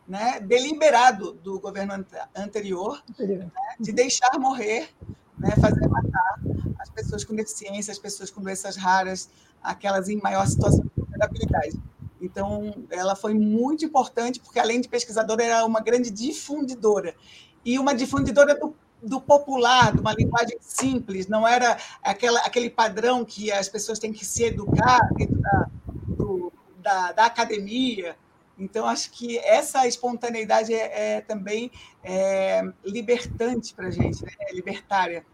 né, 0.08 0.40
deliberado 0.40 1.34
do 1.34 1.60
governo 1.60 2.06
anterior, 2.36 3.04
né, 3.20 3.50
de 3.80 3.92
deixar 3.92 4.38
morrer, 4.40 4.90
né, 5.38 5.52
fazer 5.60 5.88
matar 5.88 6.40
as 6.80 6.90
pessoas 6.90 7.24
com 7.24 7.36
deficiência, 7.36 7.92
as 7.92 8.00
pessoas 8.00 8.30
com 8.30 8.42
doenças 8.42 8.76
raras, 8.76 9.30
aquelas 9.62 10.08
em 10.08 10.18
maior 10.22 10.46
situação 10.48 10.84
de 10.84 10.92
vulnerabilidade. 11.02 11.80
Então, 12.22 12.74
ela 12.90 13.16
foi 13.16 13.34
muito 13.34 13.86
importante, 13.86 14.40
porque 14.40 14.60
além 14.60 14.82
de 14.82 14.88
pesquisadora, 14.88 15.44
era 15.44 15.66
uma 15.66 15.80
grande 15.82 16.10
difundidora. 16.10 17.16
E 17.64 17.78
uma 17.78 17.94
difundidora 17.94 18.58
do, 18.58 18.76
do 19.02 19.20
popular, 19.20 19.94
de 19.94 20.00
uma 20.00 20.14
linguagem 20.14 20.58
simples, 20.62 21.28
não 21.28 21.48
era 21.48 21.78
aquela, 22.02 22.40
aquele 22.42 22.70
padrão 22.70 23.26
que 23.26 23.52
as 23.52 23.68
pessoas 23.68 24.00
têm 24.00 24.14
que 24.14 24.26
se 24.26 24.44
educar 24.44 25.00
dentro 25.16 25.40
da, 25.40 25.68
do, 26.08 26.54
da, 26.78 27.12
da 27.12 27.26
academia. 27.26 28.16
Então, 28.58 28.86
acho 28.86 29.12
que 29.12 29.38
essa 29.40 29.86
espontaneidade 29.88 30.74
é, 30.74 31.18
é 31.18 31.22
também 31.22 31.72
é, 32.04 32.62
libertante 32.84 33.74
para 33.74 33.88
a 33.88 33.92
gente, 33.92 34.24
né? 34.24 34.32
é 34.40 34.54
libertária. 34.54 35.26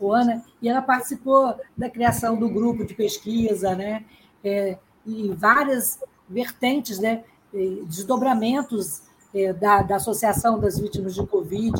O 0.00 0.12
Ana, 0.12 0.44
e 0.60 0.68
ela 0.68 0.82
participou 0.82 1.54
da 1.76 1.88
criação 1.88 2.36
do 2.36 2.48
grupo 2.48 2.84
de 2.84 2.94
pesquisa, 2.94 3.74
né? 3.76 4.04
É, 4.42 4.78
e 5.06 5.30
várias 5.30 6.00
vertentes, 6.28 6.98
né, 6.98 7.24
desdobramentos 7.86 9.02
é, 9.34 9.52
da, 9.52 9.82
da 9.82 9.96
Associação 9.96 10.58
das 10.58 10.78
Vítimas 10.78 11.14
de 11.14 11.26
Covid. 11.26 11.76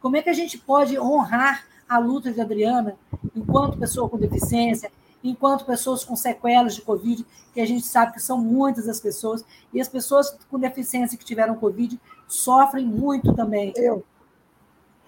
Como 0.00 0.16
é 0.16 0.22
que 0.22 0.30
a 0.30 0.34
gente 0.34 0.56
pode 0.58 0.98
honrar 0.98 1.66
a 1.88 1.98
luta 1.98 2.32
de 2.32 2.40
Adriana 2.40 2.96
enquanto 3.34 3.78
pessoa 3.78 4.08
com 4.08 4.16
deficiência, 4.16 4.90
enquanto 5.22 5.64
pessoas 5.64 6.04
com 6.04 6.16
sequelas 6.16 6.74
de 6.74 6.82
Covid, 6.82 7.24
que 7.52 7.60
a 7.60 7.66
gente 7.66 7.86
sabe 7.86 8.12
que 8.12 8.22
são 8.22 8.38
muitas 8.38 8.88
as 8.88 9.00
pessoas, 9.00 9.44
e 9.72 9.80
as 9.80 9.88
pessoas 9.88 10.36
com 10.50 10.58
deficiência 10.58 11.18
que 11.18 11.24
tiveram 11.24 11.56
Covid 11.56 12.00
sofrem 12.26 12.86
muito 12.86 13.34
também. 13.34 13.72
Eu. 13.76 14.04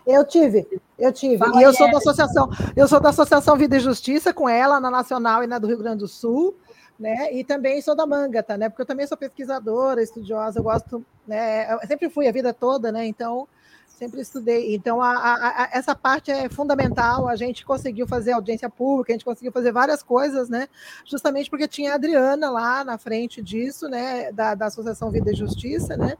Eu 0.04 0.26
tive, 0.26 0.66
eu 0.98 1.12
tive. 1.12 1.38
Fala 1.38 1.60
e 1.60 1.62
eu 1.64 1.72
sou 1.72 1.88
da 1.88 1.98
associação, 1.98 2.50
eu 2.74 2.88
sou 2.88 2.98
da 2.98 3.10
Associação 3.10 3.56
Vida 3.56 3.76
e 3.76 3.80
Justiça 3.80 4.34
com 4.34 4.48
ela 4.48 4.80
na 4.80 4.90
Nacional 4.90 5.44
e 5.44 5.46
na 5.46 5.60
do 5.60 5.68
Rio 5.68 5.78
Grande 5.78 5.98
do 5.98 6.08
Sul 6.08 6.56
né? 7.02 7.34
E 7.34 7.42
também 7.42 7.82
sou 7.82 7.96
da 7.96 8.06
Mangata, 8.06 8.56
né? 8.56 8.68
Porque 8.68 8.82
eu 8.82 8.86
também 8.86 9.06
sou 9.08 9.16
pesquisadora, 9.16 10.00
estudiosa, 10.00 10.60
eu 10.60 10.62
gosto, 10.62 11.04
né? 11.26 11.74
Eu 11.74 11.86
sempre 11.88 12.08
fui 12.08 12.28
a 12.28 12.32
vida 12.32 12.54
toda, 12.54 12.92
né? 12.92 13.04
Então 13.04 13.48
sempre 13.92 14.20
estudei. 14.20 14.74
Então 14.74 15.00
a, 15.00 15.12
a, 15.12 15.62
a, 15.64 15.68
essa 15.72 15.94
parte 15.94 16.30
é 16.30 16.48
fundamental. 16.48 17.28
A 17.28 17.36
gente 17.36 17.64
conseguiu 17.64 18.06
fazer 18.06 18.32
audiência 18.32 18.68
pública, 18.68 19.12
a 19.12 19.14
gente 19.14 19.24
conseguiu 19.24 19.52
fazer 19.52 19.72
várias 19.72 20.02
coisas, 20.02 20.48
né? 20.48 20.68
Justamente 21.04 21.48
porque 21.48 21.68
tinha 21.68 21.92
a 21.92 21.94
Adriana 21.94 22.50
lá 22.50 22.84
na 22.84 22.98
frente 22.98 23.42
disso, 23.42 23.88
né? 23.88 24.32
Da, 24.32 24.54
da 24.54 24.66
Associação 24.66 25.10
Vida 25.10 25.30
e 25.30 25.36
Justiça, 25.36 25.96
né? 25.96 26.16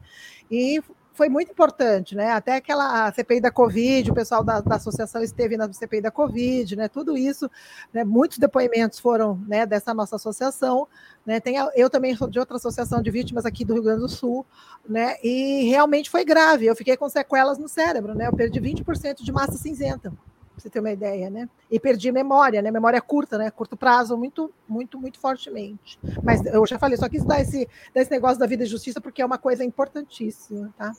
E 0.49 0.81
foi 1.13 1.29
muito 1.29 1.51
importante, 1.51 2.15
né? 2.15 2.31
Até 2.31 2.55
aquela 2.55 3.11
CPI 3.11 3.39
da 3.39 3.51
Covid, 3.51 4.11
o 4.11 4.13
pessoal 4.13 4.43
da, 4.43 4.59
da, 4.59 4.75
associação 4.75 5.21
esteve 5.21 5.55
na 5.55 5.71
CPI 5.71 6.01
da 6.01 6.11
Covid, 6.11 6.75
né? 6.75 6.87
Tudo 6.87 7.15
isso, 7.15 7.49
né? 7.93 8.03
muitos 8.03 8.39
depoimentos 8.39 8.99
foram 8.99 9.39
né, 9.47 9.65
dessa 9.65 9.93
nossa 9.93 10.15
associação. 10.15 10.87
Né? 11.25 11.39
Tem, 11.39 11.55
eu 11.75 11.89
também 11.89 12.15
sou 12.15 12.27
de 12.27 12.39
outra 12.39 12.57
associação 12.57 13.01
de 13.01 13.11
vítimas 13.11 13.45
aqui 13.45 13.63
do 13.63 13.73
Rio 13.73 13.83
Grande 13.83 14.01
do 14.01 14.09
Sul, 14.09 14.45
né? 14.89 15.15
E 15.23 15.69
realmente 15.69 16.09
foi 16.09 16.25
grave. 16.25 16.65
Eu 16.65 16.75
fiquei 16.75 16.97
com 16.97 17.07
sequelas 17.07 17.57
no 17.57 17.69
cérebro, 17.69 18.15
né? 18.15 18.27
Eu 18.27 18.35
perdi 18.35 18.59
20% 18.59 19.23
de 19.23 19.31
massa 19.31 19.57
cinzenta. 19.57 20.11
Você 20.55 20.69
ter 20.69 20.79
uma 20.79 20.91
ideia, 20.91 21.29
né? 21.29 21.49
E 21.69 21.79
perdi 21.79 22.11
memória, 22.11 22.61
né? 22.61 22.71
Memória 22.71 23.01
curta, 23.01 23.37
né? 23.37 23.49
Curto 23.49 23.75
prazo, 23.75 24.17
muito, 24.17 24.51
muito, 24.67 24.99
muito 24.99 25.19
fortemente. 25.19 25.99
Mas 26.23 26.45
eu 26.45 26.65
já 26.65 26.77
falei, 26.77 26.97
só 26.97 27.09
quis 27.09 27.23
dar 27.23 27.41
esse, 27.41 27.67
dar 27.93 28.01
esse 28.01 28.11
negócio 28.11 28.39
da 28.39 28.45
vida 28.45 28.63
e 28.63 28.67
justiça 28.67 29.01
porque 29.01 29.21
é 29.21 29.25
uma 29.25 29.37
coisa 29.37 29.63
importantíssima, 29.63 30.73
tá? 30.77 30.93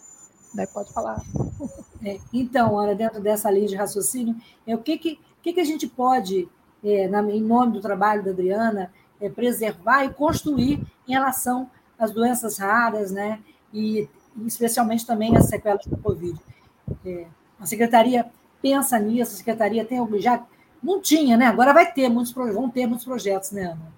Daí 0.52 0.66
pode 0.66 0.92
falar. 0.92 1.20
É, 2.04 2.18
então, 2.32 2.78
Ana, 2.78 2.94
dentro 2.94 3.20
dessa 3.20 3.50
linha 3.50 3.66
de 3.66 3.76
raciocínio, 3.76 4.36
é, 4.66 4.74
o 4.74 4.78
que, 4.78 4.98
que, 4.98 5.18
que, 5.42 5.52
que 5.52 5.60
a 5.60 5.64
gente 5.64 5.86
pode, 5.86 6.48
é, 6.82 7.08
na, 7.08 7.22
em 7.22 7.40
nome 7.40 7.72
do 7.72 7.80
trabalho 7.80 8.22
da 8.22 8.30
Adriana, 8.30 8.92
é, 9.20 9.28
preservar 9.28 10.04
e 10.04 10.12
construir 10.12 10.84
em 11.08 11.12
relação 11.12 11.70
às 11.98 12.10
doenças 12.10 12.58
raras, 12.58 13.10
né? 13.10 13.40
E, 13.72 14.08
especialmente 14.46 15.06
também 15.06 15.36
as 15.36 15.46
sequelas 15.46 15.86
da 15.86 15.96
Covid. 15.96 16.38
É, 17.04 17.26
a 17.58 17.66
Secretaria 17.66 18.26
pensa 18.64 18.98
nisso, 18.98 19.34
a 19.34 19.36
Secretaria 19.36 19.84
tem 19.84 19.98
algum. 19.98 20.18
Já 20.18 20.42
não 20.82 20.98
tinha, 20.98 21.36
né? 21.36 21.44
Agora 21.44 21.74
vai 21.74 21.92
ter 21.92 22.08
muitos 22.08 22.32
vão 22.32 22.70
ter 22.70 22.86
muitos 22.86 23.04
projetos, 23.04 23.50
né, 23.50 23.64
Ana? 23.66 23.92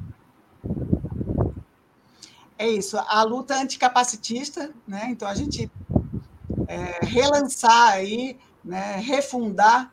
É 2.58 2.66
isso, 2.66 2.98
a 2.98 3.22
luta 3.22 3.54
anticapacitista, 3.54 4.72
né? 4.88 5.06
Então 5.10 5.28
a 5.28 5.34
gente 5.36 5.70
é, 6.66 6.98
relançar 7.06 7.92
aí, 7.92 8.36
né, 8.64 8.96
refundar 8.96 9.92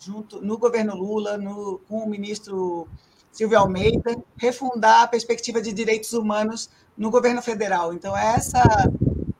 junto 0.00 0.40
no 0.40 0.56
governo 0.56 0.94
Lula, 0.94 1.36
no, 1.36 1.80
com 1.86 1.98
o 1.98 2.08
ministro 2.08 2.88
Silvio 3.30 3.58
Almeida, 3.58 4.16
refundar 4.38 5.02
a 5.02 5.06
perspectiva 5.06 5.60
de 5.60 5.70
direitos 5.70 6.14
humanos 6.14 6.70
no 6.96 7.10
governo 7.10 7.42
federal. 7.42 7.92
Então, 7.92 8.16
é 8.16 8.36
essa, 8.36 8.62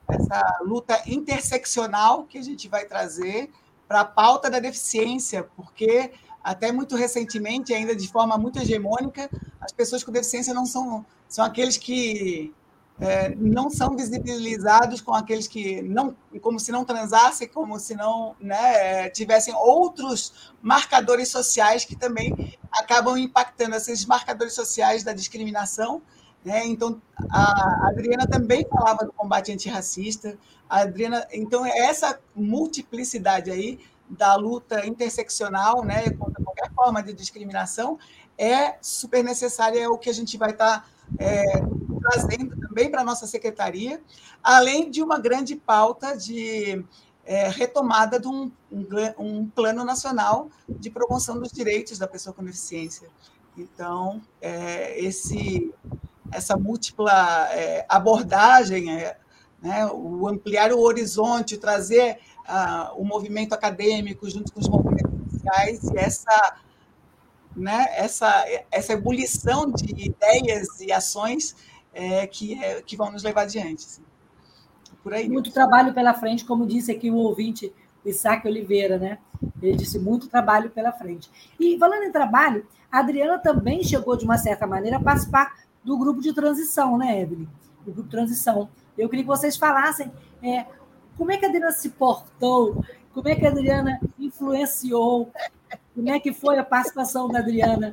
essa 0.07 0.59
luta 0.63 1.01
interseccional 1.07 2.25
que 2.25 2.37
a 2.37 2.43
gente 2.43 2.67
vai 2.67 2.85
trazer 2.85 3.49
para 3.91 3.99
a 3.99 4.05
pauta 4.05 4.49
da 4.49 4.57
deficiência, 4.57 5.43
porque 5.53 6.13
até 6.41 6.71
muito 6.71 6.95
recentemente, 6.95 7.73
ainda 7.73 7.93
de 7.93 8.07
forma 8.07 8.37
muito 8.37 8.57
hegemônica, 8.57 9.29
as 9.59 9.73
pessoas 9.73 10.01
com 10.01 10.13
deficiência 10.13 10.53
não 10.53 10.65
são, 10.65 11.05
são 11.27 11.43
aqueles 11.43 11.75
que 11.75 12.53
é, 13.01 13.35
não 13.35 13.69
são 13.69 13.93
visibilizados 13.97 15.01
com 15.01 15.13
aqueles 15.13 15.45
que 15.45 15.81
não, 15.81 16.15
como 16.41 16.57
se 16.57 16.71
não 16.71 16.85
transassem, 16.85 17.49
como 17.49 17.77
se 17.81 17.93
não 17.93 18.33
né, 18.39 19.09
tivessem 19.09 19.53
outros 19.55 20.53
marcadores 20.61 21.27
sociais 21.27 21.83
que 21.83 21.97
também 21.97 22.57
acabam 22.71 23.17
impactando 23.17 23.75
esses 23.75 24.05
marcadores 24.05 24.53
sociais 24.53 25.03
da 25.03 25.11
discriminação. 25.11 26.01
Né? 26.43 26.65
Então, 26.65 27.01
a 27.29 27.89
Adriana 27.89 28.27
também 28.27 28.65
falava 28.67 29.05
do 29.05 29.13
combate 29.13 29.51
antirracista. 29.51 30.37
A 30.69 30.81
Adriana, 30.81 31.27
então, 31.31 31.65
essa 31.65 32.19
multiplicidade 32.35 33.51
aí 33.51 33.79
da 34.09 34.35
luta 34.35 34.85
interseccional 34.85 35.83
né, 35.83 36.09
contra 36.11 36.43
qualquer 36.43 36.71
forma 36.73 37.01
de 37.01 37.13
discriminação 37.13 37.97
é 38.37 38.75
super 38.81 39.23
necessária, 39.23 39.79
é 39.79 39.87
o 39.87 39.97
que 39.97 40.09
a 40.09 40.13
gente 40.13 40.37
vai 40.37 40.51
estar. 40.51 40.81
Tá, 40.81 40.85
é, 41.19 41.43
trazendo 42.01 42.55
também 42.59 42.89
para 42.89 43.01
a 43.01 43.03
nossa 43.03 43.27
secretaria, 43.27 44.01
além 44.43 44.89
de 44.89 45.03
uma 45.03 45.19
grande 45.19 45.55
pauta 45.55 46.17
de 46.17 46.83
é, 47.23 47.47
retomada 47.47 48.19
de 48.19 48.27
um, 48.27 48.51
um, 48.71 48.87
um, 49.19 49.47
plano 49.47 49.83
nacional 49.83 50.49
de 50.67 50.89
promoção 50.89 51.39
dos 51.39 51.51
direitos 51.51 51.99
da 51.99 52.07
pessoa 52.07 52.33
com 52.33 52.43
deficiência. 52.43 53.07
Então, 53.55 54.21
é, 54.41 54.99
esse, 54.99 55.73
essa 56.31 56.57
múltipla 56.57 57.49
é, 57.51 57.85
abordagem, 57.87 58.91
é, 58.93 59.17
né, 59.61 59.85
o 59.87 60.27
ampliar 60.27 60.71
o 60.71 60.79
horizonte, 60.79 61.57
trazer 61.57 62.17
uh, 62.47 62.99
o 62.99 63.05
movimento 63.05 63.53
acadêmico 63.53 64.29
junto 64.29 64.51
com 64.51 64.59
os 64.59 64.67
movimentos 64.67 65.11
sociais 65.31 65.83
e 65.83 65.97
essa 65.97 66.55
né, 67.55 67.85
essa, 67.91 68.45
essa 68.71 68.93
ebulição 68.93 69.69
de 69.69 70.05
ideias 70.05 70.79
e 70.79 70.91
ações 70.91 71.55
é, 71.93 72.25
que, 72.25 72.61
é, 72.63 72.81
que 72.81 72.95
vão 72.95 73.11
nos 73.11 73.23
levar 73.23 73.41
adiante. 73.41 73.85
Assim. 73.85 74.03
Por 75.03 75.13
aí. 75.13 75.27
Muito 75.27 75.51
trabalho 75.51 75.93
pela 75.93 76.13
frente, 76.13 76.45
como 76.45 76.65
disse 76.65 76.91
aqui 76.91 77.09
o 77.09 77.15
ouvinte, 77.15 77.73
Isaac 78.05 78.47
Oliveira, 78.47 78.97
né? 78.97 79.17
Ele 79.61 79.75
disse 79.75 79.99
muito 79.99 80.27
trabalho 80.27 80.69
pela 80.69 80.91
frente. 80.91 81.29
E 81.59 81.77
falando 81.77 82.03
em 82.03 82.11
trabalho, 82.11 82.65
a 82.91 82.99
Adriana 82.99 83.37
também 83.37 83.83
chegou, 83.83 84.15
de 84.15 84.25
uma 84.25 84.37
certa 84.37 84.65
maneira, 84.65 84.97
a 84.97 85.03
participar 85.03 85.53
do 85.83 85.97
grupo 85.97 86.21
de 86.21 86.33
transição, 86.33 86.97
né, 86.97 87.21
Evelyn? 87.21 87.47
Do 87.85 87.91
grupo 87.91 88.03
de 88.03 88.09
transição. 88.09 88.69
Eu 88.97 89.09
queria 89.09 89.23
que 89.23 89.29
vocês 89.29 89.57
falassem 89.57 90.11
é, 90.43 90.65
como 91.17 91.31
é 91.31 91.37
que 91.37 91.45
a 91.45 91.49
Adriana 91.49 91.71
se 91.71 91.89
portou, 91.89 92.83
como 93.13 93.27
é 93.27 93.35
que 93.35 93.45
a 93.45 93.49
Adriana 93.49 93.99
influenciou, 94.19 95.31
como 95.95 96.09
é 96.09 96.19
que 96.19 96.33
foi 96.33 96.57
a 96.57 96.63
participação 96.63 97.27
da 97.27 97.39
Adriana 97.39 97.91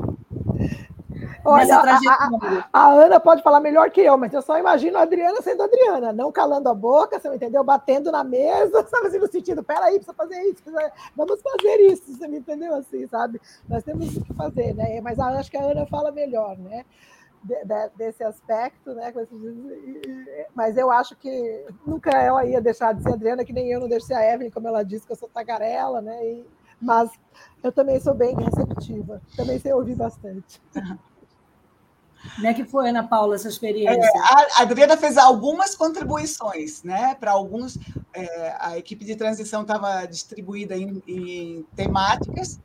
Olha, 1.45 1.77
a, 1.79 2.31
a, 2.73 2.93
Ana 2.93 3.21
pode 3.21 3.43
falar 3.43 3.61
melhor 3.61 3.91
que 3.91 4.01
eu, 4.01 4.19
mas 4.19 4.33
eu 4.33 4.43
só 4.43 4.59
imagino 4.59 4.99
a 4.99 5.03
Adriana 5.03 5.41
sendo 5.41 5.63
a 5.63 5.65
Adriana, 5.65 6.13
não 6.13 6.31
calando 6.31 6.69
a 6.69 6.75
boca, 6.75 7.19
você 7.19 7.29
me 7.29 7.37
entendeu? 7.37 7.65
Batendo 7.65 8.13
na 8.13 8.23
mesa, 8.23 8.85
sabe 8.89 9.07
assim, 9.07 9.19
no 9.19 9.29
sentido, 9.29 9.63
peraí, 9.63 9.95
precisa 9.95 10.15
fazer 10.15 10.41
isso, 10.43 10.63
precisa... 10.63 10.93
vamos 11.17 11.41
fazer 11.41 11.77
isso, 11.91 12.13
você 12.13 12.29
me 12.29 12.39
entendeu 12.39 12.75
assim, 12.75 13.07
sabe? 13.07 13.41
Nós 13.69 13.83
temos 13.83 14.17
o 14.17 14.25
que 14.25 14.35
fazer, 14.35 14.75
né? 14.75 15.01
Mas 15.01 15.19
acho 15.19 15.51
que 15.51 15.57
a 15.57 15.63
Ana 15.63 15.87
fala 15.87 16.13
melhor, 16.13 16.59
né? 16.59 16.85
De, 17.43 17.55
de, 17.65 17.89
desse 17.97 18.25
aspecto, 18.25 18.95
né? 18.95 19.13
Mas 20.55 20.77
eu 20.77 20.91
acho 20.91 21.15
que 21.17 21.65
nunca 21.87 22.11
ela 22.11 22.45
ia 22.45 22.61
deixar 22.61 22.93
de 22.93 23.03
ser 23.03 23.13
Adriana, 23.13 23.45
que 23.45 23.53
nem 23.53 23.71
eu 23.71 23.81
não 23.81 23.89
deixei 23.89 24.15
a 24.15 24.35
Evelyn, 24.35 24.51
como 24.51 24.69
ela 24.69 24.83
disse, 24.83 25.07
que 25.07 25.13
eu 25.13 25.17
sou 25.17 25.29
tagarela, 25.29 26.01
né? 26.01 26.27
E, 26.27 26.47
mas 26.81 27.11
eu 27.63 27.73
também 27.73 28.01
sou 28.01 28.15
bem 28.15 28.35
receptiva, 28.35 29.23
também 29.37 29.59
sei 29.59 29.73
ouvir 29.73 29.95
bastante. 29.95 30.61
Como 32.35 32.47
é 32.47 32.55
que 32.55 32.65
foi, 32.65 32.89
Ana 32.89 33.07
Paula, 33.07 33.37
essa 33.37 33.49
experiência? 33.49 34.01
É, 34.01 34.19
a 34.59 34.63
Adriana 34.63 34.97
fez 34.97 35.17
algumas 35.17 35.75
contribuições, 35.75 36.83
né? 36.83 37.15
Para 37.15 37.33
alguns, 37.33 37.79
é, 38.13 38.57
a 38.59 38.77
equipe 38.77 39.05
de 39.05 39.15
transição 39.17 39.63
estava 39.63 40.05
distribuída 40.07 40.77
em, 40.77 41.03
em, 41.07 41.67
temáticas. 41.77 42.59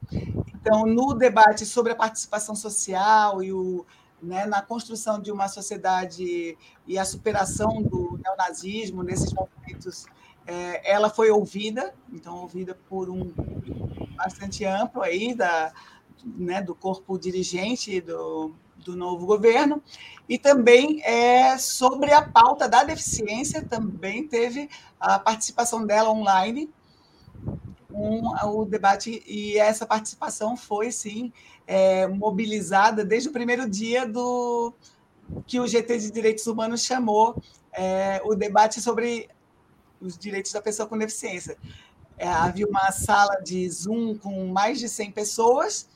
Então, 0.56 0.86
no 0.86 1.14
debate 1.14 1.66
sobre 1.66 1.92
a 1.92 1.96
participação 1.96 2.56
social 2.56 3.44
e 3.44 3.54
o, 3.54 3.86
né, 4.24 4.46
na 4.46 4.62
construção 4.62 5.20
de 5.20 5.32
uma 5.32 5.48
sociedade 5.48 6.58
e 6.88 6.98
a 6.98 7.06
superação 7.06 7.82
do 7.82 8.20
neonazismo 8.24 9.04
nesses 9.04 9.34
momentos, 9.34 10.06
é, 10.48 10.92
ela 10.92 11.10
foi 11.10 11.30
ouvida, 11.30 11.94
então 12.12 12.38
ouvida 12.38 12.78
por 12.90 13.10
um 13.10 13.34
bastante 14.16 14.66
amplo 14.66 15.02
aí 15.02 15.36
da, 15.36 15.74
né, 16.24 16.62
do 16.62 16.74
corpo 16.74 17.18
dirigente 17.20 18.02
do 18.02 18.56
do 18.84 18.96
novo 18.96 19.26
governo, 19.26 19.82
e 20.28 20.38
também 20.38 21.02
é, 21.04 21.58
sobre 21.58 22.12
a 22.12 22.22
pauta 22.22 22.68
da 22.68 22.84
deficiência, 22.84 23.64
também 23.64 24.28
teve 24.28 24.70
a 25.00 25.18
participação 25.18 25.86
dela 25.86 26.10
online, 26.10 26.70
o 27.94 28.66
debate, 28.66 29.24
e 29.28 29.58
essa 29.58 29.86
participação 29.86 30.58
foi, 30.58 30.92
sim, 30.92 31.32
é, 31.68 32.08
mobilizada 32.08 33.06
desde 33.06 33.30
o 33.30 33.32
primeiro 33.32 33.70
dia 33.70 34.08
do 34.08 34.74
que 35.46 35.60
o 35.60 35.68
GT 35.68 35.98
de 36.00 36.12
Direitos 36.12 36.48
Humanos 36.48 36.84
chamou 36.84 37.42
é, 37.72 38.22
o 38.26 38.36
debate 38.36 38.82
sobre 38.82 39.30
os 40.02 40.18
direitos 40.18 40.52
da 40.52 40.62
pessoa 40.62 40.88
com 40.88 40.98
deficiência. 40.98 41.58
É, 42.18 42.28
havia 42.28 42.68
uma 42.68 42.92
sala 42.92 43.36
de 43.42 43.70
Zoom 43.70 44.18
com 44.18 44.48
mais 44.48 44.80
de 44.80 44.90
100 44.90 45.12
pessoas, 45.12 45.88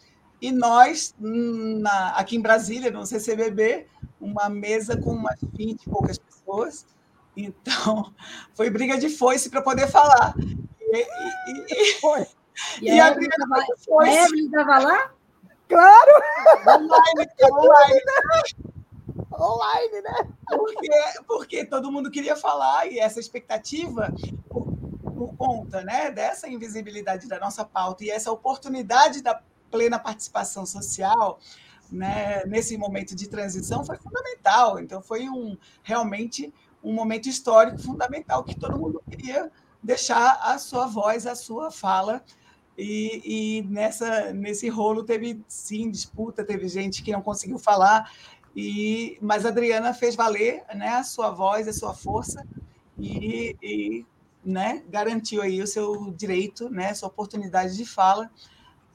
e 0.41 0.51
nós, 0.51 1.15
na, 1.19 2.09
aqui 2.11 2.35
em 2.35 2.41
Brasília, 2.41 2.91
no 2.91 3.05
CCBB, 3.05 3.87
uma 4.21 4.49
mesa 4.49 4.95
com 4.95 5.11
umas 5.11 5.39
20 5.53 5.81
e 5.81 5.89
poucas 5.89 6.17
pessoas. 6.17 6.85
Então, 7.35 8.13
foi 8.53 8.69
briga 8.69 8.97
de 8.97 9.09
foice 9.09 9.49
para 9.49 9.61
poder 9.61 9.87
falar. 9.87 10.35
E, 10.93 11.93
foi. 11.99 12.25
E, 12.81 12.87
e 12.87 12.99
a 12.99 13.09
Evelyn 13.09 13.29
estava 14.45 14.79
lá? 14.79 15.11
Claro! 15.69 16.11
Online, 16.67 17.29
online. 17.53 18.01
Online, 19.31 20.01
né? 20.01 20.27
Porque, 20.47 20.89
porque 21.27 21.65
todo 21.65 21.91
mundo 21.91 22.09
queria 22.09 22.35
falar, 22.35 22.87
e 22.91 22.97
essa 22.97 23.19
expectativa, 23.19 24.11
por, 24.49 24.73
por 25.15 25.35
conta 25.35 25.83
né, 25.83 26.09
dessa 26.09 26.49
invisibilidade 26.49 27.27
da 27.27 27.39
nossa 27.39 27.63
pauta 27.63 28.03
e 28.03 28.09
essa 28.09 28.31
oportunidade 28.31 29.21
da 29.21 29.39
plena 29.69 29.99
participação 29.99 30.65
social, 30.65 31.39
né, 31.91 32.43
nesse 32.45 32.77
momento 32.77 33.15
de 33.15 33.27
transição 33.27 33.85
foi 33.85 33.97
fundamental. 33.97 34.79
Então 34.79 35.01
foi 35.01 35.29
um 35.29 35.57
realmente 35.83 36.53
um 36.83 36.93
momento 36.93 37.27
histórico 37.27 37.79
fundamental 37.79 38.43
que 38.43 38.57
todo 38.57 38.79
mundo 38.79 39.01
queria 39.09 39.51
deixar 39.87 40.37
a 40.41 40.59
sua 40.59 40.85
voz, 40.85 41.25
a 41.25 41.33
sua 41.33 41.71
fala. 41.71 42.21
E, 42.77 43.21
e 43.25 43.61
nessa 43.63 44.31
nesse 44.33 44.67
rolo 44.69 45.03
teve 45.03 45.41
sim 45.47 45.89
disputa, 45.89 46.43
teve 46.43 46.67
gente 46.67 47.01
que 47.01 47.11
não 47.11 47.21
conseguiu 47.21 47.57
falar. 47.57 48.11
E 48.55 49.17
mas 49.21 49.45
a 49.45 49.49
Adriana 49.49 49.93
fez 49.93 50.15
valer, 50.15 50.63
né, 50.75 50.89
a 50.89 51.03
sua 51.03 51.31
voz, 51.31 51.67
a 51.67 51.73
sua 51.73 51.93
força 51.93 52.45
e, 52.99 53.55
e 53.63 54.05
né, 54.43 54.83
garantiu 54.89 55.41
aí 55.41 55.61
o 55.61 55.67
seu 55.67 56.11
direito, 56.11 56.69
né, 56.69 56.93
sua 56.93 57.07
oportunidade 57.07 57.77
de 57.77 57.85
fala, 57.85 58.29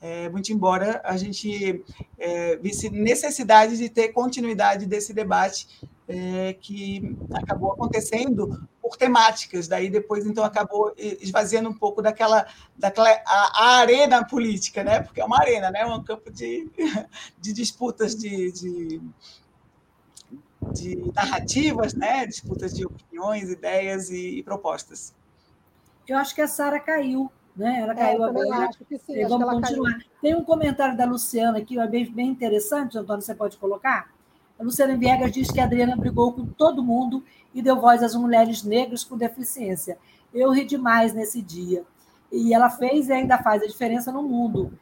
é, 0.00 0.28
muito 0.28 0.52
embora 0.52 1.00
a 1.04 1.16
gente 1.16 1.84
é, 2.18 2.56
visse 2.56 2.90
necessidade 2.90 3.76
de 3.76 3.88
ter 3.88 4.08
continuidade 4.08 4.84
desse 4.84 5.14
debate 5.14 5.68
é, 6.08 6.54
que 6.54 7.16
acabou 7.32 7.72
acontecendo 7.72 8.68
por 8.92 8.96
temáticas, 8.98 9.66
daí 9.66 9.88
depois 9.88 10.26
então 10.26 10.44
acabou 10.44 10.92
esvaziando 10.96 11.68
um 11.68 11.74
pouco 11.74 12.02
daquela, 12.02 12.46
daquela 12.76 13.10
a, 13.26 13.64
a 13.64 13.76
arena 13.78 14.24
política, 14.24 14.84
né? 14.84 15.00
Porque 15.00 15.20
é 15.20 15.24
uma 15.24 15.38
arena, 15.38 15.70
né? 15.70 15.84
Um 15.86 16.02
campo 16.02 16.30
de, 16.30 16.70
de 17.40 17.52
disputas 17.52 18.14
de, 18.14 18.52
de, 18.52 19.00
de 20.72 21.12
narrativas, 21.14 21.94
né? 21.94 22.26
Disputas 22.26 22.74
de 22.74 22.84
opiniões, 22.84 23.50
ideias 23.50 24.10
e, 24.10 24.38
e 24.38 24.42
propostas. 24.42 25.14
Eu 26.06 26.18
acho 26.18 26.34
que 26.34 26.42
a 26.42 26.48
Sara 26.48 26.78
caiu, 26.78 27.30
né? 27.56 27.80
Ela 27.80 27.92
é, 27.92 27.96
caiu 27.96 28.24
é, 28.24 28.28
agora. 28.28 28.68
Acho 28.68 28.84
que 28.84 28.98
sim, 28.98 29.22
acho 29.22 29.38
vamos 29.38 29.54
continuar. 29.54 29.92
Caiu. 29.92 30.04
Tem 30.20 30.34
um 30.34 30.44
comentário 30.44 30.96
da 30.96 31.06
Luciana 31.06 31.58
aqui, 31.58 31.78
é 31.78 31.86
bem, 31.86 32.12
bem 32.12 32.28
interessante, 32.28 32.98
Antônio, 32.98 33.22
você 33.22 33.34
pode 33.34 33.56
colocar? 33.56 34.12
Luciana 34.62 34.96
Viegas 34.96 35.32
diz 35.32 35.50
que 35.50 35.60
a 35.60 35.64
Adriana 35.64 35.96
brigou 35.96 36.32
com 36.32 36.46
todo 36.46 36.82
mundo 36.82 37.22
e 37.52 37.60
deu 37.60 37.80
voz 37.80 38.02
às 38.02 38.14
mulheres 38.14 38.62
negras 38.62 39.04
com 39.04 39.16
deficiência. 39.16 39.98
Eu 40.32 40.50
ri 40.50 40.64
demais 40.64 41.12
nesse 41.12 41.42
dia. 41.42 41.84
E 42.30 42.54
ela 42.54 42.70
fez 42.70 43.08
e 43.08 43.12
ainda 43.12 43.36
faz 43.38 43.62
a 43.62 43.66
diferença 43.66 44.10
no 44.10 44.22
mundo, 44.22 44.72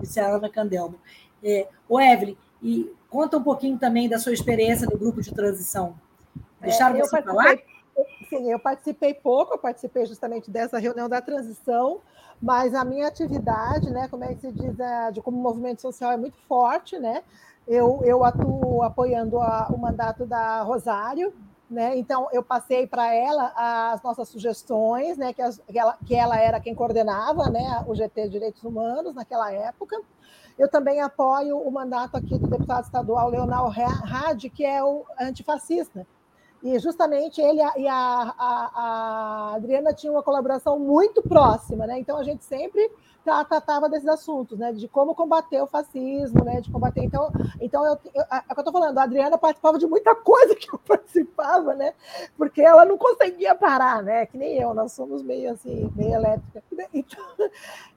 disse 0.00 0.20
a 0.20 0.28
Ana 0.28 0.50
Candelmo. 0.50 0.96
É, 1.42 1.66
o 1.88 1.98
Evelyn, 1.98 2.36
e 2.62 2.92
conta 3.08 3.38
um 3.38 3.42
pouquinho 3.42 3.78
também 3.78 4.08
da 4.08 4.18
sua 4.18 4.32
experiência 4.32 4.86
no 4.86 4.98
grupo 4.98 5.22
de 5.22 5.32
transição. 5.32 5.94
Deixaram 6.60 6.96
é, 6.96 7.00
você 7.00 7.22
falar? 7.22 7.56
Sim, 8.28 8.50
eu 8.50 8.58
participei 8.58 9.14
pouco, 9.14 9.54
eu 9.54 9.58
participei 9.58 10.04
justamente 10.04 10.50
dessa 10.50 10.78
reunião 10.78 11.08
da 11.08 11.20
transição, 11.20 12.00
mas 12.40 12.74
a 12.74 12.84
minha 12.84 13.08
atividade, 13.08 13.90
né, 13.90 14.06
como 14.08 14.24
é 14.24 14.34
que 14.34 14.40
se 14.40 14.52
diz, 14.52 14.78
é, 14.78 15.10
de 15.10 15.22
como 15.22 15.38
movimento 15.38 15.80
social 15.80 16.12
é 16.12 16.16
muito 16.16 16.36
forte, 16.46 16.98
né? 16.98 17.22
Eu, 17.68 18.00
eu 18.02 18.24
atuo 18.24 18.82
apoiando 18.82 19.38
a, 19.38 19.68
o 19.70 19.78
mandato 19.78 20.24
da 20.24 20.62
Rosário, 20.62 21.34
né? 21.70 21.96
Então 21.98 22.28
eu 22.32 22.42
passei 22.42 22.86
para 22.86 23.14
ela 23.14 23.52
as 23.54 24.02
nossas 24.02 24.28
sugestões, 24.28 25.18
né? 25.18 25.34
Que, 25.34 25.42
as, 25.42 25.58
que, 25.58 25.78
ela, 25.78 25.98
que 26.04 26.14
ela 26.14 26.40
era 26.40 26.58
quem 26.58 26.74
coordenava, 26.74 27.50
né? 27.50 27.84
O 27.86 27.94
GT 27.94 28.30
Direitos 28.30 28.64
Humanos 28.64 29.14
naquela 29.14 29.52
época. 29.52 30.00
Eu 30.58 30.68
também 30.68 31.00
apoio 31.00 31.58
o 31.58 31.70
mandato 31.70 32.16
aqui 32.16 32.38
do 32.38 32.48
deputado 32.48 32.84
estadual 32.84 33.28
Leonel 33.28 33.70
Hadi, 33.70 34.48
que 34.48 34.64
é 34.64 34.82
o 34.82 35.04
antifascista. 35.20 36.06
E 36.62 36.76
justamente 36.80 37.40
ele 37.40 37.60
e 37.76 37.86
a, 37.86 38.34
a, 38.36 38.70
a 38.74 39.54
Adriana 39.54 39.92
tinham 39.92 40.14
uma 40.14 40.22
colaboração 40.22 40.78
muito 40.78 41.22
próxima, 41.22 41.86
né? 41.86 42.00
Então 42.00 42.16
a 42.16 42.24
gente 42.24 42.44
sempre 42.44 42.90
tratava 43.44 43.88
desses 43.88 44.08
assuntos, 44.08 44.58
né? 44.58 44.72
De 44.72 44.88
como 44.88 45.14
combater 45.14 45.60
o 45.62 45.66
fascismo, 45.66 46.44
né? 46.44 46.60
De 46.60 46.70
combater. 46.70 47.02
Então, 47.02 47.30
então 47.60 47.84
eu, 47.84 47.98
eu, 48.14 48.22
é 48.22 48.38
o 48.38 48.54
que 48.54 48.60
eu 48.60 48.60
estou 48.60 48.72
falando, 48.72 48.98
a 48.98 49.02
Adriana 49.02 49.38
participava 49.38 49.78
de 49.78 49.86
muita 49.86 50.14
coisa 50.14 50.54
que 50.54 50.72
eu 50.72 50.78
participava, 50.86 51.74
né? 51.74 51.94
Porque 52.36 52.62
ela 52.62 52.84
não 52.84 52.98
conseguia 52.98 53.54
parar, 53.54 54.02
né? 54.02 54.26
Que 54.26 54.36
nem 54.36 54.56
eu, 54.58 54.74
nós 54.74 54.92
somos 54.92 55.22
meio 55.22 55.52
assim, 55.52 55.90
meio 55.94 56.14
elétrica. 56.14 56.62
Então, 56.92 57.24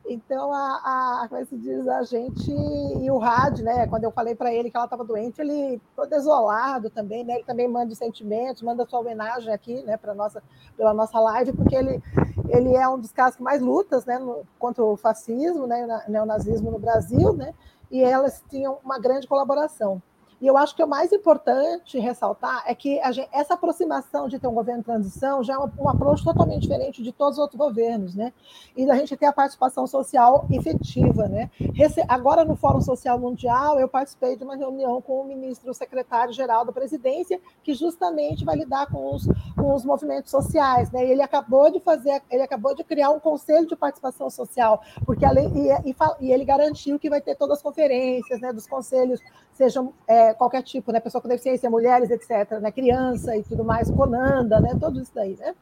então 0.07 0.53
a, 0.53 1.21
a 1.23 1.27
como 1.29 1.41
é 1.41 1.45
se 1.45 1.57
diz, 1.57 1.87
a 1.87 2.03
gente 2.03 2.51
e 2.51 3.09
o 3.09 3.17
rádio, 3.17 3.63
né? 3.63 3.87
Quando 3.87 4.03
eu 4.03 4.11
falei 4.11 4.35
para 4.35 4.53
ele 4.53 4.69
que 4.69 4.77
ela 4.77 4.85
estava 4.85 5.03
doente, 5.03 5.39
ele 5.39 5.79
ficou 5.89 6.07
desolado 6.07 6.89
também, 6.89 7.23
né? 7.23 7.35
Ele 7.35 7.43
também 7.43 7.67
manda 7.67 7.91
os 7.91 7.97
sentimentos, 7.97 8.61
manda 8.61 8.85
sua 8.85 8.99
homenagem 8.99 9.53
aqui, 9.53 9.81
né? 9.83 9.97
Para 9.97 10.13
nossa, 10.13 10.41
pela 10.75 10.93
nossa 10.93 11.19
live, 11.19 11.53
porque 11.53 11.75
ele 11.75 12.01
ele 12.49 12.75
é 12.75 12.87
um 12.89 12.99
dos 12.99 13.13
casos 13.13 13.37
que 13.37 13.43
mais 13.43 13.61
lutas, 13.61 14.05
né? 14.05 14.19
No, 14.19 14.43
contra 14.59 14.83
o 14.83 14.97
fascismo 14.97 15.31
fascismo, 15.31 15.67
né, 15.67 16.03
o 16.07 16.11
neonazismo 16.11 16.71
no 16.71 16.79
Brasil, 16.79 17.33
né, 17.33 17.53
e 17.89 18.01
elas 18.01 18.43
tinham 18.49 18.77
uma 18.83 18.99
grande 18.99 19.27
colaboração. 19.27 20.01
E 20.41 20.47
eu 20.47 20.57
acho 20.57 20.75
que 20.75 20.83
o 20.83 20.87
mais 20.87 21.11
importante 21.11 21.99
ressaltar 21.99 22.63
é 22.65 22.73
que 22.73 22.99
gente, 23.11 23.29
essa 23.31 23.53
aproximação 23.53 24.27
de 24.27 24.39
ter 24.39 24.47
um 24.47 24.53
governo 24.53 24.81
de 24.81 24.85
transição 24.85 25.43
já 25.43 25.53
é 25.53 25.57
um, 25.59 25.69
um 25.79 25.87
approach 25.87 26.23
totalmente 26.23 26.63
diferente 26.63 27.03
de 27.03 27.11
todos 27.11 27.37
os 27.37 27.41
outros 27.43 27.59
governos, 27.59 28.15
né? 28.15 28.33
E 28.75 28.83
da 28.83 28.95
gente 28.95 29.15
ter 29.15 29.27
a 29.27 29.33
participação 29.33 29.85
social 29.85 30.47
efetiva, 30.51 31.27
né? 31.27 31.51
Rece 31.75 32.03
agora, 32.07 32.43
no 32.43 32.55
Fórum 32.55 32.81
Social 32.81 33.19
Mundial, 33.19 33.79
eu 33.79 33.87
participei 33.87 34.35
de 34.35 34.43
uma 34.43 34.55
reunião 34.55 34.99
com 34.99 35.21
o 35.21 35.25
ministro, 35.25 35.71
secretário-geral 35.75 36.65
da 36.65 36.71
presidência, 36.71 37.39
que 37.63 37.75
justamente 37.75 38.43
vai 38.43 38.55
lidar 38.55 38.87
com 38.87 39.13
os, 39.13 39.27
com 39.55 39.75
os 39.75 39.85
movimentos 39.85 40.31
sociais, 40.31 40.89
né? 40.91 41.05
E 41.05 41.11
ele 41.11 41.21
acabou 41.21 41.69
de 41.69 41.79
fazer, 41.79 42.19
ele 42.31 42.41
acabou 42.41 42.73
de 42.73 42.83
criar 42.83 43.11
um 43.11 43.19
conselho 43.19 43.67
de 43.67 43.75
participação 43.75 44.27
social, 44.29 44.81
porque 45.05 45.23
além, 45.23 45.51
e, 45.55 45.91
e, 45.91 45.95
e 46.19 46.31
ele 46.31 46.43
garantiu 46.43 46.97
que 46.97 47.11
vai 47.11 47.21
ter 47.21 47.35
todas 47.35 47.57
as 47.57 47.63
conferências, 47.63 48.41
né, 48.41 48.51
dos 48.51 48.65
conselhos, 48.65 49.19
sejam 49.53 49.93
é, 50.07 50.30
qualquer 50.33 50.63
tipo, 50.63 50.91
né? 50.91 50.99
Pessoa 50.99 51.21
com 51.21 51.27
deficiência, 51.27 51.69
mulheres, 51.69 52.09
etc., 52.09 52.59
né? 52.59 52.71
Criança 52.71 53.35
e 53.35 53.43
tudo 53.43 53.63
mais, 53.63 53.89
Conanda, 53.89 54.59
né? 54.59 54.77
Tudo 54.79 55.01
isso 55.01 55.11
daí, 55.13 55.35
né? 55.37 55.53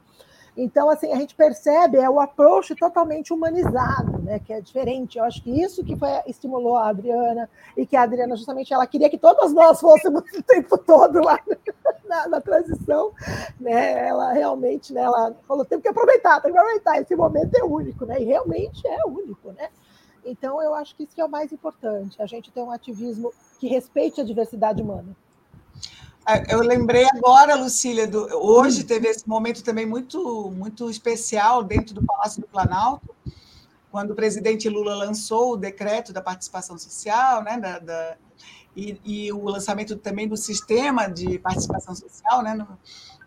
Então, 0.61 0.89
assim, 0.89 1.11
a 1.13 1.15
gente 1.15 1.35
percebe 1.35 1.97
é 1.97 2.09
o 2.09 2.19
approach 2.19 2.75
totalmente 2.75 3.31
humanizado, 3.31 4.21
né? 4.21 4.39
Que 4.39 4.53
é 4.53 4.59
diferente. 4.59 5.17
Eu 5.17 5.23
acho 5.23 5.41
que 5.41 5.49
isso 5.49 5.83
que 5.85 5.95
foi, 5.95 6.09
estimulou 6.27 6.75
a 6.75 6.89
Adriana 6.89 7.49
e 7.77 7.85
que 7.85 7.95
a 7.95 8.01
Adriana 8.01 8.35
justamente 8.35 8.73
ela 8.73 8.85
queria 8.85 9.09
que 9.09 9.17
todas 9.17 9.53
nós 9.53 9.79
fôssemos 9.79 10.21
o 10.37 10.43
tempo 10.43 10.77
todo 10.77 11.23
lá 11.23 11.39
na, 12.05 12.27
na 12.27 12.41
transição, 12.41 13.13
né? 13.59 14.07
Ela 14.07 14.33
realmente, 14.33 14.93
né? 14.93 15.01
Ela 15.01 15.33
falou 15.47 15.63
tem 15.63 15.79
que 15.79 15.87
aproveitar, 15.87 16.41
tem 16.41 16.51
que 16.51 16.57
aproveitar. 16.57 16.99
Esse 16.99 17.15
momento 17.15 17.55
é 17.55 17.63
único, 17.63 18.05
né? 18.05 18.21
E 18.21 18.25
realmente 18.25 18.85
é 18.85 19.05
único, 19.05 19.51
né? 19.53 19.69
Então, 20.25 20.61
eu 20.61 20.73
acho 20.73 20.95
que 20.95 21.03
isso 21.03 21.15
que 21.15 21.21
é 21.21 21.25
o 21.25 21.29
mais 21.29 21.51
importante, 21.51 22.21
a 22.21 22.25
gente 22.25 22.51
ter 22.51 22.61
um 22.61 22.71
ativismo 22.71 23.33
que 23.59 23.67
respeite 23.67 24.21
a 24.21 24.23
diversidade 24.23 24.81
humana. 24.81 25.15
É, 26.27 26.53
eu 26.53 26.59
lembrei 26.59 27.05
agora, 27.11 27.55
Lucília, 27.55 28.07
do, 28.07 28.27
hoje 28.35 28.83
teve 28.83 29.07
esse 29.07 29.27
momento 29.27 29.63
também 29.63 29.85
muito, 29.85 30.51
muito 30.51 30.89
especial 30.89 31.63
dentro 31.63 31.95
do 31.95 32.05
Palácio 32.05 32.41
do 32.41 32.47
Planalto, 32.47 33.15
quando 33.91 34.11
o 34.11 34.15
presidente 34.15 34.69
Lula 34.69 34.95
lançou 34.95 35.53
o 35.53 35.57
decreto 35.57 36.13
da 36.13 36.21
participação 36.21 36.77
social, 36.77 37.43
né, 37.43 37.57
da, 37.57 37.79
da 37.79 38.17
e, 38.75 38.99
e, 39.03 39.33
o 39.33 39.43
lançamento 39.45 39.95
também 39.95 40.27
do 40.27 40.37
sistema 40.37 41.07
de 41.07 41.39
participação 41.39 41.95
social 41.95 42.43
né, 42.43 42.53
no, 42.53 42.67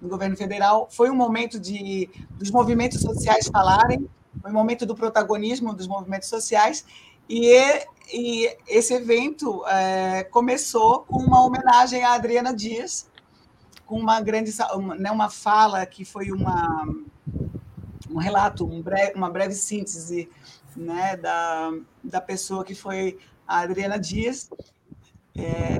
no 0.01 0.09
governo 0.09 0.36
federal. 0.36 0.88
Foi 0.90 1.11
um 1.11 1.16
momento 1.16 1.59
de, 1.59 2.09
dos 2.30 2.51
movimentos 2.51 3.01
sociais 3.01 3.49
falarem, 3.49 4.09
um 4.45 4.53
momento 4.53 4.87
do 4.87 4.95
protagonismo 4.95 5.74
dos 5.74 5.87
movimentos 5.87 6.28
sociais, 6.28 6.85
e, 7.28 7.55
e 8.12 8.57
esse 8.68 8.95
evento 8.95 9.64
é, 9.66 10.24
começou 10.24 11.01
com 11.01 11.18
uma 11.18 11.45
homenagem 11.45 12.05
à 12.05 12.12
Adriana 12.12 12.55
Dias, 12.55 13.11
com 13.87 13.99
uma 13.99 14.20
grande 14.20 14.53
uma, 14.74 14.95
né, 14.95 15.11
uma 15.11 15.30
fala 15.30 15.85
que 15.87 16.05
foi 16.05 16.33
uma, 16.33 16.87
um 18.11 18.18
relato, 18.18 18.66
um 18.66 18.83
breve, 18.83 19.12
uma 19.14 19.30
breve 19.30 19.55
síntese 19.55 20.28
né, 20.76 21.16
da, 21.16 21.70
da 22.03 22.20
pessoa 22.20 22.64
que 22.64 22.74
foi 22.74 23.18
a 23.47 23.61
Adriana 23.61 23.99
Dias, 23.99 24.49
é, 25.37 25.78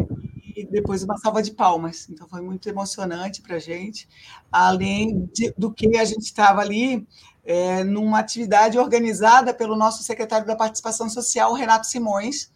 e 0.57 0.66
depois 0.66 1.03
uma 1.03 1.16
salva 1.18 1.42
de 1.42 1.53
palmas. 1.53 2.09
Então 2.11 2.28
foi 2.28 2.42
muito 2.42 2.68
emocionante 2.68 3.40
para 3.42 3.57
a 3.57 3.59
gente, 3.59 4.09
além 4.50 5.26
de, 5.32 5.53
do 5.57 5.72
que 5.72 5.96
a 5.96 6.05
gente 6.05 6.22
estava 6.22 6.61
ali 6.61 7.07
é, 7.45 7.82
numa 7.84 8.18
atividade 8.18 8.78
organizada 8.78 9.53
pelo 9.53 9.76
nosso 9.76 10.03
secretário 10.03 10.47
da 10.47 10.57
Participação 10.57 11.09
Social, 11.09 11.53
Renato 11.55 11.86
Simões, 11.86 12.51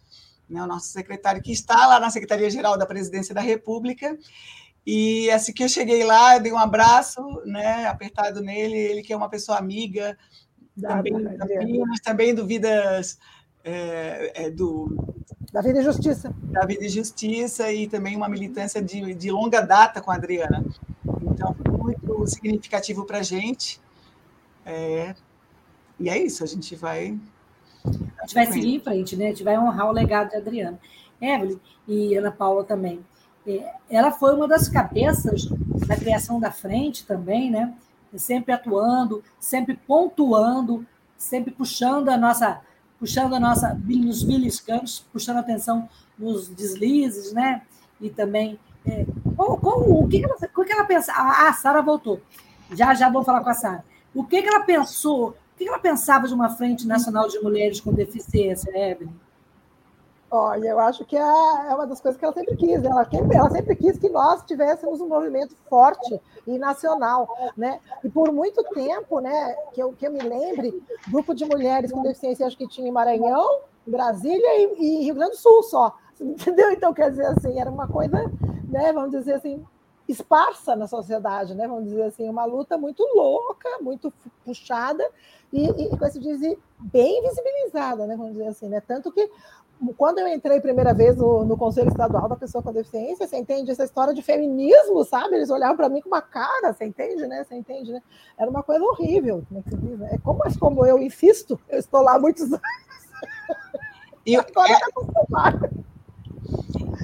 né, 0.49 0.61
o 0.61 0.67
nosso 0.67 0.87
secretário 0.87 1.41
que 1.41 1.51
está 1.51 1.85
lá 1.87 1.99
na 1.99 2.09
Secretaria-Geral 2.09 2.77
da 2.77 2.85
Presidência 2.85 3.35
da 3.35 3.41
República. 3.41 4.17
E 4.85 5.29
assim 5.31 5.51
que 5.51 5.63
eu 5.63 5.69
cheguei 5.69 6.05
lá, 6.05 6.37
dei 6.37 6.51
um 6.51 6.57
abraço, 6.57 7.21
né, 7.45 7.85
apertado 7.87 8.41
nele, 8.41 8.77
ele 8.77 9.01
que 9.01 9.11
é 9.11 9.17
uma 9.17 9.29
pessoa 9.29 9.57
amiga, 9.57 10.17
também, 10.79 11.37
também, 11.37 11.79
mas 11.85 11.99
também 11.99 12.33
do 12.33 12.45
Vidas 12.45 13.17
é, 13.63 14.45
é, 14.45 14.49
do 14.49 15.15
da 15.51 15.61
Vida 15.61 15.79
e 15.79 15.83
Justiça. 15.83 16.33
Da 16.43 16.65
Vida 16.65 16.85
e 16.85 16.89
Justiça 16.89 17.71
e 17.71 17.87
também 17.87 18.15
uma 18.15 18.29
militância 18.29 18.81
de, 18.81 19.13
de 19.13 19.31
longa 19.31 19.61
data 19.61 20.01
com 20.01 20.11
a 20.11 20.15
Adriana. 20.15 20.63
Então, 21.21 21.55
muito 21.69 22.27
significativo 22.27 23.05
para 23.05 23.19
a 23.19 23.23
gente. 23.23 23.79
É, 24.67 25.15
e 25.99 26.09
é 26.09 26.17
isso, 26.17 26.43
a 26.43 26.47
gente 26.47 26.75
vai. 26.75 27.17
A 27.85 28.21
gente 28.21 28.33
vai 28.33 28.45
seguir 28.47 28.75
em 28.75 28.79
frente, 28.79 29.15
né? 29.15 29.25
A 29.25 29.29
gente 29.29 29.43
vai 29.43 29.57
honrar 29.57 29.87
o 29.87 29.93
legado 29.93 30.29
de 30.29 30.35
Adriana. 30.35 30.79
Evelyn 31.21 31.57
e 31.87 32.15
Ana 32.15 32.31
Paula 32.31 32.63
também. 32.63 32.99
É, 33.47 33.73
ela 33.89 34.11
foi 34.11 34.35
uma 34.35 34.47
das 34.47 34.67
cabeças 34.67 35.45
da 35.87 35.95
criação 35.95 36.39
da 36.39 36.51
frente 36.51 37.05
também, 37.05 37.49
né? 37.49 37.73
Sempre 38.15 38.51
atuando, 38.51 39.23
sempre 39.39 39.79
pontuando, 39.87 40.85
sempre 41.17 41.51
puxando 41.51 42.09
a 42.09 42.17
nossa, 42.17 42.59
puxando 42.99 43.35
a 43.35 43.39
nossa, 43.39 43.73
nos 43.73 44.23
beliscando, 44.23 44.83
puxando 45.13 45.37
a 45.37 45.41
atenção 45.41 45.87
nos 46.19 46.49
deslizes, 46.49 47.31
né? 47.31 47.61
E 48.01 48.09
também 48.09 48.59
qual, 49.35 49.57
qual, 49.57 49.79
o 49.81 50.07
que, 50.07 50.23
ela, 50.23 50.35
o 50.35 50.63
que 50.63 50.71
ela 50.71 50.85
pensa? 50.85 51.11
Ah, 51.15 51.49
a 51.49 51.53
Sara 51.53 51.81
voltou. 51.81 52.21
Já 52.73 52.93
já 52.93 53.09
vou 53.09 53.23
falar 53.23 53.41
com 53.41 53.49
a 53.49 53.53
Sara. 53.53 53.83
O 54.17 54.23
que, 54.23 54.41
que 54.41 54.49
ela 54.49 54.61
pensou? 54.61 55.29
O 55.29 55.33
que, 55.55 55.63
que 55.63 55.69
ela 55.69 55.77
pensava 55.77 56.27
de 56.27 56.33
uma 56.33 56.49
frente 56.49 56.87
nacional 56.87 57.27
de 57.27 57.39
mulheres 57.39 57.79
com 57.79 57.93
deficiência, 57.93 58.71
Evelyn? 58.71 59.13
Olha, 60.31 60.69
eu 60.69 60.79
acho 60.79 61.05
que 61.05 61.15
é, 61.15 61.21
é 61.21 61.75
uma 61.75 61.85
das 61.85 62.01
coisas 62.01 62.19
que 62.19 62.25
ela 62.25 62.33
sempre 62.33 62.57
quis. 62.57 62.83
Ela, 62.83 63.07
ela 63.31 63.49
sempre 63.51 63.75
quis 63.75 63.95
que 63.99 64.09
nós 64.09 64.43
tivéssemos 64.43 64.99
um 65.01 65.07
movimento 65.07 65.55
forte 65.69 66.19
e 66.47 66.57
nacional, 66.57 67.29
né? 67.55 67.79
E 68.03 68.09
por 68.09 68.31
muito 68.31 68.63
tempo, 68.73 69.19
né, 69.19 69.55
que 69.71 69.83
eu, 69.83 69.93
que 69.93 70.07
eu 70.07 70.11
me 70.11 70.19
lembre, 70.19 70.83
grupo 71.07 71.35
de 71.35 71.45
mulheres 71.45 71.91
com 71.91 72.01
deficiência, 72.01 72.47
acho 72.47 72.57
que 72.57 72.67
tinha 72.67 72.87
em 72.87 72.91
Maranhão, 72.91 73.59
Brasília 73.85 74.57
e, 74.57 74.73
e 74.79 75.03
Rio 75.03 75.13
Grande 75.13 75.33
do 75.33 75.37
Sul 75.37 75.61
só, 75.61 75.95
entendeu? 76.19 76.71
Então, 76.71 76.91
quer 76.91 77.11
dizer 77.11 77.27
assim, 77.27 77.59
era 77.59 77.69
uma 77.69 77.87
coisa, 77.87 78.17
né, 78.67 78.91
vamos 78.91 79.11
dizer 79.11 79.35
assim, 79.35 79.63
esparsa 80.07 80.75
na 80.75 80.87
sociedade, 80.87 81.53
né? 81.53 81.67
Vamos 81.67 81.85
dizer 81.85 82.03
assim, 82.03 82.29
uma 82.29 82.45
luta 82.45 82.77
muito 82.77 83.03
louca, 83.15 83.69
muito 83.81 84.11
puxada 84.45 85.07
e, 85.51 85.65
e 85.65 85.97
com 85.97 86.05
esse 86.05 86.19
dizer, 86.19 86.57
bem 86.79 87.21
visibilizada, 87.21 88.05
né? 88.07 88.15
Vamos 88.15 88.33
dizer 88.33 88.47
assim, 88.47 88.69
né? 88.69 88.81
Tanto 88.81 89.11
que 89.11 89.29
quando 89.95 90.19
eu 90.19 90.27
entrei 90.27 90.59
primeira 90.59 90.93
vez 90.93 91.17
no, 91.17 91.45
no, 91.45 91.55
Conselho 91.55 91.89
Estadual 91.89 92.27
da 92.27 92.35
Pessoa 92.35 92.63
com 92.63 92.73
Deficiência, 92.73 93.27
você 93.27 93.37
entende 93.37 93.69
essa 93.69 93.83
história 93.83 94.13
de 94.13 94.23
feminismo, 94.23 95.03
sabe? 95.03 95.35
Eles 95.35 95.49
olhavam 95.49 95.77
para 95.77 95.89
mim 95.89 96.01
com 96.01 96.07
uma 96.07 96.21
cara, 96.21 96.73
você 96.73 96.85
entende, 96.85 97.27
né? 97.27 97.43
Você 97.43 97.55
entende, 97.55 97.91
né? 97.91 98.01
Era 98.37 98.49
uma 98.49 98.63
coisa 98.63 98.83
horrível, 98.83 99.43
como 99.47 99.59
é 99.59 99.63
que 99.63 99.69
se 99.69 99.77
diz? 99.77 99.99
Né? 99.99 100.09
É 100.13 100.17
como, 100.17 100.39
mas 100.39 100.57
como 100.57 100.85
eu 100.85 100.97
insisto, 100.99 101.59
eu 101.69 101.77
estou 101.77 102.01
lá 102.01 102.15
há 102.15 102.19
muitos 102.19 102.45
anos. 102.45 102.61
E, 104.25 104.35
agora 104.39 104.71
é... 104.71 104.79
Tá 104.79 105.59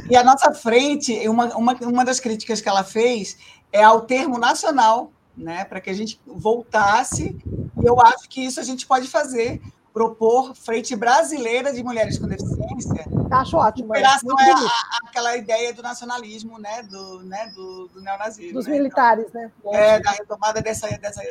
e 0.10 0.16
a 0.16 0.24
nossa 0.24 0.54
frente, 0.54 1.28
uma, 1.28 1.56
uma, 1.56 1.74
uma 1.82 2.06
das 2.06 2.20
críticas 2.20 2.62
que 2.62 2.70
ela 2.70 2.84
fez 2.84 3.38
é 3.72 3.84
ao 3.84 4.02
termo 4.02 4.38
nacional, 4.38 5.12
né? 5.36 5.66
Para 5.66 5.82
que 5.82 5.90
a 5.90 5.94
gente 5.94 6.20
voltasse, 6.26 7.36
e 7.46 7.86
eu 7.86 8.00
acho 8.00 8.30
que 8.30 8.42
isso 8.42 8.60
a 8.60 8.64
gente 8.64 8.86
pode 8.86 9.08
fazer 9.08 9.62
propor 9.94 10.56
frente 10.56 10.96
brasileira 10.96 11.72
de 11.72 11.84
mulheres 11.84 12.18
com 12.18 12.28
deficiência. 12.28 13.06
Acho 13.30 13.58
ótimo. 13.58 13.94
Relação 13.94 14.40
é, 14.40 14.52
a, 14.52 15.08
aquela 15.08 15.38
ideia 15.38 15.72
do 15.72 15.84
nacionalismo, 15.84 16.58
né, 16.58 16.82
do, 16.84 17.22
né, 17.24 17.52
do, 17.54 17.88
do 17.90 18.02
neonazismo. 18.02 18.54
Dos 18.54 18.66
né? 18.66 18.74
militares, 18.74 19.28
então, 19.30 19.42
né? 19.42 19.52
É, 19.96 20.00
da 20.00 20.12
retomada 20.12 20.62
dessa, 20.62 20.88
dessa 20.98 21.22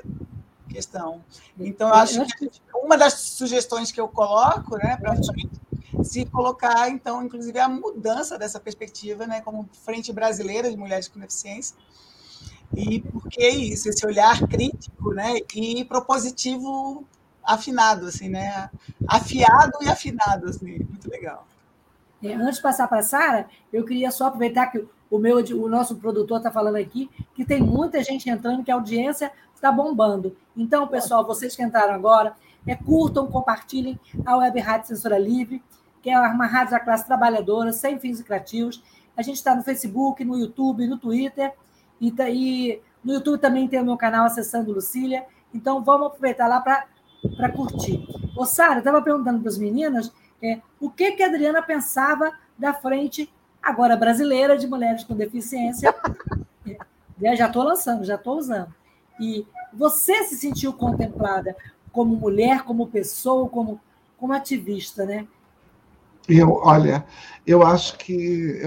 questão. 0.69 1.23
Então, 1.59 1.89
eu 1.89 1.95
acho 1.95 2.25
que 2.39 2.51
uma 2.75 2.97
das 2.97 3.15
sugestões 3.15 3.91
que 3.91 4.01
eu 4.01 4.09
coloco, 4.09 4.77
né, 4.77 4.97
para 4.97 5.15
se 6.05 6.25
colocar, 6.27 6.89
então, 6.89 7.23
inclusive, 7.23 7.59
a 7.59 7.69
mudança 7.69 8.39
dessa 8.39 8.59
perspectiva, 8.59 9.27
né, 9.27 9.41
como 9.41 9.69
frente 9.85 10.13
brasileira 10.13 10.71
de 10.71 10.77
mulheres 10.77 11.09
com 11.09 11.21
deficiência, 11.21 11.77
e 12.75 13.01
porque 13.01 13.43
é 13.43 13.51
isso, 13.51 13.89
esse 13.89 14.05
olhar 14.07 14.41
crítico, 14.49 15.13
né, 15.13 15.35
e 15.55 15.85
propositivo 15.85 17.07
afinado, 17.45 18.07
assim, 18.07 18.29
né? 18.29 18.71
Afiado 19.07 19.73
e 19.83 19.89
afinado, 19.89 20.49
assim, 20.49 20.79
muito 20.79 21.11
legal. 21.11 21.47
É, 22.23 22.35
antes 22.35 22.57
de 22.57 22.63
passar 22.63 22.87
para 22.87 23.01
a 23.01 23.03
Sara, 23.03 23.49
eu 23.73 23.85
queria 23.85 24.11
só 24.11 24.27
aproveitar 24.27 24.69
que 24.69 24.85
o 25.11 25.19
meu, 25.19 25.39
o 25.39 25.69
nosso 25.69 25.97
produtor 25.97 26.39
está 26.39 26.51
falando 26.51 26.77
aqui 26.77 27.11
que 27.35 27.45
tem 27.45 27.61
muita 27.61 28.03
gente 28.03 28.31
entrando, 28.31 28.63
que 28.63 28.71
a 28.71 28.75
audiência 28.75 29.33
está 29.55 29.71
bombando. 29.73 30.37
Então, 30.57 30.87
pessoal, 30.87 31.27
vocês 31.27 31.55
que 31.55 31.63
entraram 31.63 31.95
agora, 31.95 32.35
é, 32.67 32.77
curtam, 32.77 33.27
compartilhem 33.27 33.99
a 34.25 34.37
Web 34.37 34.61
Rádio 34.61 34.89
Censura 34.89 35.19
Livre, 35.19 35.63
que 36.03 36.11
é 36.11 36.19
uma 36.19 36.47
rádio 36.47 36.73
da 36.73 36.81
classe 36.81 37.07
trabalhadora, 37.07 37.73
sem 37.73 37.99
fins 37.99 38.19
lucrativos. 38.19 38.83
A 39.17 39.23
gente 39.23 39.37
está 39.37 39.55
no 39.55 39.63
Facebook, 39.63 40.25
no 40.25 40.37
YouTube, 40.37 40.87
no 40.87 40.99
Twitter, 40.99 41.53
e, 42.01 42.11
tá, 42.11 42.29
e 42.29 42.81
no 43.05 43.15
YouTube 43.15 43.39
também 43.39 43.69
tem 43.69 43.81
o 43.81 43.85
meu 43.85 43.97
canal 43.97 44.27
Acessando 44.27 44.73
Lucília. 44.73 45.25
Então, 45.55 45.83
vamos 45.83 46.09
aproveitar 46.09 46.49
lá 46.49 46.61
para 46.61 47.49
curtir. 47.51 48.05
Ô, 48.37 48.45
Sara, 48.45 48.79
estava 48.79 49.01
perguntando 49.01 49.41
para 49.41 49.49
as 49.49 49.59
meninas 49.59 50.13
é, 50.43 50.61
o 50.81 50.91
que, 50.91 51.13
que 51.13 51.23
a 51.23 51.27
Adriana 51.27 51.63
pensava 51.63 52.33
da 52.59 52.75
frente 52.75 53.33
agora 53.63 53.97
brasileira 53.97 54.59
de 54.59 54.67
mulheres 54.67 55.05
com 55.05 55.15
deficiência. 55.15 55.95
É, 57.25 57.37
já 57.37 57.47
estou 57.47 57.63
lançando, 57.63 58.05
já 58.05 58.17
estou 58.17 58.37
usando. 58.37 58.75
E 59.21 59.47
você 59.73 60.25
se 60.25 60.37
sentiu 60.37 60.73
contemplada 60.73 61.55
como 61.93 62.17
mulher, 62.17 62.65
como 62.65 62.89
pessoa, 62.89 63.49
como, 63.49 63.81
como 64.19 64.33
ativista, 64.33 65.07
né? 65.07 65.29
Eu, 66.29 66.53
olha, 66.63 67.05
eu 67.45 67.63
acho 67.67 67.99
que 67.99 68.63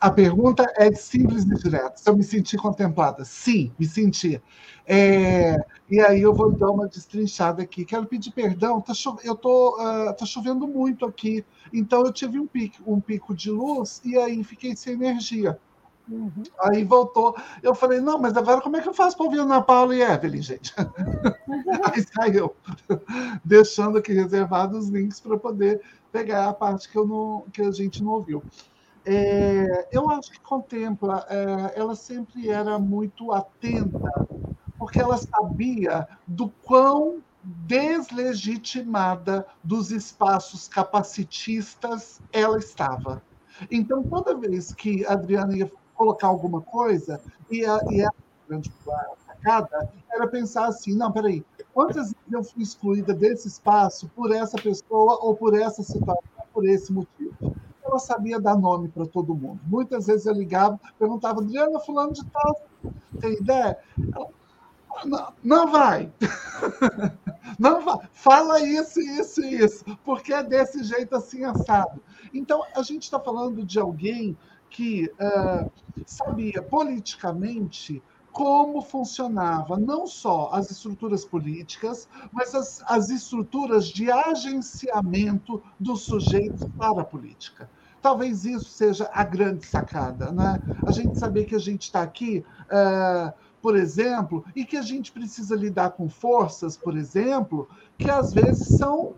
a 0.00 0.10
pergunta 0.10 0.64
é 0.76 0.92
simples 0.94 1.44
e 1.44 1.54
direta. 1.54 1.96
Se 1.96 2.08
eu 2.08 2.16
me 2.16 2.22
senti 2.24 2.56
contemplada, 2.56 3.24
sim, 3.24 3.72
me 3.78 3.86
senti. 3.86 4.40
É, 4.86 5.56
e 5.90 6.00
aí 6.00 6.22
eu 6.22 6.34
vou 6.34 6.50
dar 6.56 6.70
uma 6.70 6.88
destrinchada 6.88 7.62
aqui. 7.62 7.84
Quero 7.84 8.06
pedir 8.06 8.30
perdão. 8.32 8.80
Tá 8.80 8.94
chove... 8.94 9.20
Eu 9.22 9.36
tô, 9.36 9.76
uh, 9.76 10.14
tá 10.16 10.24
chovendo 10.24 10.66
muito 10.66 11.04
aqui, 11.04 11.44
então 11.72 12.04
eu 12.04 12.12
tive 12.12 12.38
um 12.38 12.46
pico, 12.46 12.82
um 12.86 13.00
pico 13.00 13.34
de 13.34 13.50
luz 13.50 14.00
e 14.04 14.16
aí 14.16 14.42
fiquei 14.42 14.74
sem 14.74 14.94
energia. 14.94 15.58
Uhum. 16.08 16.42
Aí 16.60 16.84
voltou. 16.84 17.36
Eu 17.62 17.74
falei, 17.74 18.00
não, 18.00 18.18
mas 18.18 18.36
agora 18.36 18.60
como 18.60 18.76
é 18.76 18.80
que 18.80 18.88
eu 18.88 18.94
faço 18.94 19.16
para 19.16 19.26
ouvir 19.26 19.40
Ana 19.40 19.62
Paula 19.62 19.94
e 19.94 20.00
Evelyn, 20.00 20.42
gente? 20.42 20.72
aí 21.84 22.04
saiu, 22.14 22.56
deixando 23.44 23.98
aqui 23.98 24.12
reservados 24.12 24.84
os 24.84 24.90
links 24.90 25.20
para 25.20 25.38
poder 25.38 25.80
pegar 26.10 26.48
a 26.48 26.54
parte 26.54 26.88
que, 26.88 26.96
eu 26.96 27.06
não, 27.06 27.44
que 27.52 27.60
a 27.60 27.70
gente 27.70 28.02
não 28.02 28.12
ouviu. 28.12 28.42
É, 29.04 29.88
eu 29.92 30.08
acho 30.10 30.30
que 30.30 30.40
contempla, 30.40 31.26
é, 31.28 31.78
ela 31.78 31.94
sempre 31.94 32.48
era 32.48 32.78
muito 32.78 33.32
atenta, 33.32 34.10
porque 34.78 35.00
ela 35.00 35.18
sabia 35.18 36.06
do 36.26 36.50
quão 36.62 37.22
deslegitimada 37.42 39.46
dos 39.62 39.90
espaços 39.90 40.68
capacitistas 40.68 42.20
ela 42.32 42.58
estava. 42.58 43.22
Então, 43.70 44.04
toda 44.04 44.38
vez 44.38 44.74
que 44.74 45.04
a 45.06 45.12
Adriana 45.12 45.56
ia 45.56 45.70
colocar 45.98 46.28
alguma 46.28 46.62
coisa, 46.62 47.20
e 47.50 47.64
a, 47.66 47.80
e 47.90 48.04
a 48.04 48.08
grande 48.48 48.72
sacada 49.26 49.90
era 50.10 50.28
pensar 50.28 50.68
assim: 50.68 50.94
não, 50.94 51.10
peraí, 51.10 51.44
quantas 51.74 52.12
vezes 52.12 52.32
eu 52.32 52.44
fui 52.44 52.62
excluída 52.62 53.12
desse 53.12 53.48
espaço 53.48 54.08
por 54.14 54.32
essa 54.32 54.56
pessoa 54.56 55.18
ou 55.20 55.34
por 55.34 55.58
essa 55.58 55.82
situação, 55.82 56.22
por 56.54 56.64
esse 56.64 56.92
motivo? 56.92 57.34
Ela 57.84 57.98
sabia 57.98 58.40
dar 58.40 58.56
nome 58.56 58.88
para 58.88 59.06
todo 59.06 59.34
mundo. 59.34 59.60
Muitas 59.66 60.06
vezes 60.06 60.26
eu 60.26 60.34
ligava, 60.34 60.78
perguntava, 60.98 61.40
Adriana, 61.40 61.80
fulano 61.80 62.12
de 62.12 62.24
tal, 62.26 62.60
tem 63.20 63.32
ideia? 63.32 63.78
Ela, 64.14 64.28
não, 65.04 65.32
não 65.42 65.66
vai. 65.70 66.12
Não 67.58 67.80
vai. 67.80 67.98
Fala 68.12 68.60
isso, 68.60 69.00
isso 69.00 69.42
isso, 69.42 69.84
porque 70.04 70.32
é 70.32 70.44
desse 70.44 70.84
jeito 70.84 71.16
assim 71.16 71.44
assado. 71.44 72.00
Então, 72.32 72.62
a 72.76 72.82
gente 72.82 73.04
está 73.04 73.18
falando 73.18 73.64
de 73.64 73.80
alguém 73.80 74.36
que 74.70 75.06
uh, 75.20 75.70
sabia 76.06 76.62
politicamente 76.62 78.02
como 78.32 78.82
funcionava 78.82 79.76
não 79.76 80.06
só 80.06 80.50
as 80.52 80.70
estruturas 80.70 81.24
políticas, 81.24 82.08
mas 82.32 82.54
as, 82.54 82.82
as 82.86 83.10
estruturas 83.10 83.88
de 83.88 84.10
agenciamento 84.12 85.60
dos 85.78 86.02
sujeitos 86.02 86.68
para 86.76 87.00
a 87.02 87.04
política. 87.04 87.68
Talvez 88.00 88.44
isso 88.44 88.70
seja 88.70 89.10
a 89.12 89.24
grande 89.24 89.64
sacada, 89.64 90.30
né? 90.30 90.60
A 90.84 90.92
gente 90.92 91.18
saber 91.18 91.46
que 91.46 91.54
a 91.54 91.58
gente 91.58 91.82
está 91.82 92.00
aqui, 92.00 92.44
uh, 92.66 93.32
por 93.60 93.76
exemplo, 93.76 94.44
e 94.54 94.64
que 94.64 94.76
a 94.76 94.82
gente 94.82 95.10
precisa 95.10 95.56
lidar 95.56 95.90
com 95.90 96.08
forças, 96.08 96.76
por 96.76 96.96
exemplo, 96.96 97.68
que 97.96 98.08
às 98.08 98.32
vezes 98.32 98.68
são 98.68 99.16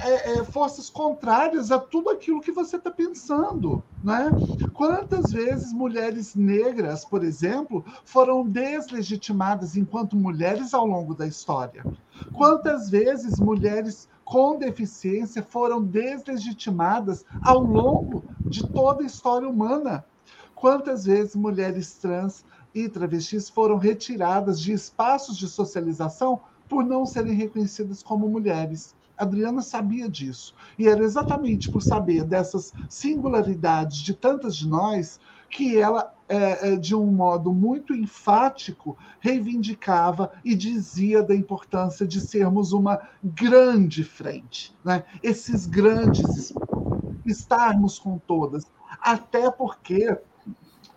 é, 0.00 0.38
é, 0.38 0.44
forças 0.44 0.88
contrárias 0.88 1.72
a 1.72 1.78
tudo 1.78 2.10
aquilo 2.10 2.40
que 2.40 2.52
você 2.52 2.76
está 2.76 2.90
pensando. 2.90 3.82
Né? 4.02 4.30
Quantas 4.72 5.32
vezes 5.32 5.72
mulheres 5.72 6.34
negras, 6.34 7.04
por 7.04 7.24
exemplo, 7.24 7.84
foram 8.04 8.46
deslegitimadas 8.46 9.76
enquanto 9.76 10.16
mulheres 10.16 10.72
ao 10.72 10.86
longo 10.86 11.14
da 11.14 11.26
história? 11.26 11.84
Quantas 12.32 12.88
vezes 12.88 13.40
mulheres 13.40 14.08
com 14.24 14.58
deficiência 14.58 15.42
foram 15.42 15.82
deslegitimadas 15.82 17.24
ao 17.42 17.60
longo 17.60 18.24
de 18.40 18.66
toda 18.68 19.02
a 19.02 19.06
história 19.06 19.48
humana? 19.48 20.04
Quantas 20.54 21.04
vezes 21.04 21.34
mulheres 21.34 21.94
trans 21.94 22.44
e 22.74 22.88
travestis 22.88 23.48
foram 23.48 23.76
retiradas 23.78 24.60
de 24.60 24.72
espaços 24.72 25.36
de 25.36 25.48
socialização 25.48 26.40
por 26.68 26.84
não 26.84 27.06
serem 27.06 27.32
reconhecidas 27.32 28.02
como 28.02 28.28
mulheres? 28.28 28.94
Adriana 29.18 29.62
sabia 29.62 30.08
disso. 30.08 30.54
E 30.78 30.86
era 30.88 31.02
exatamente 31.02 31.68
por 31.68 31.82
saber 31.82 32.24
dessas 32.24 32.72
singularidades 32.88 33.98
de 33.98 34.14
tantas 34.14 34.56
de 34.56 34.68
nós 34.68 35.20
que 35.50 35.78
ela, 35.78 36.14
é, 36.28 36.72
é, 36.72 36.76
de 36.76 36.94
um 36.94 37.06
modo 37.06 37.52
muito 37.52 37.94
enfático, 37.94 38.96
reivindicava 39.18 40.30
e 40.44 40.54
dizia 40.54 41.22
da 41.22 41.34
importância 41.34 42.06
de 42.06 42.20
sermos 42.20 42.72
uma 42.72 43.00
grande 43.22 44.04
frente, 44.04 44.76
né? 44.84 45.04
esses 45.22 45.66
grandes 45.66 46.52
estarmos 47.24 47.98
com 47.98 48.18
todas. 48.18 48.64
Até 49.00 49.50
porque, 49.50 50.16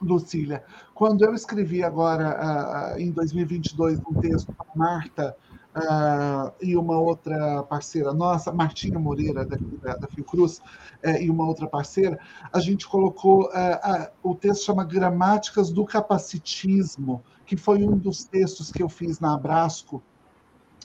Lucília, 0.01 0.63
quando 0.93 1.23
eu 1.23 1.33
escrevi 1.33 1.83
agora, 1.83 2.95
em 2.97 3.11
2022, 3.11 3.99
um 3.99 4.19
texto 4.19 4.53
para 4.53 4.67
Marta 4.75 5.35
uh, 5.75 6.51
e 6.61 6.75
uma 6.75 6.99
outra 6.99 7.63
parceira 7.63 8.13
nossa, 8.13 8.51
Martinha 8.51 8.99
Moreira, 8.99 9.45
da, 9.45 9.57
da, 9.81 9.95
da 9.95 10.07
Fiocruz, 10.07 10.59
uh, 10.59 11.17
e 11.19 11.29
uma 11.29 11.47
outra 11.47 11.67
parceira, 11.67 12.19
a 12.51 12.59
gente 12.59 12.87
colocou, 12.87 13.45
uh, 13.45 14.11
o 14.23 14.35
texto 14.35 14.65
chama 14.65 14.83
Gramáticas 14.83 15.71
do 15.71 15.85
Capacitismo, 15.85 17.23
que 17.45 17.57
foi 17.57 17.83
um 17.83 17.97
dos 17.97 18.23
textos 18.23 18.71
que 18.71 18.81
eu 18.81 18.89
fiz 18.89 19.19
na 19.19 19.33
Abrasco, 19.33 20.01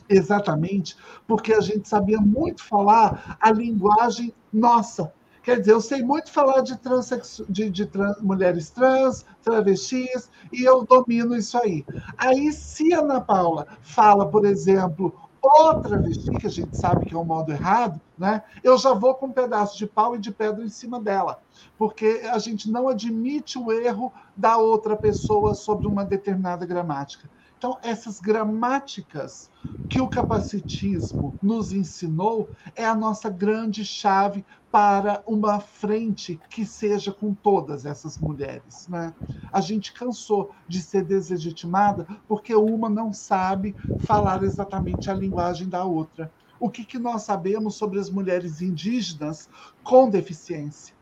exatamente 0.09 0.97
porque 1.27 1.53
a 1.53 1.61
gente 1.61 1.89
sabia 1.89 2.21
muito 2.21 2.63
falar 2.63 3.37
a 3.41 3.51
linguagem 3.51 4.33
nossa, 4.53 5.13
Quer 5.47 5.61
dizer, 5.61 5.75
eu 5.75 5.81
sei 5.81 6.03
muito 6.03 6.33
falar 6.33 6.61
de, 6.61 6.77
transexu... 6.77 7.47
de, 7.49 7.71
de 7.71 7.87
trans... 7.87 8.21
mulheres 8.21 8.69
trans, 8.69 9.25
travestis, 9.45 10.29
e 10.53 10.65
eu 10.65 10.85
domino 10.85 11.37
isso 11.37 11.57
aí. 11.57 11.87
Aí, 12.19 12.53
se 12.53 12.93
a 12.93 12.99
Ana 12.99 13.21
Paula 13.21 13.65
fala, 13.81 14.29
por 14.29 14.45
exemplo, 14.45 15.15
outra 15.41 15.91
travesti, 15.91 16.37
que 16.37 16.49
a 16.49 16.51
gente 16.51 16.77
sabe 16.77 17.07
que 17.07 17.15
é 17.15 17.17
um 17.17 17.25
modo 17.25 17.53
errado, 17.53 18.01
né? 18.19 18.43
eu 18.65 18.77
já 18.77 18.93
vou 18.93 19.15
com 19.15 19.27
um 19.27 19.33
pedaço 19.33 19.79
de 19.79 19.87
pau 19.87 20.17
e 20.17 20.19
de 20.19 20.33
pedra 20.33 20.65
em 20.65 20.69
cima 20.69 20.99
dela, 20.99 21.41
porque 21.79 22.23
a 22.29 22.39
gente 22.41 22.69
não 22.69 22.89
admite 22.89 23.57
o 23.57 23.71
erro 23.71 24.13
da 24.37 24.57
outra 24.57 24.97
pessoa 24.97 25.55
sobre 25.55 25.87
uma 25.87 26.05
determinada 26.05 26.67
gramática. 26.67 27.31
Então, 27.59 27.79
essas 27.83 28.21
gramáticas 28.21 29.51
que 29.89 30.01
o 30.01 30.09
capacitismo 30.09 31.37
nos 31.41 31.73
ensinou 31.73 32.51
é 32.75 32.85
a 32.85 32.95
nossa 32.95 33.31
grande 33.31 33.85
chave 33.85 34.45
para 34.71 35.23
uma 35.27 35.61
frente 35.61 36.41
que 36.51 36.67
seja 36.67 37.13
com 37.13 37.33
todas 37.33 37.87
essas 37.87 38.19
mulheres. 38.19 38.89
Né? 38.89 39.15
A 39.53 39.61
gente 39.61 39.93
cansou 39.93 40.53
de 40.67 40.81
ser 40.81 41.05
deslegitimada 41.05 42.07
porque 42.27 42.55
uma 42.55 42.89
não 42.89 43.13
sabe 43.13 43.77
falar 43.97 44.43
exatamente 44.43 45.11
a 45.11 45.15
linguagem 45.15 45.69
da 45.69 45.85
outra. 45.85 46.33
O 46.59 46.69
que, 46.69 46.85
que 46.85 46.99
nós 46.99 47.23
sabemos 47.23 47.77
sobre 47.77 48.01
as 48.01 48.11
mulheres 48.11 48.61
indígenas 48.61 49.49
com 49.85 50.11
deficiência? 50.11 50.96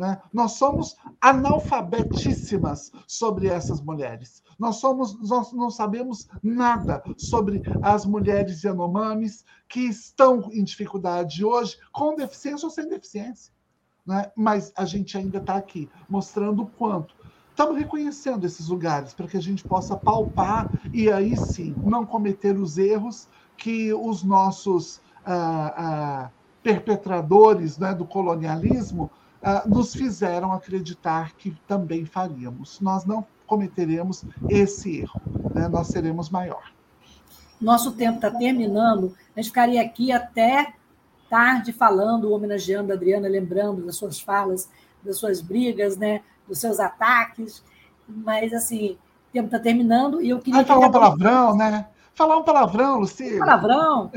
Né? 0.00 0.18
Nós 0.32 0.52
somos 0.52 0.96
analfabetíssimas 1.20 2.90
sobre 3.06 3.48
essas 3.48 3.82
mulheres. 3.82 4.42
Nós, 4.58 4.76
somos, 4.76 5.28
nós 5.28 5.52
não 5.52 5.68
sabemos 5.68 6.26
nada 6.42 7.02
sobre 7.18 7.60
as 7.82 8.06
mulheres 8.06 8.62
Yanomamis 8.62 9.44
que 9.68 9.80
estão 9.80 10.48
em 10.54 10.64
dificuldade 10.64 11.44
hoje, 11.44 11.76
com 11.92 12.16
deficiência 12.16 12.64
ou 12.64 12.70
sem 12.70 12.88
deficiência. 12.88 13.52
Né? 14.06 14.32
Mas 14.34 14.72
a 14.74 14.86
gente 14.86 15.18
ainda 15.18 15.36
está 15.36 15.56
aqui 15.56 15.86
mostrando 16.08 16.62
o 16.62 16.66
quanto 16.66 17.14
estamos 17.50 17.76
reconhecendo 17.76 18.46
esses 18.46 18.68
lugares 18.68 19.12
para 19.12 19.28
que 19.28 19.36
a 19.36 19.42
gente 19.42 19.62
possa 19.62 19.94
palpar 19.94 20.70
e 20.94 21.12
aí 21.12 21.36
sim 21.36 21.74
não 21.84 22.06
cometer 22.06 22.56
os 22.56 22.78
erros 22.78 23.28
que 23.54 23.92
os 23.92 24.22
nossos 24.22 25.02
ah, 25.26 25.74
ah, 25.76 26.30
perpetradores 26.62 27.76
né, 27.76 27.92
do 27.92 28.06
colonialismo 28.06 29.10
uh, 29.42 29.68
nos 29.68 29.94
fizeram 29.94 30.52
acreditar 30.52 31.32
que 31.34 31.56
também 31.66 32.04
faríamos. 32.04 32.80
Nós 32.80 33.04
não 33.04 33.26
cometeremos 33.46 34.24
esse 34.48 35.00
erro, 35.00 35.20
né? 35.54 35.68
nós 35.68 35.88
seremos 35.88 36.30
maior. 36.30 36.70
Nosso 37.60 37.92
tempo 37.92 38.16
está 38.16 38.30
terminando, 38.30 39.14
a 39.36 39.40
gente 39.40 39.48
ficaria 39.48 39.82
aqui 39.82 40.12
até 40.12 40.74
tarde 41.28 41.72
falando, 41.72 42.32
homenageando 42.32 42.92
a 42.92 42.94
Adriana, 42.94 43.28
lembrando 43.28 43.84
das 43.84 43.96
suas 43.96 44.20
falas, 44.20 44.70
das 45.02 45.18
suas 45.18 45.40
brigas, 45.40 45.96
né? 45.96 46.22
dos 46.46 46.58
seus 46.58 46.80
ataques, 46.80 47.62
mas 48.06 48.52
assim, 48.52 48.98
o 49.28 49.32
tempo 49.32 49.46
está 49.46 49.58
terminando 49.58 50.20
e 50.20 50.30
eu 50.30 50.38
queria. 50.38 50.54
Vai 50.56 50.64
falar 50.64 50.88
um 50.88 50.90
palavrão, 50.90 51.56
né? 51.56 51.86
Falar 52.14 52.36
um 52.36 52.42
palavrão, 52.42 52.98
Lucia. 53.00 53.36
Um 53.36 53.38
palavrão. 53.38 54.10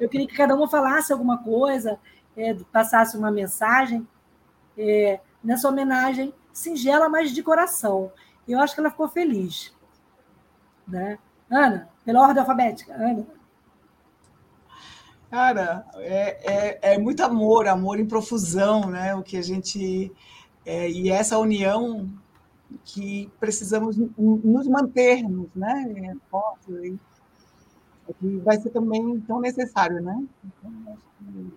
Eu 0.00 0.08
queria 0.08 0.26
que 0.26 0.36
cada 0.36 0.54
uma 0.54 0.68
falasse 0.68 1.12
alguma 1.12 1.38
coisa, 1.38 1.98
é, 2.36 2.54
passasse 2.72 3.16
uma 3.16 3.30
mensagem 3.30 4.06
é, 4.80 5.20
nessa 5.42 5.68
homenagem 5.68 6.32
singela, 6.52 7.08
mas 7.08 7.32
de 7.32 7.42
coração. 7.42 8.12
Eu 8.48 8.58
acho 8.60 8.74
que 8.74 8.80
ela 8.80 8.90
ficou 8.90 9.08
feliz. 9.08 9.74
Né? 10.86 11.18
Ana, 11.50 11.88
pela 12.04 12.20
ordem 12.20 12.40
alfabética. 12.40 12.94
Ana. 12.94 13.26
Cara, 15.30 15.86
é, 15.96 16.52
é, 16.52 16.94
é, 16.94 16.98
muito 16.98 17.22
amor, 17.22 17.68
amor 17.68 18.00
em 18.00 18.06
profusão, 18.06 18.90
né? 18.90 19.14
O 19.14 19.22
que 19.22 19.36
a 19.36 19.42
gente. 19.42 20.12
É, 20.66 20.90
e 20.90 21.08
essa 21.08 21.38
união 21.38 22.10
que 22.84 23.30
precisamos 23.38 23.96
nos 23.96 24.66
mantermos, 24.66 25.48
né? 25.54 26.16
Forte, 26.28 26.98
vai 28.42 28.60
ser 28.60 28.70
também 28.70 29.20
tão 29.20 29.40
necessário, 29.40 30.02
né? 30.02 30.24
Então, 30.44 30.92
acho 30.92 31.04
que 31.18 31.52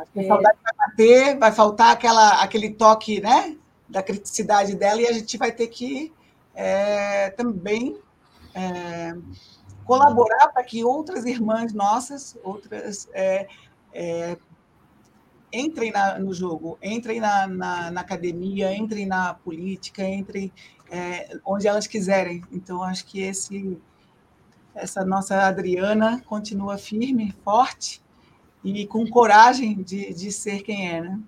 Acho 0.00 0.12
que 0.12 0.20
a 0.20 0.26
saudade 0.26 0.58
vai 0.62 0.88
bater, 0.88 1.38
vai 1.38 1.52
faltar 1.52 1.92
aquela, 1.92 2.42
aquele 2.42 2.70
toque 2.70 3.20
né, 3.20 3.56
da 3.88 4.02
criticidade 4.02 4.74
dela 4.74 5.00
e 5.00 5.06
a 5.06 5.12
gente 5.12 5.36
vai 5.36 5.52
ter 5.52 5.66
que 5.66 6.12
é, 6.54 7.30
também 7.30 7.98
é, 8.54 9.14
colaborar 9.84 10.48
para 10.48 10.62
que 10.64 10.84
outras 10.84 11.24
irmãs 11.24 11.72
nossas, 11.72 12.36
outras 12.42 13.08
é, 13.12 13.46
é 13.92 14.36
entrem 15.52 15.90
na, 15.90 16.18
no 16.18 16.32
jogo, 16.32 16.78
entrem 16.82 17.20
na, 17.20 17.46
na, 17.46 17.90
na, 17.90 18.00
academia, 18.00 18.74
entrem 18.74 19.04
na 19.04 19.34
política, 19.34 20.02
entrem 20.04 20.52
é, 20.90 21.36
onde 21.44 21.66
elas 21.66 21.86
quiserem. 21.86 22.42
Então, 22.52 22.82
acho 22.82 23.04
que 23.04 23.20
esse, 23.20 23.76
essa 24.74 25.04
nossa 25.04 25.42
Adriana 25.42 26.22
continua 26.26 26.78
firme, 26.78 27.34
forte, 27.44 28.00
e 28.62 28.86
com 28.86 29.08
coragem 29.08 29.82
de, 29.82 30.12
de 30.12 30.30
ser 30.30 30.62
quem 30.62 30.90
é, 30.90 31.00
né? 31.00 31.20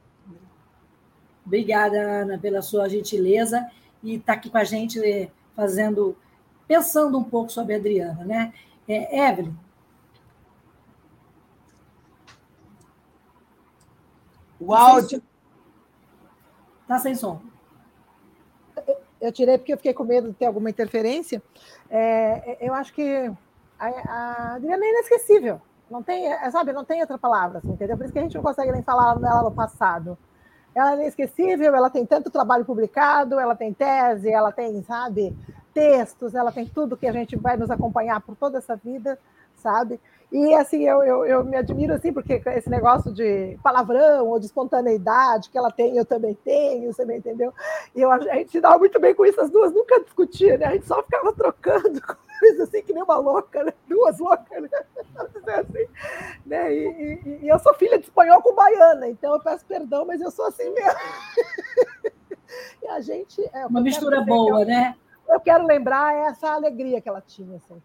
Obrigada, 1.45 1.97
Ana, 1.99 2.39
pela 2.39 2.62
sua 2.62 2.89
gentileza 2.89 3.68
e 4.03 4.14
estar 4.14 4.35
tá 4.35 4.39
aqui 4.39 4.51
com 4.51 4.59
a 4.59 4.64
gente 4.64 5.01
eh, 5.05 5.30
fazendo, 5.57 6.16
pensando 6.68 7.18
um 7.18 7.24
pouco 7.24 7.51
sobre 7.51 7.74
a 7.74 7.78
Adriana, 7.78 8.24
né? 8.24 8.53
É, 8.87 9.28
Evelyn. 9.28 9.55
O 14.61 14.72
áudio. 14.72 15.22
Está 16.83 16.99
sem 16.99 17.14
som. 17.14 17.41
Eu 19.20 19.33
tirei 19.33 19.57
porque 19.57 19.72
eu 19.72 19.76
fiquei 19.76 19.95
com 19.95 20.05
medo 20.05 20.28
de 20.28 20.35
ter 20.35 20.47
alguma 20.47 20.70
interferência. 20.70 21.43
É, 21.89 22.59
eu 22.61 22.74
acho 22.74 22.93
que 22.93 23.33
a, 23.78 23.87
a 23.87 24.55
Adriana 24.55 24.85
é 24.85 24.91
inesquecível. 24.91 25.61
Não 25.93 26.03
tem, 26.03 26.26
é, 26.26 26.51
sabe, 26.51 26.72
não 26.72 26.84
tem 26.84 27.03
outra 27.03 27.18
palavra, 27.18 27.59
assim, 27.59 27.70
entendeu? 27.70 27.99
Por 27.99 28.05
isso 28.05 28.12
que 28.12 28.18
a 28.18 28.22
gente 28.22 28.34
não 28.34 28.43
consegue 28.43 28.72
nem 28.72 28.82
falar 28.82 29.14
dela 29.16 29.43
no 29.43 29.53
passado. 29.53 30.16
Ela 30.74 30.93
é 30.93 30.95
inesquecível, 30.95 31.76
ela 31.76 31.90
tem 31.90 32.07
tanto 32.07 32.30
trabalho 32.30 32.64
publicado, 32.64 33.38
ela 33.38 33.55
tem 33.55 33.74
tese, 33.74 34.32
ela 34.32 34.51
tem, 34.51 34.82
sabe, 34.84 35.36
textos, 35.74 36.34
ela 36.34 36.51
tem 36.51 36.66
tudo 36.66 36.97
que 36.97 37.07
a 37.07 37.12
gente 37.12 37.36
vai 37.36 37.59
nos 37.59 37.70
acompanhar 37.70 38.22
por 38.22 38.34
toda 38.34 38.57
essa 38.57 38.74
vida, 38.74 39.18
sabe? 39.63 40.01
E 40.33 40.55
assim, 40.55 40.83
eu, 40.89 41.03
eu, 41.03 41.27
eu, 41.27 41.45
me 41.45 41.59
admiro 41.59 41.93
assim, 41.93 42.11
porque 42.11 42.41
esse 42.47 42.71
negócio 42.71 43.13
de 43.13 43.59
palavrão 43.63 44.29
ou 44.29 44.39
de 44.39 44.47
espontaneidade 44.47 45.51
que 45.51 45.59
ela 45.59 45.71
tem, 45.71 45.95
eu 45.95 46.07
também 46.07 46.35
tenho, 46.43 46.91
você 46.91 47.05
me 47.05 47.19
entendeu? 47.19 47.53
E 47.95 48.01
eu, 48.01 48.11
a 48.11 48.19
gente 48.19 48.51
se 48.51 48.61
dava 48.61 48.79
muito 48.79 48.99
bem 48.99 49.15
com 49.15 49.27
isso, 49.27 49.39
as 49.39 49.51
duas 49.51 49.73
nunca 49.73 50.01
discutiam, 50.01 50.57
né? 50.57 50.65
A 50.65 50.73
gente 50.73 50.87
só 50.87 51.03
ficava 51.03 51.35
trocando 51.35 52.01
coisas 52.41 52.61
assim, 52.61 52.81
que 52.81 52.95
nem 52.95 53.03
uma 53.03 53.19
louca, 53.19 53.63
né? 53.63 53.75
Duas 53.87 54.19
loucas, 54.19 54.63
né? 54.63 54.71
Assim, 55.49 55.87
né? 56.47 56.75
E, 56.75 56.87
e, 56.89 57.39
e, 57.43 57.49
eu 57.49 57.59
sou 57.59 57.75
filha 57.75 57.99
de 57.99 58.07
espanhol 58.07 58.41
com 58.41 58.55
baiana, 58.55 59.09
então 59.09 59.35
eu 59.35 59.41
peço 59.41 59.67
perdão, 59.67 60.07
mas 60.07 60.23
eu 60.23 60.31
sou 60.31 60.47
assim 60.47 60.71
mesmo. 60.71 60.99
e 62.83 62.89
a 62.89 63.01
gente. 63.03 63.39
É, 63.53 63.67
uma 63.67 63.83
mistura 63.83 64.23
boa, 64.23 64.63
eu, 64.63 64.67
né? 64.67 64.97
Eu 65.29 65.41
quero 65.41 65.67
lembrar 65.67 66.15
essa 66.15 66.53
alegria 66.53 67.03
que 67.03 67.09
ela 67.09 67.21
tinha, 67.21 67.59
assim, 67.59 67.83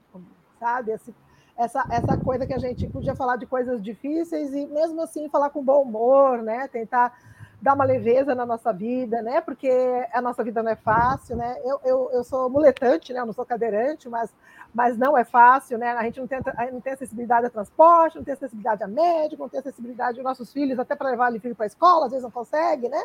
sabe? 0.59 0.91
Esse, 0.91 1.13
essa, 1.57 1.85
essa 1.89 2.17
coisa 2.17 2.45
que 2.45 2.53
a 2.53 2.59
gente 2.59 2.87
podia 2.87 3.15
falar 3.15 3.35
de 3.37 3.45
coisas 3.45 3.81
difíceis 3.81 4.53
e 4.53 4.67
mesmo 4.67 5.01
assim 5.01 5.27
falar 5.27 5.49
com 5.49 5.63
bom 5.63 5.81
humor, 5.81 6.43
né? 6.43 6.67
Tentar 6.67 7.17
dar 7.61 7.73
uma 7.73 7.83
leveza 7.83 8.35
na 8.35 8.45
nossa 8.45 8.71
vida, 8.71 9.21
né? 9.21 9.41
Porque 9.41 9.69
a 10.13 10.21
nossa 10.21 10.43
vida 10.43 10.61
não 10.61 10.71
é 10.71 10.75
fácil, 10.75 11.35
né? 11.35 11.57
Eu, 11.63 11.79
eu, 11.83 12.09
eu 12.13 12.23
sou 12.23 12.49
muletante, 12.49 13.11
né? 13.11 13.19
Eu 13.19 13.25
não 13.25 13.33
sou 13.33 13.45
cadeirante, 13.45 14.07
mas, 14.07 14.31
mas 14.73 14.97
não 14.97 15.17
é 15.17 15.23
fácil, 15.23 15.77
né? 15.77 15.91
A 15.91 16.03
gente 16.03 16.19
não 16.19 16.27
tem, 16.27 16.39
não 16.71 16.79
tem 16.79 16.93
acessibilidade 16.93 17.47
a 17.47 17.49
transporte, 17.49 18.17
não 18.17 18.23
tem 18.23 18.33
acessibilidade 18.33 18.83
a 18.83 18.87
médico, 18.87 19.41
não 19.41 19.49
tem 19.49 19.59
acessibilidade 19.59 20.19
aos 20.19 20.23
nossos 20.23 20.53
filhos, 20.53 20.77
até 20.77 20.95
para 20.95 21.09
levar 21.09 21.33
o 21.33 21.39
filho 21.39 21.55
para 21.55 21.65
a 21.65 21.67
escola, 21.67 22.05
às 22.05 22.11
vezes 22.11 22.23
não 22.23 22.31
consegue, 22.31 22.87
né? 22.89 23.03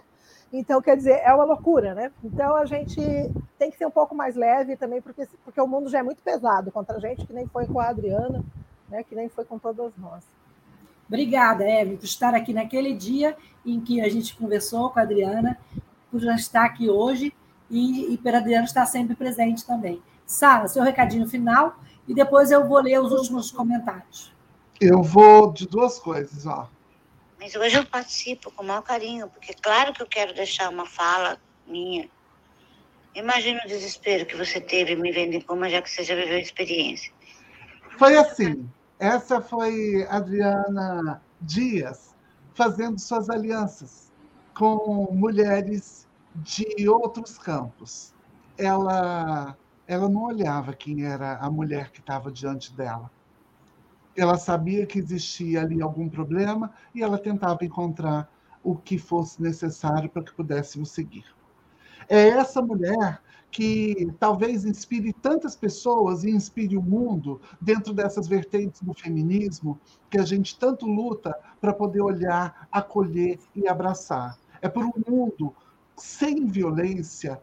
Então, 0.53 0.83
quer 0.83 0.97
dizer, 0.97 1.23
é 1.25 1.33
uma 1.33 1.45
loucura, 1.45 1.95
né? 1.95 2.13
Então, 2.23 2.55
a 2.55 2.67
gente 2.67 3.01
tem 3.59 3.71
que 3.71 3.79
ser 3.79 3.87
um 3.87 3.91
pouco 3.91 4.15
mais 4.15 4.37
leve 4.37 4.77
também, 4.77 5.01
porque, 5.01 5.27
porque 5.45 5.61
o 5.61 5.67
mundo 5.67 5.89
já 5.89 6.01
é 6.01 6.03
muito 6.03 6.23
pesado 6.23 6.71
contra 6.71 6.97
a 6.97 7.01
gente, 7.01 7.27
que 7.27 7.33
nem 7.33 7.47
foi 7.47 7.67
com 7.67 7.81
a 7.81 7.89
Adriana, 7.89 8.45
né? 8.89 9.03
que 9.03 9.15
nem 9.15 9.29
foi 9.31 9.47
com 9.47 9.59
todas 9.59 9.97
nós. 9.97 10.23
Obrigada, 11.13 11.63
Eve, 11.63 11.99
por 11.99 12.07
estar 12.07 12.35
aqui 12.35 12.55
naquele 12.55 12.95
dia 12.95 13.37
em 13.67 13.79
que 13.79 14.01
a 14.01 14.09
gente 14.09 14.35
conversou 14.35 14.89
com 14.89 14.99
a 14.99 15.03
Adriana, 15.03 15.59
por 16.11 16.19
já 16.19 16.35
estar 16.35 16.65
aqui 16.65 16.89
hoje 16.89 17.35
e, 17.71 18.15
e 18.15 18.17
por 18.17 18.35
a 18.35 18.39
Adriana 18.39 18.65
estar 18.65 18.87
sempre 18.87 19.15
presente 19.15 19.63
também. 19.67 20.03
Sara, 20.25 20.67
seu 20.69 20.83
recadinho 20.83 21.29
final 21.29 21.79
e 22.09 22.15
depois 22.15 22.51
eu 22.51 22.67
vou 22.67 22.81
ler 22.81 22.99
os 22.99 23.13
últimos 23.13 23.51
comentários. 23.51 24.33
Eu 24.81 25.03
vou 25.03 25.53
de 25.53 25.69
duas 25.69 25.99
coisas, 25.99 26.47
ó. 26.47 26.71
Mas 27.39 27.55
hoje 27.55 27.77
eu 27.77 27.85
participo 27.85 28.51
com 28.51 28.63
o 28.63 28.67
maior 28.67 28.81
carinho, 28.81 29.29
porque 29.29 29.53
claro 29.53 29.93
que 29.93 30.01
eu 30.01 30.07
quero 30.07 30.33
deixar 30.33 30.71
uma 30.71 30.87
fala 30.87 31.39
minha. 31.67 32.09
Imagina 33.15 33.61
o 33.67 33.69
desespero 33.69 34.25
que 34.25 34.35
você 34.35 34.63
teve 34.63 34.97
me 34.97 35.13
vendo 35.13 35.35
em 35.35 35.43
coma, 35.43 35.69
já 35.69 35.83
que 35.83 35.91
você 35.91 36.05
já 36.05 36.15
viveu 36.15 36.37
a 36.37 36.41
experiência. 36.41 37.13
Foi 37.99 38.17
assim. 38.17 38.67
Essa 39.03 39.41
foi 39.41 40.07
Adriana 40.09 41.21
Dias 41.41 42.15
fazendo 42.55 43.01
suas 43.01 43.29
alianças 43.29 44.13
com 44.55 45.09
mulheres 45.13 46.07
de 46.37 46.89
outros 46.89 47.37
campos. 47.37 48.15
Ela, 48.57 49.57
ela 49.89 50.09
não 50.09 50.23
olhava 50.23 50.73
quem 50.73 51.05
era 51.05 51.37
a 51.39 51.51
mulher 51.51 51.91
que 51.91 51.99
estava 51.99 52.31
diante 52.31 52.73
dela. 52.77 53.11
Ela 54.17 54.39
sabia 54.39 54.87
que 54.87 55.01
existia 55.01 55.63
ali 55.63 55.83
algum 55.83 56.09
problema 56.09 56.73
e 56.95 57.03
ela 57.03 57.19
tentava 57.19 57.65
encontrar 57.65 58.31
o 58.63 58.77
que 58.77 58.99
fosse 58.99 59.43
necessário 59.43 60.09
para 60.09 60.23
que 60.23 60.33
pudéssemos 60.33 60.93
seguir. 60.93 61.25
É 62.09 62.29
essa 62.29 62.63
mulher 62.63 63.21
que 63.53 64.11
talvez 64.19 64.65
inspire 64.65 65.13
tantas 65.13 65.55
pessoas 65.55 66.25
e 66.25 66.31
inspire 66.31 66.75
o 66.75 66.83
mundo 66.83 67.39
dentro 67.61 67.93
dessas 67.93 68.27
vertentes 68.27 68.81
do 68.81 68.95
feminismo 68.95 69.79
que 70.11 70.19
a 70.19 70.25
gente 70.25 70.59
tanto 70.59 70.87
luta 70.87 71.39
para 71.61 71.75
poder 71.75 72.01
olhar, 72.01 72.67
acolher 72.73 73.39
e 73.55 73.69
abraçar. 73.69 74.39
É 74.63 74.71
por 74.71 74.85
um 74.85 74.93
mundo 75.07 75.55
sem 75.95 76.47
violência, 76.47 77.43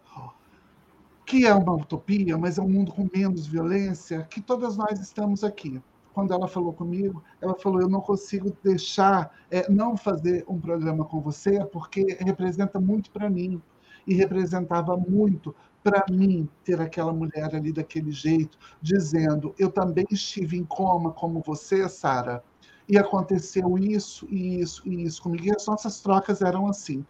que 1.27 1.45
é 1.45 1.53
uma 1.53 1.75
utopia, 1.75 2.39
mas 2.39 2.57
é 2.57 2.61
um 2.61 2.69
mundo 2.69 2.91
com 2.91 3.07
menos 3.13 3.45
violência, 3.45 4.23
que 4.31 4.41
todas 4.41 4.75
nós 4.75 4.99
estamos 4.99 5.43
aqui. 5.43 5.79
Quando 6.11 6.33
ela 6.33 6.47
falou 6.47 6.73
comigo, 6.73 7.23
ela 7.39 7.53
falou: 7.53 7.81
Eu 7.81 7.87
não 7.87 8.01
consigo 8.01 8.51
deixar, 8.63 9.31
é, 9.51 9.71
não 9.71 9.95
fazer 9.95 10.43
um 10.47 10.59
programa 10.59 11.05
com 11.05 11.21
você, 11.21 11.63
porque 11.65 12.17
representa 12.19 12.79
muito 12.79 13.11
para 13.11 13.29
mim. 13.29 13.61
E 14.07 14.15
representava 14.15 14.97
muito 14.97 15.53
para 15.83 16.05
mim 16.09 16.47
ter 16.63 16.81
aquela 16.81 17.13
mulher 17.13 17.53
ali 17.55 17.71
daquele 17.71 18.11
jeito, 18.11 18.57
dizendo: 18.81 19.53
Eu 19.57 19.71
também 19.71 20.05
estive 20.11 20.57
em 20.57 20.63
coma 20.63 21.11
como 21.11 21.41
você, 21.41 21.87
Sara, 21.87 22.43
e 22.87 22.97
aconteceu 22.97 23.77
isso 23.77 24.27
e 24.29 24.59
isso 24.59 24.81
e 24.87 25.03
isso 25.03 25.21
comigo. 25.21 25.45
E 25.45 25.51
as 25.51 25.65
nossas 25.67 26.01
trocas 26.01 26.41
eram 26.41 26.67
assim. 26.67 27.05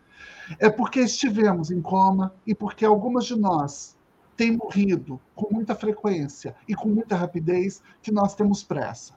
É 0.59 0.69
porque 0.69 0.99
estivemos 0.99 1.71
em 1.71 1.81
coma 1.81 2.33
e 2.45 2.53
porque 2.53 2.85
algumas 2.85 3.25
de 3.25 3.35
nós 3.37 3.95
têm 4.35 4.55
morrido 4.55 5.19
com 5.35 5.53
muita 5.53 5.75
frequência 5.75 6.55
e 6.67 6.75
com 6.75 6.89
muita 6.89 7.15
rapidez 7.15 7.81
que 8.01 8.11
nós 8.11 8.35
temos 8.35 8.63
pressa. 8.63 9.13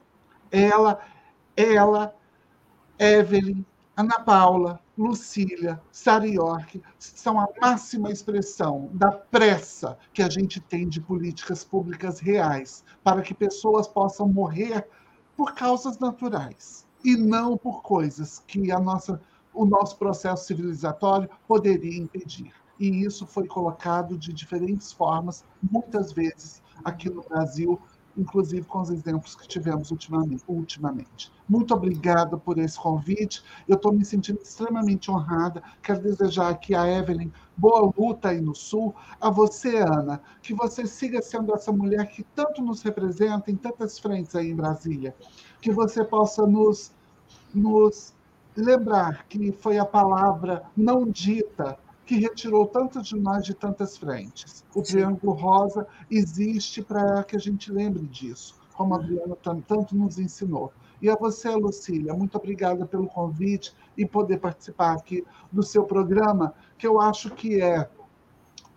Ela, 0.51 1.01
ela, 1.57 2.15
Evelyn, 2.99 3.65
Ana 3.97 4.21
Paula, 4.21 4.81
Lucília, 4.97 5.80
Sara 5.90 6.26
York 6.26 6.82
são 6.99 7.40
a 7.40 7.49
máxima 7.61 8.11
expressão 8.11 8.90
da 8.93 9.11
pressa 9.11 9.99
que 10.12 10.22
a 10.22 10.28
gente 10.28 10.61
tem 10.61 10.86
de 10.86 11.01
políticas 11.01 11.64
públicas 11.64 12.20
reais 12.20 12.84
para 13.03 13.22
que 13.22 13.32
pessoas 13.32 13.88
possam 13.88 14.28
morrer 14.28 14.86
por 15.34 15.55
causas 15.55 15.99
naturais 15.99 16.86
e 17.03 17.16
não 17.16 17.57
por 17.57 17.82
coisas 17.82 18.40
que 18.47 18.70
a 18.70 18.78
nossa, 18.78 19.20
o 19.55 19.64
nosso 19.64 19.97
processo 19.97 20.45
civilizatório 20.47 21.28
poderia 21.49 21.99
impedir. 21.99 22.53
E 22.78 23.05
isso 23.05 23.26
foi 23.26 23.47
colocado 23.47 24.18
de 24.18 24.32
diferentes 24.32 24.93
formas, 24.93 25.45
muitas 25.62 26.12
vezes 26.12 26.62
aqui 26.84 27.09
no 27.09 27.22
Brasil, 27.22 27.80
inclusive 28.17 28.67
com 28.67 28.81
os 28.81 28.91
exemplos 28.91 29.35
que 29.35 29.49
tivemos 29.49 29.91
ultimamente. 29.91 31.33
Muito 31.49 31.75
obrigada 31.75 32.37
por 32.37 32.59
esse 32.59 32.79
convite. 32.79 33.43
Eu 33.69 33.77
estou 33.77 33.93
me 33.93 34.05
sentindo 34.05 34.41
extremamente 34.43 35.11
honrada. 35.11 35.63
Quero 35.83 36.01
desejar 36.01 36.51
aqui 36.51 36.75
a 36.75 36.87
Evelyn 36.87 37.31
boa 37.57 37.93
luta 37.97 38.31
aí 38.31 38.41
no 38.41 38.55
Sul. 38.55 38.95
A 39.21 39.31
você, 39.31 39.79
Ana, 39.79 40.21
que 40.43 40.55
você 40.55 40.87
siga 40.87 41.21
sendo 41.21 41.55
essa 41.55 41.73
mulher 41.73 42.07
que 42.09 42.23
tanto 42.23 42.63
nos 42.63 42.83
representa 42.83 43.51
em 43.51 43.57
tantas 43.57 43.99
frentes 43.99 44.35
aí 44.35 44.51
em 44.51 44.57
Brasília. 44.57 45.15
Que 45.61 45.73
você 45.73 46.05
possa 46.05 46.47
nos, 46.47 46.93
nos 47.55 48.15
lembrar 48.57 49.27
que 49.27 49.53
foi 49.53 49.79
a 49.79 49.85
palavra 49.85 50.63
não 50.77 51.09
dita 51.09 51.79
que 52.05 52.17
retirou 52.19 52.67
tantos 52.67 53.09
de 53.09 53.17
nós 53.17 53.45
de 53.45 53.55
tantas 53.55 53.97
frentes. 53.97 54.65
O 54.75 54.85
Sim. 54.85 54.93
Triângulo 54.95 55.33
Rosa 55.33 55.87
existe 56.11 56.83
para 56.83 57.23
que 57.25 57.37
a 57.37 57.39
gente 57.39 57.73
lembre 57.73 58.07
disso, 58.07 58.61
como 58.75 58.95
a 58.95 58.99
Adriana 58.99 59.37
tanto 59.67 59.97
nos 59.97 60.19
ensinou. 60.19 60.73
E 61.01 61.11
a 61.11 61.17
você, 61.17 61.51
Lucília, 61.51 62.15
muito 62.15 62.37
obrigada 62.37 62.87
pelo 62.87 63.07
convite 63.07 63.75
e 63.97 64.07
poder 64.07 64.39
participar 64.39 64.93
aqui 64.93 65.25
do 65.51 65.63
seu 65.63 65.85
programa, 65.85 66.55
que 66.79 66.87
eu 66.87 67.01
acho 67.01 67.31
que 67.31 67.61
é 67.61 67.89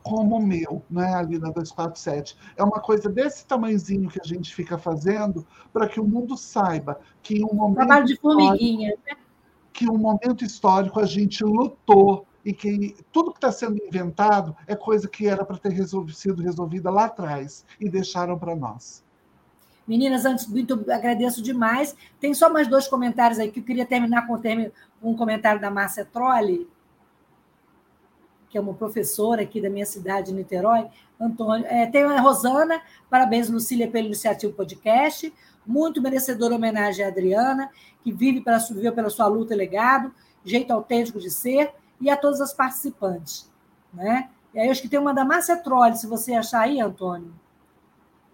como 0.02 0.38
o 0.38 0.46
meu, 0.46 0.84
né, 0.90 1.16
ali 1.16 1.40
na 1.40 1.50
247. 1.50 2.38
É 2.56 2.64
uma 2.64 2.80
coisa 2.80 3.10
desse 3.10 3.46
tamanhozinho 3.46 4.08
que 4.08 4.22
a 4.22 4.24
gente 4.24 4.54
fica 4.54 4.78
fazendo 4.78 5.46
para 5.74 5.88
que 5.88 6.00
o 6.00 6.06
mundo 6.06 6.38
saiba 6.38 7.00
que 7.24 7.40
em 7.40 7.44
um 7.44 7.56
momento. 7.56 7.78
Trabalho 7.78 8.06
de 8.06 8.16
formiguinha. 8.18 8.96
Né? 9.06 9.16
Que 9.74 9.90
um 9.90 9.98
momento 9.98 10.46
histórico 10.46 11.00
a 11.00 11.06
gente 11.06 11.44
lutou 11.44 12.26
e 12.46 12.54
que 12.54 12.96
tudo 13.12 13.32
que 13.32 13.39
está 13.39 13.52
sendo 13.52 13.84
inventado 13.84 14.56
é 14.68 14.76
coisa 14.76 15.10
que 15.10 15.28
era 15.28 15.43
para 15.43 15.58
ter 15.58 15.72
resolvido, 15.72 16.16
sido 16.16 16.43
resolvida 16.43 16.91
lá 16.91 17.06
atrás 17.06 17.66
e 17.80 17.89
deixaram 17.89 18.38
para 18.38 18.56
nós. 18.56 19.04
Meninas, 19.88 20.26
antes, 20.26 20.48
muito 20.48 20.74
agradeço 20.91 21.41
demais. 21.41 21.96
Tem 22.20 22.34
só 22.34 22.52
mais 22.52 22.68
dois 22.68 22.88
comentários 22.88 23.39
aí 23.39 23.52
que 23.52 23.60
eu 23.60 23.64
queria 23.64 23.86
terminar 23.86 24.28
com 24.28 24.39
um 25.02 25.16
comentário 25.16 25.60
da 25.60 25.72
Márcia 25.72 26.06
Trolli, 26.06 26.68
que 28.50 28.58
é 28.58 28.62
uma 28.62 28.74
professora 28.74 29.41
aqui 29.41 29.60
da 29.60 29.70
minha 29.70 29.86
cidade, 29.86 30.32
Niterói. 30.32 30.88
Antônio, 31.20 31.66
é, 31.68 31.88
tem 31.88 32.04
a 32.04 32.22
Rosana, 32.22 32.82
parabéns, 33.10 33.50
Lucília, 33.50 33.89
pela 33.89 34.06
iniciativa 34.06 34.54
podcast. 34.54 35.34
Muito 35.66 36.02
merecedora 36.02 36.56
homenagem 36.56 37.04
à 37.04 37.08
Adriana, 37.08 37.70
que 38.04 38.12
vive 38.12 38.41
pela, 38.41 38.58
viveu 38.58 38.93
pela 38.93 39.10
sua 39.10 39.28
luta 39.28 39.54
e 39.54 39.58
legado, 39.58 40.14
jeito 40.43 40.72
autêntico 40.72 41.20
de 41.20 41.32
ser 41.32 41.74
e 42.00 42.10
a 42.10 42.18
todas 42.18 42.41
as 42.41 42.54
participantes. 42.54 43.52
Né? 43.93 44.30
E 44.54 44.60
aí, 44.60 44.70
acho 44.70 44.82
que 44.82 44.89
tem 44.89 45.00
uma 45.00 45.14
da 45.14 45.26
Márcia 45.26 45.58
Trolli, 45.58 45.98
se 45.98 46.08
você 46.08 46.34
achar 46.34 46.62
aí, 46.62 46.80
Antônio. 46.80 47.34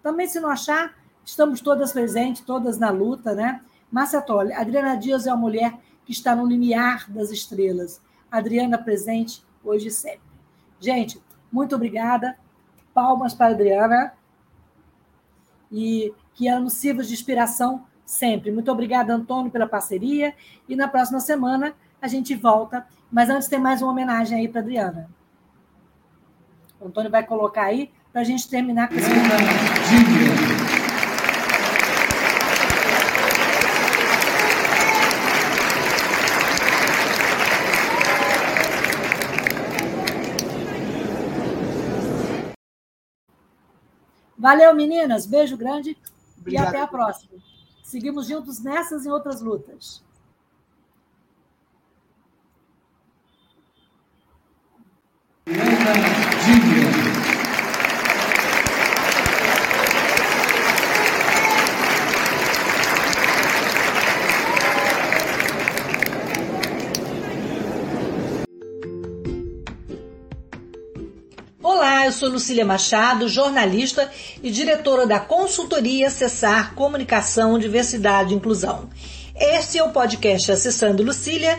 Também, 0.02 0.28
se 0.28 0.40
não 0.40 0.48
achar, 0.48 0.94
estamos 1.24 1.60
todas 1.60 1.92
presentes, 1.92 2.42
todas 2.42 2.78
na 2.78 2.90
luta. 2.90 3.34
Né? 3.34 3.60
Márcia 3.90 4.20
Trolli, 4.20 4.52
Adriana 4.52 4.96
Dias 4.96 5.26
é 5.26 5.32
uma 5.32 5.40
mulher 5.40 5.78
que 6.04 6.12
está 6.12 6.34
no 6.34 6.46
limiar 6.46 7.10
das 7.10 7.30
estrelas. 7.30 8.00
Adriana 8.30 8.78
presente 8.78 9.44
hoje 9.64 9.88
e 9.88 9.90
sempre. 9.90 10.32
Gente, 10.80 11.22
muito 11.50 11.74
obrigada. 11.74 12.36
Palmas 12.92 13.34
para 13.34 13.46
a 13.46 13.54
Adriana. 13.54 14.14
E 15.70 16.12
que 16.34 16.48
anos 16.48 16.74
sirva 16.74 17.02
de 17.02 17.12
inspiração 17.12 17.84
sempre. 18.04 18.50
Muito 18.50 18.70
obrigada, 18.70 19.14
Antônio, 19.14 19.50
pela 19.50 19.66
parceria. 19.66 20.34
E 20.68 20.74
na 20.74 20.88
próxima 20.88 21.20
semana 21.20 21.74
a 22.00 22.08
gente 22.08 22.34
volta 22.34 22.86
mas 23.12 23.28
antes 23.28 23.46
tem 23.46 23.60
mais 23.60 23.82
uma 23.82 23.92
homenagem 23.92 24.38
aí 24.38 24.48
para 24.48 24.62
Adriana. 24.62 25.10
O 26.80 26.86
Antônio 26.86 27.10
vai 27.10 27.22
colocar 27.24 27.64
aí 27.64 27.92
para 28.10 28.22
a 28.22 28.24
gente 28.24 28.48
terminar 28.48 28.88
com 28.88 28.94
esse 28.94 29.08
programa. 29.08 29.52
Valeu, 44.38 44.74
meninas. 44.74 45.26
Beijo 45.26 45.56
grande 45.56 45.96
Obrigado. 46.40 46.64
e 46.64 46.68
até 46.68 46.80
a 46.80 46.86
próxima. 46.86 47.38
Seguimos 47.84 48.26
juntos 48.26 48.60
nessas 48.60 49.04
e 49.04 49.10
outras 49.10 49.42
lutas. 49.42 50.02
Olá, 71.60 72.06
eu 72.06 72.12
sou 72.12 72.28
Lucília 72.28 72.64
Machado, 72.64 73.28
jornalista 73.28 74.08
e 74.40 74.52
diretora 74.52 75.04
da 75.04 75.18
consultoria 75.18 76.06
Acessar 76.06 76.76
Comunicação, 76.76 77.58
Diversidade 77.58 78.32
e 78.32 78.36
Inclusão. 78.36 78.88
Este 79.34 79.78
é 79.78 79.82
o 79.82 79.90
podcast 79.90 80.52
Acessando 80.52 81.02
Lucília 81.02 81.58